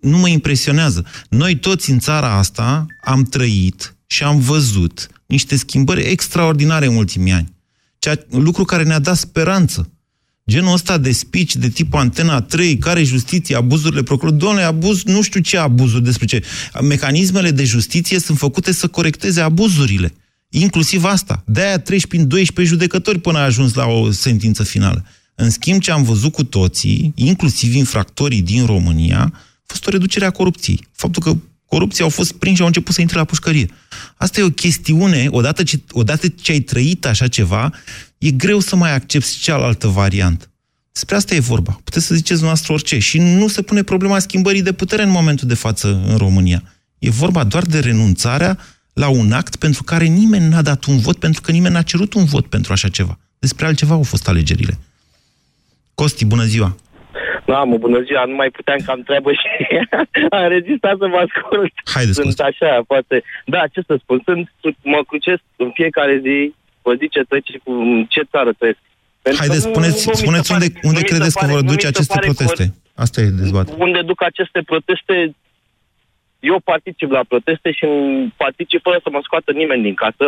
nu 0.00 0.18
mă 0.18 0.28
impresionează. 0.28 1.00
Noi 1.28 1.54
toți 1.56 1.90
în 1.90 1.98
țara 1.98 2.30
asta 2.42 2.86
am 3.00 3.22
trăit 3.22 3.96
și 4.06 4.22
am 4.22 4.38
văzut 4.38 5.08
niște 5.26 5.56
schimbări 5.56 6.02
extraordinare 6.02 6.86
în 6.86 6.96
ultimii 6.96 7.32
ani. 7.32 7.48
Ceea, 7.98 8.16
lucru 8.30 8.64
care 8.64 8.82
ne-a 8.82 8.98
dat 8.98 9.16
speranță. 9.16 9.90
Genul 10.50 10.72
ăsta 10.72 10.98
de 10.98 11.12
speech 11.12 11.52
de 11.52 11.68
tip 11.68 11.94
Antena 11.94 12.40
3, 12.40 12.78
care 12.78 13.02
justiție, 13.02 13.56
abuzurile 13.56 14.02
procurorului. 14.02 14.40
Doamne, 14.40 14.62
abuz, 14.62 15.02
nu 15.02 15.22
știu 15.22 15.40
ce 15.40 15.56
abuzuri, 15.56 16.04
despre 16.04 16.26
ce. 16.26 16.42
Mecanismele 16.82 17.50
de 17.50 17.64
justiție 17.64 18.18
sunt 18.18 18.38
făcute 18.38 18.72
să 18.72 18.86
corecteze 18.86 19.40
abuzurile. 19.40 20.14
Inclusiv 20.48 21.04
asta. 21.04 21.42
De-aia 21.46 21.78
treci 21.78 22.06
prin 22.06 22.28
12 22.28 22.74
judecători 22.74 23.18
până 23.18 23.38
a 23.38 23.42
ajuns 23.42 23.74
la 23.74 23.86
o 23.86 24.10
sentință 24.10 24.62
finală. 24.62 25.06
În 25.34 25.50
schimb, 25.50 25.80
ce 25.80 25.90
am 25.90 26.02
văzut 26.02 26.32
cu 26.32 26.44
toții, 26.44 27.12
inclusiv 27.14 27.74
infractorii 27.74 28.42
din 28.42 28.66
România, 28.66 29.32
a 29.32 29.62
fost 29.66 29.86
o 29.86 29.90
reducere 29.90 30.24
a 30.24 30.30
corupției. 30.30 30.88
Faptul 30.92 31.22
că 31.22 31.36
corupții 31.66 32.02
au 32.02 32.08
fost 32.08 32.32
prinși 32.32 32.56
și 32.56 32.60
au 32.60 32.66
început 32.66 32.94
să 32.94 33.00
intre 33.00 33.18
la 33.18 33.24
pușcărie. 33.24 33.70
Asta 34.16 34.40
e 34.40 34.44
o 34.44 34.50
chestiune, 34.50 35.26
odată 35.30 35.62
ce, 35.62 35.80
odată 35.90 36.28
ce 36.28 36.52
ai 36.52 36.60
trăit 36.60 37.06
așa 37.06 37.28
ceva, 37.28 37.72
e 38.18 38.30
greu 38.30 38.58
să 38.58 38.76
mai 38.76 38.94
accepti 38.94 39.38
cealaltă 39.40 39.86
variantă. 39.86 40.46
Despre 40.92 41.16
asta 41.16 41.34
e 41.34 41.40
vorba. 41.40 41.80
Puteți 41.84 42.06
să 42.06 42.14
ziceți 42.14 42.42
noastră 42.42 42.72
orice. 42.72 42.98
Și 42.98 43.18
nu 43.18 43.46
se 43.48 43.62
pune 43.62 43.82
problema 43.82 44.18
schimbării 44.18 44.62
de 44.62 44.72
putere 44.72 45.02
în 45.02 45.10
momentul 45.10 45.48
de 45.48 45.54
față 45.54 46.02
în 46.08 46.16
România. 46.16 46.62
E 46.98 47.10
vorba 47.10 47.44
doar 47.44 47.62
de 47.62 47.78
renunțarea 47.78 48.58
la 48.92 49.08
un 49.08 49.32
act 49.32 49.56
pentru 49.56 49.82
care 49.82 50.04
nimeni 50.04 50.48
n-a 50.48 50.62
dat 50.62 50.84
un 50.84 50.98
vot, 50.98 51.18
pentru 51.18 51.40
că 51.40 51.52
nimeni 51.52 51.74
n-a 51.74 51.82
cerut 51.82 52.14
un 52.14 52.24
vot 52.24 52.46
pentru 52.46 52.72
așa 52.72 52.88
ceva. 52.88 53.18
Despre 53.38 53.66
altceva 53.66 53.94
au 53.94 54.02
fost 54.02 54.28
alegerile. 54.28 54.74
Costi, 55.94 56.24
bună 56.26 56.44
ziua! 56.44 56.76
Da, 57.46 57.62
mă, 57.62 57.76
bună 57.76 58.00
ziua, 58.00 58.24
nu 58.24 58.34
mai 58.34 58.50
puteam 58.50 58.78
că 58.84 58.90
am 58.90 59.02
treabă 59.02 59.32
și 59.32 59.48
am 60.38 60.48
rezistat 60.48 60.96
să 60.98 61.06
vă 61.06 61.18
ascult. 61.26 61.72
Haideți, 61.94 62.20
Sunt 62.20 62.38
așa, 62.38 62.82
poate... 62.86 63.22
Da, 63.44 63.62
ce 63.72 63.80
să 63.86 63.98
spun, 64.02 64.22
sunt, 64.24 64.76
mă 64.82 65.00
crucesc 65.06 65.42
în 65.56 65.70
fiecare 65.74 66.20
zi, 66.22 66.54
vă 66.88 66.94
zic 67.00 67.10
ce 67.16 67.22
trece, 67.30 67.52
cu 67.64 67.72
ce 68.14 68.22
țară 68.32 68.50
trăiesc. 68.58 68.80
Pentru 69.26 69.40
Haideți, 69.42 69.62
că 69.64 69.68
nu- 69.68 69.74
spuneți, 69.74 70.00
nu 70.06 70.10
mi 70.10 70.16
se 70.16 70.22
spuneți 70.24 70.48
pare- 70.52 70.64
unde, 70.64 70.78
nu 70.82 70.88
unde 70.90 71.00
mi 71.02 71.06
se 71.08 71.12
credeți 71.12 71.34
că 71.36 71.40
pare- 71.40 71.52
vor 71.54 71.60
nu 71.62 71.66
mi 71.68 71.72
duce 71.74 71.86
se 71.86 71.92
aceste 71.92 72.14
pare 72.14 72.26
proteste. 72.28 72.64
Asta 73.04 73.18
e 73.20 73.38
dezbatere. 73.44 73.76
unde 73.86 74.00
duc 74.10 74.20
aceste 74.30 74.60
proteste, 74.70 75.14
eu 76.50 76.56
particip 76.72 77.10
la 77.18 77.24
proteste 77.32 77.68
și 77.78 77.86
particip 78.44 78.80
fără 78.88 78.98
să 79.04 79.08
mă 79.12 79.20
scoată 79.26 79.50
nimeni 79.60 79.82
din 79.88 79.94
casă. 80.04 80.26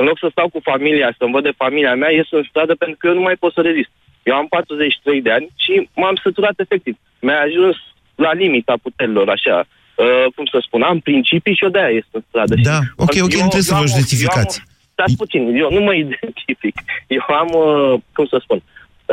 În 0.00 0.04
loc 0.08 0.18
să 0.18 0.28
stau 0.30 0.48
cu 0.54 0.60
familia, 0.70 1.14
să-mi 1.18 1.32
văd 1.36 1.42
de 1.48 1.60
familia 1.64 1.94
mea, 1.94 2.10
ies 2.10 2.26
în 2.30 2.44
stradă 2.50 2.74
pentru 2.82 2.96
că 2.98 3.06
eu 3.06 3.14
nu 3.14 3.20
mai 3.28 3.36
pot 3.42 3.52
să 3.52 3.60
rezist. 3.60 3.90
Eu 4.28 4.34
am 4.34 4.46
43 4.46 5.22
de 5.22 5.30
ani 5.36 5.46
și 5.64 5.88
m-am 5.94 6.16
săturat 6.22 6.56
efectiv. 6.64 6.96
Mi-a 7.20 7.40
ajuns 7.40 7.76
la 8.14 8.32
limita 8.32 8.74
puterilor, 8.82 9.28
așa. 9.28 9.56
Uh, 9.96 10.24
cum 10.34 10.44
să 10.52 10.58
spun, 10.66 10.82
am 10.82 10.98
principii 11.00 11.54
și 11.54 11.64
eu 11.64 11.70
de-aia 11.70 11.88
ies 11.98 12.04
în 12.10 12.22
stradă. 12.28 12.54
Da, 12.62 12.78
Și 12.80 12.88
ok, 12.96 13.14
ok, 13.26 13.32
nu 13.44 13.48
trebuie 13.52 13.62
să 13.70 13.74
am 13.74 13.78
vă 13.84 13.84
o- 13.84 13.94
justificați. 13.96 14.56
Eu 14.58 14.64
am 14.64 14.70
o, 14.70 14.73
stați 14.94 15.16
puțin, 15.22 15.42
eu 15.62 15.68
nu 15.76 15.80
mă 15.86 15.94
identific. 16.04 16.76
Eu 17.18 17.24
am, 17.42 17.50
uh, 17.64 18.00
cum 18.16 18.26
să 18.32 18.38
spun, 18.44 18.58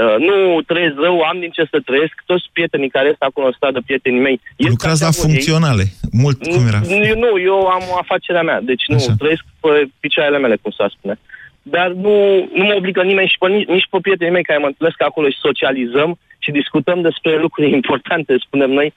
uh, 0.02 0.16
nu 0.28 0.62
trăiesc 0.62 0.96
rău, 1.06 1.16
am 1.22 1.38
din 1.40 1.52
ce 1.58 1.64
să 1.72 1.78
trăiesc. 1.86 2.16
Toți 2.26 2.50
prietenii 2.54 2.96
care 2.98 3.08
sunt 3.08 3.26
acolo 3.30 3.46
în 3.46 3.58
stradă, 3.58 3.80
prietenii 3.86 4.26
mei, 4.28 4.38
ies 4.56 4.70
Lucrați 4.70 5.02
la 5.02 5.08
așa 5.08 5.18
vor 5.18 5.26
ei. 5.26 5.32
funcționale. 5.32 5.84
Mult, 6.24 6.38
cum 6.54 6.68
era? 6.72 6.82
Nu, 6.94 7.20
nu, 7.24 7.32
eu 7.52 7.60
am 7.78 7.84
afacerea 8.04 8.48
mea, 8.50 8.60
deci 8.62 8.84
nu, 8.88 8.96
Așa. 8.96 9.14
trăiesc 9.22 9.44
pe 9.60 9.72
picioarele 10.00 10.40
mele, 10.44 10.56
cum 10.62 10.72
s-ar 10.72 10.92
spune. 10.98 11.16
Dar 11.62 11.88
nu, 12.06 12.16
nu 12.54 12.64
mă 12.64 12.74
obligă 12.78 13.02
nimeni 13.04 13.28
și 13.28 13.38
pe, 13.40 13.48
nici, 13.48 13.68
nici 13.68 13.88
pe 13.90 13.98
prietenii 14.02 14.34
mei 14.34 14.50
care 14.50 14.60
mă 14.60 14.66
întâlnesc 14.66 15.02
acolo 15.02 15.28
și 15.30 15.46
socializăm 15.48 16.20
și 16.44 16.52
discutăm 16.52 17.02
despre 17.02 17.40
lucruri 17.40 17.74
importante, 17.80 18.36
spunem 18.46 18.72
noi, 18.72 18.94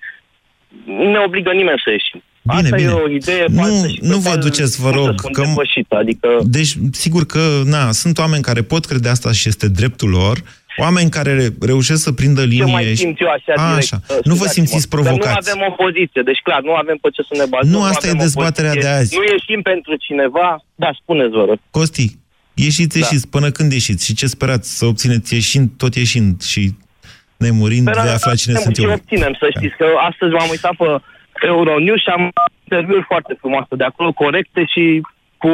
nu 0.85 1.11
ne 1.11 1.19
obligă 1.19 1.53
nimeni 1.53 1.83
să 1.85 1.91
ieșim. 1.91 2.23
Bine, 2.47 2.61
Asta 2.63 2.77
bine. 2.77 2.89
e 2.91 2.93
o 2.93 3.09
idee 3.11 3.45
Nu, 3.49 3.57
falsă 3.63 3.87
și 3.89 3.99
nu 4.03 4.09
pe 4.17 4.21
vă 4.23 4.29
care, 4.29 4.41
duceți, 4.41 4.81
vă 4.81 4.91
cum 4.91 4.99
să 5.01 5.07
rog, 5.07 5.19
spun, 5.19 5.33
că- 5.33 5.43
depășită, 5.47 5.95
adică... 5.97 6.29
Deci, 6.43 6.73
sigur 6.93 7.27
că, 7.27 7.41
na, 7.65 7.93
sunt 7.93 8.19
oameni 8.19 8.43
care 8.43 8.63
pot 8.63 8.85
crede 8.85 9.09
asta 9.09 9.33
și 9.33 9.49
este 9.49 9.69
dreptul 9.69 10.09
lor, 10.09 10.43
oameni 10.77 11.11
care 11.11 11.49
reușesc 11.61 12.03
să 12.03 12.13
prindă 12.13 12.41
Ce 12.41 12.47
linie 12.47 12.73
mai 12.73 12.85
și... 12.85 12.97
simt 12.97 13.21
eu 13.21 13.29
așa, 13.29 13.53
direct? 13.69 13.93
Așa. 13.93 13.99
uh, 14.03 14.09
Nu 14.25 14.35
vă 14.35 14.35
scuzați-mă, 14.35 14.53
simțiți 14.67 14.89
că 14.89 14.97
provocați. 14.97 15.49
Nu 15.51 15.53
avem 15.53 15.67
opoziție, 15.73 16.23
deci 16.25 16.41
clar, 16.43 16.61
nu 16.63 16.75
avem 16.75 16.97
pe 17.03 17.09
ce 17.13 17.23
să 17.23 17.35
ne 17.41 17.45
bazăm. 17.49 17.71
Nu, 17.71 17.83
asta 17.83 18.07
e 18.07 18.09
avem 18.09 18.21
dezbaterea 18.25 18.71
opoziție, 18.71 18.91
de 18.93 18.97
azi. 19.01 19.17
Nu 19.17 19.23
ieșim 19.33 19.61
pentru 19.63 19.93
cineva, 20.07 20.65
da, 20.75 20.91
spuneți, 21.03 21.31
vă 21.31 21.45
rog. 21.49 21.59
Costi, 21.71 22.07
ieșiți, 22.55 22.99
Da. 22.99 23.07
ieșiți. 23.07 23.29
Până 23.29 23.51
când 23.51 23.73
ieșiți? 23.73 24.05
Și 24.07 24.15
ce 24.15 24.27
sperați 24.27 24.77
să 24.79 24.85
obțineți 24.87 25.35
ieșind, 25.35 25.69
tot 25.77 25.95
ieșind 25.95 26.43
și 26.43 26.63
nemurind, 27.37 27.87
Sperăm 27.87 28.05
vei 28.05 28.13
afla 28.13 28.35
cine 28.35 28.55
să 28.55 28.61
sunt 28.63 28.77
și 28.77 28.83
eu. 28.83 28.91
obținem, 28.93 29.33
să 29.41 29.47
știți, 29.57 29.77
că 29.81 29.87
astăzi 30.11 30.33
m-am 30.33 30.49
uitat 30.51 30.75
pe 30.77 30.87
Euronews 31.43 32.01
și 32.01 32.09
am 32.17 32.31
interviuri 32.63 33.05
foarte 33.07 33.37
frumoase 33.41 33.75
de 33.77 33.85
acolo, 33.85 34.13
corecte 34.13 34.65
și 34.73 35.01
cu 35.39 35.53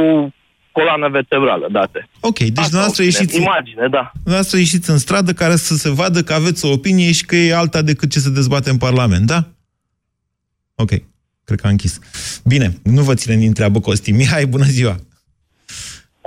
coloană 0.72 1.08
vertebrală 1.08 1.66
date. 1.70 2.08
Ok, 2.20 2.38
deci 2.38 2.48
Asta 2.48 2.62
dumneavoastră 2.62 3.02
obținem. 3.04 3.20
ieșiți, 3.26 3.42
Imagine, 3.42 3.88
da. 3.88 4.10
dumneavoastră 4.12 4.58
ieșiți 4.58 4.90
în 4.90 4.98
stradă 4.98 5.32
care 5.32 5.56
să 5.56 5.74
se 5.74 5.90
vadă 5.90 6.22
că 6.22 6.32
aveți 6.32 6.64
o 6.66 6.70
opinie 6.72 7.12
și 7.12 7.24
că 7.26 7.36
e 7.36 7.54
alta 7.54 7.82
decât 7.82 8.10
ce 8.10 8.18
se 8.18 8.30
dezbate 8.30 8.70
în 8.70 8.76
Parlament, 8.78 9.26
da? 9.26 9.38
Ok, 10.74 10.88
cred 11.44 11.60
că 11.60 11.66
a 11.66 11.70
închis. 11.70 11.98
Bine, 12.44 12.68
nu 12.82 13.02
vă 13.02 13.14
ținem 13.14 13.38
din 13.38 13.52
treabă, 13.52 13.80
Costi. 13.80 14.10
Mihai, 14.12 14.46
bună 14.46 14.64
ziua! 14.64 14.94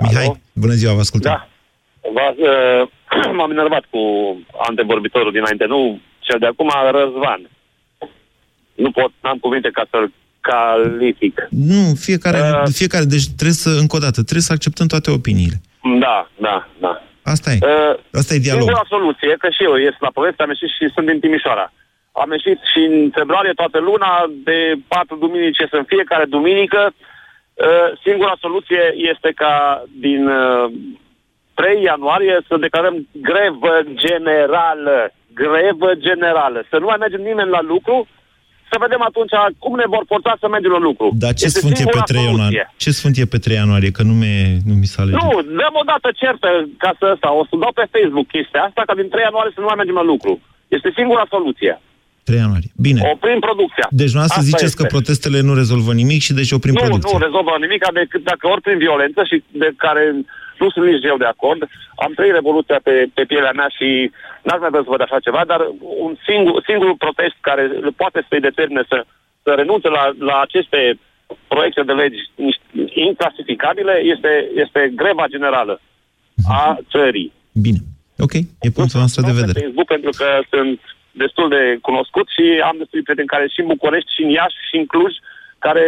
Mihai, 0.00 0.40
bună 0.52 0.72
ziua, 0.72 0.92
vă 0.94 1.00
ascultăm. 1.00 1.30
Da. 1.32 1.48
V-a- 2.14 2.36
uh, 2.38 2.88
M-am 3.36 3.50
enervat 3.50 3.84
cu 3.90 3.98
antevorbitorul 4.68 5.32
dinainte, 5.32 5.64
nu 5.64 6.00
cel 6.18 6.38
de 6.38 6.46
acum, 6.46 6.70
Răzvan. 6.98 7.50
Nu 8.74 8.90
pot, 8.90 9.10
n-am 9.22 9.38
cuvinte 9.38 9.70
ca 9.70 9.84
să-l 9.90 10.12
calific. 10.40 11.46
Nu, 11.50 11.82
fiecare, 12.06 12.38
Uh. 12.38 12.62
fiecare, 12.80 13.04
deci 13.04 13.26
trebuie 13.38 13.62
să, 13.66 13.70
încă 13.82 13.96
o 13.96 14.04
dată, 14.06 14.18
trebuie 14.28 14.48
să 14.48 14.52
acceptăm 14.52 14.86
toate 14.86 15.10
opiniile. 15.10 15.56
Da, 16.04 16.28
da, 16.46 16.68
da. 16.80 17.02
Asta 17.22 17.48
e. 17.52 17.58
Uh, 17.62 17.94
Asta 18.20 18.34
e 18.34 18.38
dialog. 18.46 18.62
Singura 18.62 18.84
soluție, 18.96 19.32
că 19.42 19.48
și 19.56 19.62
eu 19.68 19.74
ies 19.76 19.96
la 20.06 20.10
poveste, 20.18 20.42
am 20.42 20.52
ieșit 20.54 20.70
și 20.76 20.92
sunt 20.94 21.06
din 21.06 21.20
Timișoara. 21.20 21.66
Am 22.22 22.30
ieșit 22.36 22.58
și 22.72 22.80
în 22.90 23.10
februarie 23.18 23.52
toată 23.60 23.78
luna, 23.78 24.10
de 24.48 24.58
patru 24.88 25.16
duminice 25.24 25.64
în 25.70 25.84
fiecare 25.92 26.24
duminică. 26.36 26.80
Uh, 26.92 27.88
Singura 28.04 28.34
soluție 28.44 28.82
este 29.12 29.30
ca 29.42 29.54
din 30.06 30.22
uh, 30.26 30.72
3 31.54 31.82
ianuarie 31.82 32.36
să 32.48 32.56
declarăm 32.66 33.08
grevă 33.28 33.74
generală. 34.04 34.96
Grevă 35.42 35.90
generală. 36.06 36.58
Să 36.70 36.76
nu 36.78 36.86
mai 36.86 36.96
mergem 37.00 37.22
nimeni 37.30 37.50
la 37.56 37.62
lucru, 37.62 37.96
să 38.74 38.84
vedem 38.86 39.02
atunci 39.10 39.34
cum 39.62 39.72
ne 39.82 39.88
vor 39.94 40.04
forța 40.12 40.32
să 40.42 40.46
mergem 40.54 40.72
la 40.76 40.82
lucru. 40.88 41.06
Dar 41.24 41.32
ce 41.38 41.44
Este 41.48 41.58
sfânt 41.60 41.74
e 41.74 41.76
pe 41.76 41.82
singura 41.82 42.04
3 42.12 42.16
soluție. 42.16 42.30
ianuarie? 42.32 42.64
Ce 42.84 42.90
sfânt 42.98 43.14
e 43.22 43.32
pe 43.34 43.38
3 43.44 43.56
ianuarie? 43.60 43.90
Că 43.96 44.02
nu, 44.08 44.14
mi 44.22 44.32
nu 44.68 44.74
mi 44.82 44.88
s-a 44.92 45.00
ales. 45.02 45.14
Nu, 45.22 45.28
dăm 45.60 45.74
o 45.82 45.84
dată 45.92 46.08
certă 46.22 46.48
ca 46.82 46.90
să 46.98 47.04
asta. 47.14 47.28
O 47.40 47.42
să 47.48 47.54
dau 47.64 47.72
pe 47.80 47.84
Facebook 47.94 48.26
chestia 48.36 48.60
asta, 48.68 48.80
ca 48.88 48.94
din 49.00 49.08
3 49.08 49.22
ianuarie 49.26 49.52
să 49.56 49.60
nu 49.62 49.68
mai 49.70 49.78
mergem 49.80 49.98
la 50.02 50.06
lucru. 50.12 50.32
Este 50.76 50.88
singura 50.98 51.24
soluție. 51.34 51.72
3 52.28 52.38
ianuarie. 52.44 52.70
Bine. 52.86 53.00
Oprim 53.14 53.38
producția. 53.48 53.86
Deci 54.02 54.14
noastră 54.18 54.38
Asta 54.40 54.48
ziceți 54.50 54.70
este. 54.72 54.78
că 54.80 54.84
protestele 54.94 55.38
nu 55.48 55.52
rezolvă 55.62 55.92
nimic 56.02 56.20
și 56.26 56.32
deci 56.40 56.52
oprim 56.58 56.74
nu, 56.76 56.80
producția. 56.84 57.16
nu 57.18 57.24
rezolvă 57.26 57.52
nimic 57.64 57.82
decât 58.00 58.22
dacă 58.30 58.44
ori 58.52 58.64
prin 58.66 58.78
violență 58.84 59.20
și 59.30 59.36
de 59.62 59.68
care 59.84 60.02
nu 60.58 60.70
sunt 60.70 60.84
nici 60.86 61.04
eu 61.12 61.16
de 61.16 61.30
acord. 61.34 61.60
Am 62.04 62.12
trăit 62.12 62.32
revoluția 62.32 62.80
pe, 62.82 62.94
pe 63.14 63.24
pielea 63.24 63.52
mea 63.58 63.68
și 63.76 64.10
n-aș 64.42 64.58
mai 64.60 64.70
vrea 64.70 64.84
să 64.84 64.92
văd 64.94 65.00
așa 65.04 65.18
ceva, 65.26 65.42
dar 65.46 65.60
un 66.06 66.12
singur, 66.28 66.62
singurul 66.68 67.02
protest 67.04 67.36
care 67.40 67.62
poate 67.96 68.26
să-i 68.28 68.46
determine 68.48 68.82
să, 68.88 69.04
să 69.42 69.50
renunțe 69.50 69.88
la, 69.88 70.04
la 70.18 70.40
aceste 70.40 70.98
proiecte 71.48 71.82
de 71.82 71.92
legi 71.92 72.20
niște- 72.34 72.62
inclasificabile 73.08 73.94
este, 74.14 74.32
este 74.54 74.92
greva 74.94 75.24
generală 75.34 75.80
a 76.48 76.78
țării. 76.90 77.32
Bine. 77.52 77.80
Ok, 78.18 78.34
e 78.66 78.76
punctul 78.78 79.00
nostru 79.00 79.22
de 79.22 79.32
pe 79.32 79.40
vedere. 79.40 79.60
Facebook 79.60 79.86
pentru 79.86 80.10
că 80.20 80.28
sunt 80.50 80.80
destul 81.22 81.48
de 81.48 81.78
cunoscut 81.88 82.26
și 82.36 82.44
am 82.68 82.76
destui 82.78 83.02
prieteni 83.02 83.32
care 83.34 83.46
și 83.48 83.60
în 83.60 83.66
București, 83.66 84.14
și 84.14 84.22
în 84.22 84.30
Iași, 84.30 84.66
și 84.68 84.76
în 84.80 84.86
Cluj, 84.86 85.12
care 85.58 85.84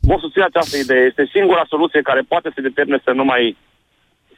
vor 0.00 0.18
susține 0.20 0.44
această 0.48 0.76
idee. 0.76 1.04
Este 1.10 1.30
singura 1.36 1.64
soluție 1.72 2.08
care 2.10 2.22
poate 2.32 2.48
să 2.54 2.60
determine 2.60 3.00
să 3.04 3.12
nu 3.18 3.24
mai 3.24 3.56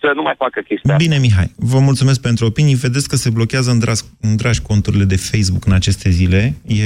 să 0.03 0.13
nu 0.15 0.23
mai 0.23 0.35
facă 0.39 0.61
chestia. 0.69 0.97
Bine, 0.97 1.19
Mihai, 1.19 1.53
vă 1.57 1.79
mulțumesc 1.79 2.21
pentru 2.21 2.47
opinii. 2.47 2.75
Vedeți 2.75 3.09
că 3.09 3.17
se 3.17 3.31
blochează 3.31 3.71
în 3.71 3.79
dragi, 3.79 4.03
în 4.21 4.37
dragi 4.37 4.61
conturile 4.61 5.05
de 5.05 5.17
Facebook 5.17 5.67
în 5.67 5.73
aceste 5.73 6.11
zile. 6.11 6.55
E, 6.67 6.85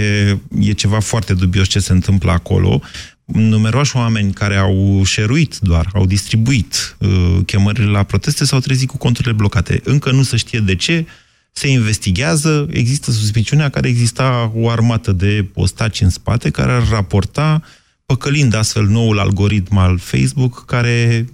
e 0.60 0.72
ceva 0.72 1.00
foarte 1.00 1.34
dubios 1.34 1.68
ce 1.68 1.78
se 1.78 1.92
întâmplă 1.92 2.30
acolo. 2.30 2.80
Numeroși 3.24 3.96
oameni 3.96 4.32
care 4.32 4.56
au 4.56 5.02
șeruit 5.04 5.58
doar, 5.58 5.90
au 5.94 6.06
distribuit 6.06 6.96
uh, 6.98 7.38
chemările 7.46 7.90
la 7.90 8.02
proteste 8.02 8.44
s-au 8.44 8.58
trezit 8.58 8.88
cu 8.88 8.96
conturile 8.96 9.32
blocate. 9.32 9.80
Încă 9.84 10.10
nu 10.10 10.22
se 10.22 10.36
știe 10.36 10.58
de 10.58 10.74
ce, 10.74 11.06
se 11.52 11.68
investigează, 11.68 12.66
există 12.70 13.10
suspiciunea 13.10 13.68
care 13.68 13.88
exista 13.88 14.52
o 14.54 14.68
armată 14.68 15.12
de 15.12 15.46
postaci 15.52 16.00
în 16.00 16.10
spate 16.10 16.50
care 16.50 16.72
ar 16.72 16.88
raporta 16.90 17.62
păcălind 18.06 18.54
astfel 18.54 18.84
noul 18.84 19.18
algoritm 19.18 19.76
al 19.76 19.98
Facebook, 19.98 20.64
care 20.64 21.24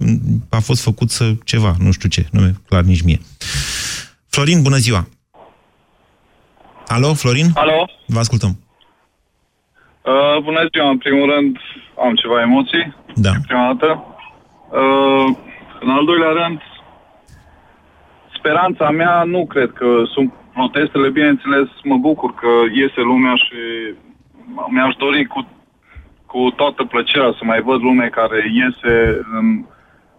a 0.49 0.59
fost 0.59 0.83
făcut 0.83 1.09
să 1.09 1.31
ceva, 1.43 1.73
nu 1.79 1.91
știu 1.91 2.09
ce, 2.09 2.27
nu 2.31 2.41
e 2.45 2.53
clar 2.67 2.83
nici 2.83 3.01
mie. 3.01 3.19
Florin, 4.29 4.61
bună 4.61 4.75
ziua! 4.75 5.07
Alo, 6.87 7.13
Florin? 7.13 7.49
Alo? 7.55 7.89
Vă 8.05 8.19
ascultăm. 8.19 8.57
Uh, 10.01 10.43
bună 10.43 10.67
ziua, 10.71 10.89
în 10.89 10.97
primul 10.97 11.33
rând 11.33 11.57
am 12.05 12.15
ceva 12.15 12.41
emoții. 12.41 12.95
Da. 13.15 13.31
Prima 13.47 13.73
dată. 13.73 14.03
Uh, 14.69 15.35
în 15.81 15.89
al 15.89 16.05
doilea 16.05 16.31
rând, 16.41 16.59
speranța 18.37 18.89
mea 18.89 19.23
nu 19.23 19.45
cred 19.45 19.71
că 19.71 19.87
sunt 20.13 20.33
protestele, 20.53 21.09
bineînțeles, 21.09 21.67
mă 21.83 21.97
bucur 21.97 22.33
că 22.33 22.51
iese 22.73 23.01
lumea 23.01 23.35
și 23.35 23.59
mi-aș 24.69 24.93
dori 24.95 25.25
cu, 25.25 25.47
cu 26.33 26.41
toată 26.59 26.81
plăcerea 26.83 27.31
să 27.37 27.43
mai 27.51 27.61
văd 27.69 27.79
lume 27.87 28.07
care 28.19 28.39
iese 28.61 28.95
în 29.37 29.47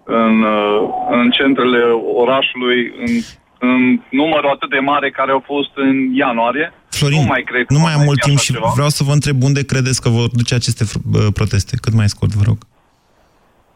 în, 0.04 0.42
uh, 0.42 0.80
în 1.10 1.30
centrele 1.30 1.82
orașului 2.22 2.80
în, 3.04 3.12
în 3.58 4.00
numărul 4.10 4.50
atât 4.54 4.70
de 4.70 4.78
mare 4.78 5.10
care 5.10 5.30
au 5.30 5.42
fost 5.46 5.70
în 5.74 6.14
ianuarie. 6.14 6.72
Florin, 6.88 7.20
nu 7.20 7.26
mai 7.26 7.42
cred 7.42 7.64
nu 7.68 7.76
că 7.76 7.82
mai 7.82 7.92
am 7.92 7.98
va 7.98 8.04
mult 8.04 8.18
fi 8.20 8.26
timp 8.26 8.38
așa 8.38 8.46
și 8.46 8.52
ceva. 8.52 8.70
vreau 8.74 8.88
să 8.88 9.04
vă 9.04 9.12
întreb 9.12 9.42
unde 9.42 9.64
credeți 9.64 10.02
că 10.02 10.08
vor 10.08 10.28
duce 10.32 10.54
aceste 10.54 10.84
fr- 10.84 11.04
uh, 11.12 11.26
proteste? 11.38 11.76
Cât 11.82 11.94
mai 11.94 12.08
scurt, 12.08 12.32
vă 12.40 12.44
rog. 12.46 12.58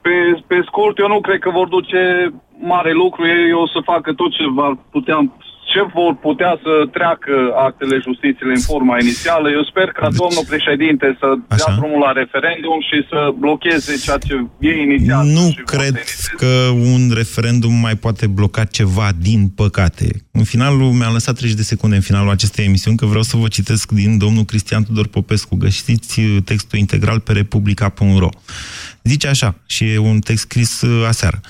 Pe, 0.01 0.15
pe 0.47 0.59
scurt, 0.67 0.99
eu 0.99 1.09
nu 1.09 1.21
cred 1.21 1.39
că 1.39 1.51
vor 1.51 1.69
duce 1.69 2.01
mare 2.73 2.93
lucru. 2.93 3.27
Ei 3.27 3.53
o 3.53 3.67
să 3.67 3.79
facă 3.93 4.13
tot 4.13 4.31
ce 4.37 4.45
vor 4.59 4.79
putea, 4.91 5.19
ce 5.73 5.81
vor 5.95 6.13
putea 6.27 6.53
să 6.65 6.73
treacă 6.97 7.35
actele 7.69 7.97
justiției 8.07 8.57
în 8.59 8.65
forma 8.71 8.97
inițială. 9.05 9.47
Eu 9.51 9.65
sper 9.71 9.89
ca 10.01 10.09
domnul 10.23 10.45
președinte 10.53 11.07
să 11.21 11.29
dea 11.59 11.71
drumul 11.79 12.01
la 12.07 12.13
referendum 12.23 12.79
și 12.89 12.99
să 13.11 13.19
blocheze 13.43 13.93
ceea 14.05 14.19
ce 14.27 14.35
e 14.69 14.73
inițial. 14.87 15.25
Nu 15.39 15.47
cred 15.73 15.97
că 16.41 16.53
un 16.93 17.03
referendum 17.21 17.75
mai 17.87 17.97
poate 18.05 18.27
bloca 18.27 18.65
ceva, 18.65 19.09
din 19.29 19.41
păcate. 19.63 20.07
În 20.33 20.45
finalul, 20.45 20.91
mi-am 20.99 21.13
lăsat 21.13 21.35
30 21.35 21.57
de 21.57 21.63
secunde 21.63 21.97
în 21.97 22.09
finalul 22.11 22.31
acestei 22.31 22.65
emisiuni, 22.65 22.97
că 22.97 23.07
vreau 23.07 23.23
să 23.23 23.37
vă 23.37 23.49
citesc 23.49 23.91
din 23.91 24.19
domnul 24.19 24.45
Cristian 24.45 24.83
Tudor 24.85 25.07
Popescu. 25.07 25.57
Găsiți 25.57 26.21
uh, 26.21 26.37
textul 26.45 26.79
integral 26.79 27.21
pe 27.21 27.33
republica.ro. 27.33 28.29
Zice 29.03 29.27
așa, 29.27 29.61
și 29.67 29.85
e 29.85 29.99
un 29.99 30.21
text 30.21 30.43
scris 30.43 30.81
uh, 30.81 31.07
aseară. 31.07 31.41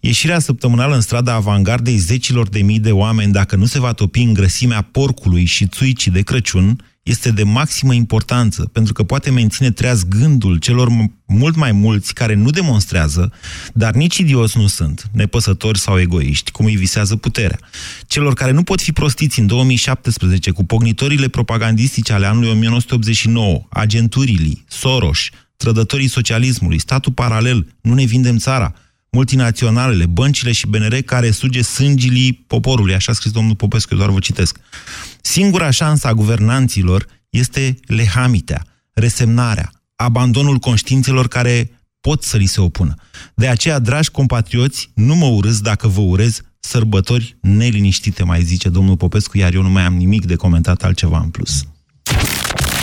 Ieșirea 0.00 0.38
săptămânală 0.38 0.94
în 0.94 1.00
strada 1.00 1.32
avangardei 1.32 1.96
zecilor 1.96 2.48
de 2.48 2.62
mii 2.62 2.80
de 2.80 2.92
oameni, 2.92 3.32
dacă 3.32 3.56
nu 3.56 3.64
se 3.64 3.80
va 3.80 3.92
topi 3.92 4.20
în 4.20 4.32
grăsimea 4.32 4.82
porcului 4.82 5.44
și 5.44 5.66
țuicii 5.66 6.10
de 6.10 6.22
Crăciun, 6.22 6.80
este 7.06 7.30
de 7.30 7.42
maximă 7.42 7.94
importanță, 7.94 8.70
pentru 8.72 8.92
că 8.92 9.02
poate 9.02 9.30
menține 9.30 9.70
treaz 9.70 10.04
gândul 10.04 10.56
celor 10.56 10.88
m- 10.88 11.24
mult 11.26 11.56
mai 11.56 11.72
mulți 11.72 12.14
care 12.14 12.34
nu 12.34 12.50
demonstrează, 12.50 13.32
dar 13.74 13.94
nici 13.94 14.16
idioți 14.16 14.58
nu 14.58 14.66
sunt, 14.66 15.08
nepăsători 15.12 15.78
sau 15.78 16.00
egoiști, 16.00 16.50
cum 16.50 16.64
îi 16.64 16.76
visează 16.76 17.16
puterea. 17.16 17.58
Celor 18.06 18.34
care 18.34 18.50
nu 18.50 18.62
pot 18.62 18.80
fi 18.80 18.92
prostiți 18.92 19.40
în 19.40 19.46
2017 19.46 20.50
cu 20.50 20.64
pognitorile 20.64 21.28
propagandistice 21.28 22.12
ale 22.12 22.26
anului 22.26 22.50
1989, 22.50 23.66
agenturilii, 23.68 24.64
Soros, 24.68 25.18
trădătorii 25.56 26.08
socialismului, 26.08 26.78
statul 26.78 27.12
paralel, 27.12 27.76
nu 27.80 27.94
ne 27.94 28.04
vindem 28.04 28.36
țara, 28.36 28.74
multinaționalele, 29.10 30.06
băncile 30.06 30.52
și 30.52 30.66
BNR 30.66 30.94
care 30.94 31.30
suge 31.30 31.62
sângilii 31.62 32.32
poporului, 32.32 32.94
așa 32.94 33.12
a 33.12 33.14
scris 33.14 33.32
domnul 33.32 33.54
Popescu, 33.54 33.92
eu 33.92 33.98
doar 33.98 34.10
vă 34.10 34.18
citesc. 34.18 34.58
Singura 35.20 35.70
șansă 35.70 36.06
a 36.06 36.14
guvernanților 36.14 37.06
este 37.30 37.78
lehamitea, 37.86 38.66
resemnarea, 38.92 39.70
abandonul 39.96 40.58
conștiințelor 40.58 41.28
care 41.28 41.70
pot 42.00 42.22
să 42.22 42.36
li 42.36 42.46
se 42.46 42.60
opună. 42.60 42.94
De 43.34 43.48
aceea, 43.48 43.78
dragi 43.78 44.10
compatrioți, 44.10 44.90
nu 44.94 45.14
mă 45.14 45.26
urâți 45.26 45.62
dacă 45.62 45.88
vă 45.88 46.00
urez 46.00 46.40
sărbători 46.60 47.36
neliniștite, 47.40 48.24
mai 48.24 48.42
zice 48.42 48.68
domnul 48.68 48.96
Popescu, 48.96 49.38
iar 49.38 49.54
eu 49.54 49.62
nu 49.62 49.70
mai 49.70 49.82
am 49.82 49.94
nimic 49.94 50.26
de 50.26 50.34
comentat 50.34 50.82
altceva 50.82 51.20
în 51.20 51.28
plus. 51.28 51.66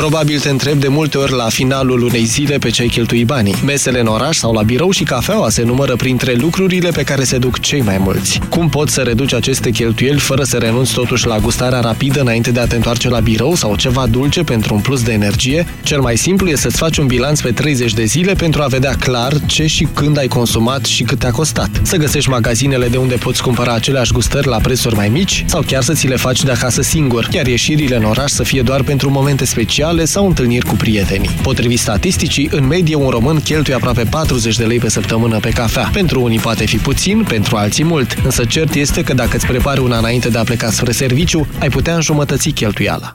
Probabil 0.00 0.40
te 0.40 0.48
întreb 0.48 0.78
de 0.78 0.88
multe 0.88 1.18
ori 1.18 1.32
la 1.32 1.48
finalul 1.48 2.02
unei 2.02 2.24
zile 2.24 2.58
pe 2.58 2.70
ce 2.70 2.82
ai 2.82 2.88
cheltui 2.88 3.24
banii. 3.24 3.54
Mesele 3.64 4.00
în 4.00 4.06
oraș 4.06 4.36
sau 4.36 4.52
la 4.52 4.62
birou 4.62 4.90
și 4.90 5.04
cafeaua 5.04 5.48
se 5.48 5.62
numără 5.62 5.96
printre 5.96 6.34
lucrurile 6.34 6.90
pe 6.90 7.02
care 7.02 7.24
se 7.24 7.38
duc 7.38 7.58
cei 7.58 7.80
mai 7.80 7.98
mulți. 7.98 8.40
Cum 8.48 8.68
poți 8.68 8.92
să 8.92 9.00
reduci 9.00 9.32
aceste 9.32 9.70
cheltuieli 9.70 10.18
fără 10.18 10.42
să 10.42 10.56
renunți 10.56 10.92
totuși 10.92 11.26
la 11.26 11.38
gustarea 11.38 11.80
rapidă 11.80 12.20
înainte 12.20 12.50
de 12.50 12.60
a 12.60 12.66
te 12.66 12.74
întoarce 12.74 13.08
la 13.08 13.20
birou 13.20 13.54
sau 13.54 13.76
ceva 13.76 14.06
dulce 14.06 14.42
pentru 14.42 14.74
un 14.74 14.80
plus 14.80 15.02
de 15.02 15.12
energie? 15.12 15.66
Cel 15.82 16.00
mai 16.00 16.16
simplu 16.16 16.48
e 16.48 16.56
să-ți 16.56 16.76
faci 16.76 16.96
un 16.96 17.06
bilanț 17.06 17.40
pe 17.40 17.50
30 17.50 17.92
de 17.92 18.04
zile 18.04 18.34
pentru 18.34 18.62
a 18.62 18.66
vedea 18.66 18.94
clar 18.94 19.32
ce 19.46 19.66
și 19.66 19.88
când 19.94 20.18
ai 20.18 20.28
consumat 20.28 20.84
și 20.84 21.02
cât 21.02 21.18
te-a 21.18 21.30
costat. 21.30 21.70
Să 21.82 21.96
găsești 21.96 22.30
magazinele 22.30 22.88
de 22.88 22.96
unde 22.96 23.14
poți 23.14 23.42
cumpăra 23.42 23.72
aceleași 23.72 24.12
gustări 24.12 24.46
la 24.46 24.56
prețuri 24.56 24.94
mai 24.94 25.08
mici 25.08 25.44
sau 25.46 25.62
chiar 25.66 25.82
să 25.82 25.92
ți 25.92 26.06
le 26.06 26.16
faci 26.16 26.42
de 26.42 26.50
acasă 26.50 26.82
singur, 26.82 27.28
iar 27.32 27.46
ieșirile 27.46 27.96
în 27.96 28.04
oraș 28.04 28.30
să 28.30 28.42
fie 28.42 28.62
doar 28.62 28.82
pentru 28.82 29.10
momente 29.10 29.44
speciale 29.44 29.88
sau 30.04 30.26
întâlniri 30.26 30.66
cu 30.66 30.74
prietenii. 30.74 31.30
Potrivit 31.42 31.78
statisticii, 31.78 32.48
în 32.52 32.66
medie 32.66 32.94
un 32.94 33.08
român 33.08 33.40
cheltuie 33.40 33.74
aproape 33.74 34.04
40 34.10 34.56
de 34.56 34.64
lei 34.64 34.78
pe 34.78 34.88
săptămână 34.88 35.38
pe 35.38 35.50
cafea. 35.50 35.90
Pentru 35.92 36.22
unii 36.22 36.38
poate 36.38 36.66
fi 36.66 36.76
puțin, 36.76 37.24
pentru 37.28 37.56
alții 37.56 37.84
mult, 37.84 38.16
însă 38.24 38.44
cert 38.44 38.74
este 38.74 39.02
că 39.02 39.14
dacă 39.14 39.36
îți 39.36 39.46
prepari 39.46 39.80
una 39.80 39.98
înainte 39.98 40.28
de 40.28 40.38
a 40.38 40.42
pleca 40.42 40.70
spre 40.70 40.92
serviciu, 40.92 41.46
ai 41.60 41.68
putea 41.68 41.94
înjumătăți 41.94 42.50
cheltuiala. 42.50 43.14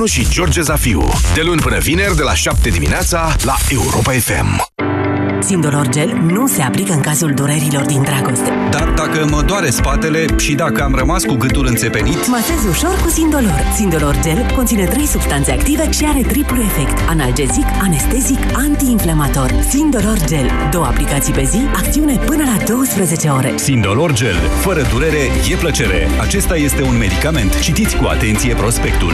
și 0.05 0.29
George 0.29 0.61
Zafiu. 0.61 1.03
De 1.33 1.41
luni 1.41 1.61
până 1.61 1.77
vineri, 1.77 2.15
de 2.15 2.23
la 2.23 2.33
7 2.33 2.69
dimineața, 2.69 3.35
la 3.43 3.55
Europa 3.69 4.11
FM. 4.11 4.69
Sindolor 5.43 5.89
Gel 5.89 6.21
nu 6.25 6.47
se 6.47 6.61
aplică 6.61 6.93
în 6.93 7.01
cazul 7.01 7.33
durerilor 7.33 7.85
din 7.85 8.01
dragoste. 8.03 8.51
Dar 8.69 8.89
dacă 8.89 9.27
mă 9.29 9.41
doare 9.41 9.69
spatele 9.69 10.25
și 10.37 10.53
dacă 10.53 10.83
am 10.83 10.95
rămas 10.95 11.23
cu 11.23 11.33
gâtul 11.33 11.65
înțepenit, 11.65 12.27
Masez 12.27 12.65
ușor 12.69 12.99
cu 13.01 13.09
Sindolor. 13.09 13.63
Sindolor 13.75 14.19
Gel 14.21 14.45
conține 14.55 14.85
trei 14.85 15.05
substanțe 15.05 15.51
active 15.51 15.91
și 15.91 16.05
are 16.05 16.21
triplu 16.21 16.61
efect. 16.61 17.09
Analgezic, 17.09 17.65
anestezic, 17.81 18.39
antiinflamator. 18.53 19.53
Sindolor 19.69 20.17
Gel. 20.27 20.51
Două 20.71 20.85
aplicații 20.85 21.33
pe 21.33 21.43
zi, 21.43 21.59
acțiune 21.75 22.15
până 22.15 22.43
la 22.43 22.73
12 22.73 23.27
ore. 23.27 23.53
Sindolor 23.55 24.13
Gel. 24.13 24.35
Fără 24.59 24.81
durere, 24.93 25.31
e 25.51 25.55
plăcere. 25.55 26.07
Acesta 26.19 26.55
este 26.55 26.81
un 26.81 26.97
medicament. 26.97 27.59
Citiți 27.59 27.95
cu 27.95 28.05
atenție 28.05 28.53
prospectul. 28.53 29.13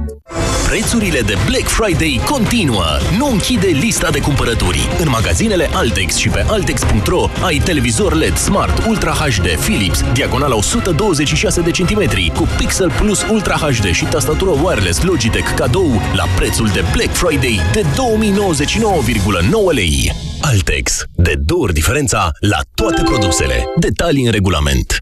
Prețurile 0.71 1.21
de 1.21 1.33
Black 1.45 1.67
Friday 1.67 2.21
continuă. 2.25 2.85
Nu 3.17 3.25
închide 3.25 3.67
lista 3.67 4.09
de 4.09 4.19
cumpărături. 4.19 4.87
În 4.99 5.09
magazinele 5.09 5.69
Altex 5.73 6.15
și 6.15 6.29
pe 6.29 6.45
Altex.ro 6.47 7.29
ai 7.43 7.57
televizor 7.57 8.13
LED 8.13 8.37
Smart 8.37 8.85
Ultra 8.85 9.11
HD 9.11 9.47
Philips, 9.47 10.03
diagonala 10.13 10.55
126 10.55 11.61
de 11.61 11.71
centimetri, 11.71 12.31
cu 12.35 12.47
Pixel 12.57 12.91
Plus 12.91 13.25
Ultra 13.29 13.55
HD 13.55 13.91
și 13.91 14.05
tastatură 14.05 14.51
wireless 14.63 15.01
Logitech 15.01 15.53
cadou 15.55 16.01
la 16.13 16.25
prețul 16.35 16.67
de 16.67 16.83
Black 16.93 17.13
Friday 17.13 17.59
de 17.71 17.81
2099,9 17.81 17.87
lei. 19.71 20.11
Altex. 20.41 21.03
De 21.15 21.33
două 21.45 21.61
ori 21.61 21.73
diferența 21.73 22.29
la 22.39 22.59
toate 22.75 23.01
produsele. 23.03 23.63
Detalii 23.79 24.25
în 24.25 24.31
regulament. 24.31 25.01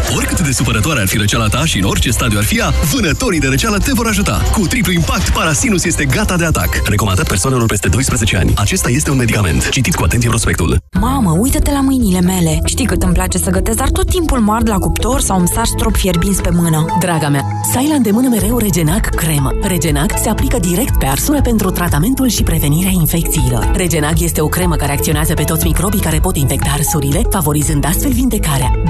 Oricât 0.15 0.41
de 0.41 0.51
supărătoare 0.51 0.99
ar 0.99 1.07
fi 1.07 1.17
răceala 1.17 1.47
ta 1.47 1.65
și 1.65 1.77
în 1.77 1.83
orice 1.83 2.11
stadiu 2.11 2.37
ar 2.37 2.43
fi 2.43 2.57
ea, 2.57 2.69
vânătorii 2.93 3.39
de 3.39 3.47
răceală 3.47 3.77
te 3.77 3.91
vor 3.93 4.07
ajuta. 4.07 4.41
Cu 4.51 4.67
triplu 4.67 4.91
impact, 4.91 5.29
Parasinus 5.29 5.83
este 5.83 6.05
gata 6.05 6.37
de 6.37 6.45
atac. 6.45 6.81
Recomandat 6.85 7.27
persoanelor 7.27 7.65
peste 7.67 7.87
12 7.87 8.37
ani. 8.37 8.53
Acesta 8.55 8.89
este 8.89 9.11
un 9.11 9.17
medicament. 9.17 9.69
Citiți 9.69 9.97
cu 9.97 10.03
atenție 10.03 10.29
prospectul. 10.29 10.77
Mamă, 10.99 11.37
uită-te 11.39 11.71
la 11.71 11.81
mâinile 11.81 12.21
mele. 12.21 12.59
Știi 12.65 12.85
cât 12.85 13.03
îmi 13.03 13.13
place 13.13 13.37
să 13.37 13.49
gătesc, 13.49 13.77
dar 13.77 13.89
tot 13.89 14.09
timpul 14.09 14.39
mă 14.39 14.53
ard 14.53 14.69
la 14.69 14.77
cuptor 14.77 15.21
sau 15.21 15.39
îmi 15.39 15.47
sar 15.47 15.65
strop 15.65 15.95
fierbinți 15.95 16.41
pe 16.41 16.49
mână. 16.53 16.85
Draga 16.99 17.29
mea, 17.29 17.43
să 17.71 17.77
ai 17.77 17.87
la 17.87 17.95
îndemână 17.95 18.27
mereu 18.27 18.57
Regenac 18.57 19.09
cremă. 19.15 19.51
Regenac 19.61 20.11
se 20.21 20.29
aplică 20.29 20.57
direct 20.59 20.97
pe 20.97 21.05
arsură 21.05 21.41
pentru 21.41 21.69
tratamentul 21.69 22.27
și 22.27 22.43
prevenirea 22.43 22.91
infecțiilor. 22.93 23.71
Regenac 23.75 24.19
este 24.19 24.41
o 24.41 24.47
cremă 24.47 24.75
care 24.75 24.91
acționează 24.91 25.33
pe 25.33 25.43
toți 25.43 25.65
microbii 25.65 25.99
care 25.99 26.19
pot 26.19 26.35
infecta 26.35 26.69
arsurile, 26.73 27.21
favorizând 27.29 27.85
astfel 27.85 28.11
vindecarea. 28.11 28.71
Dacă 28.71 28.89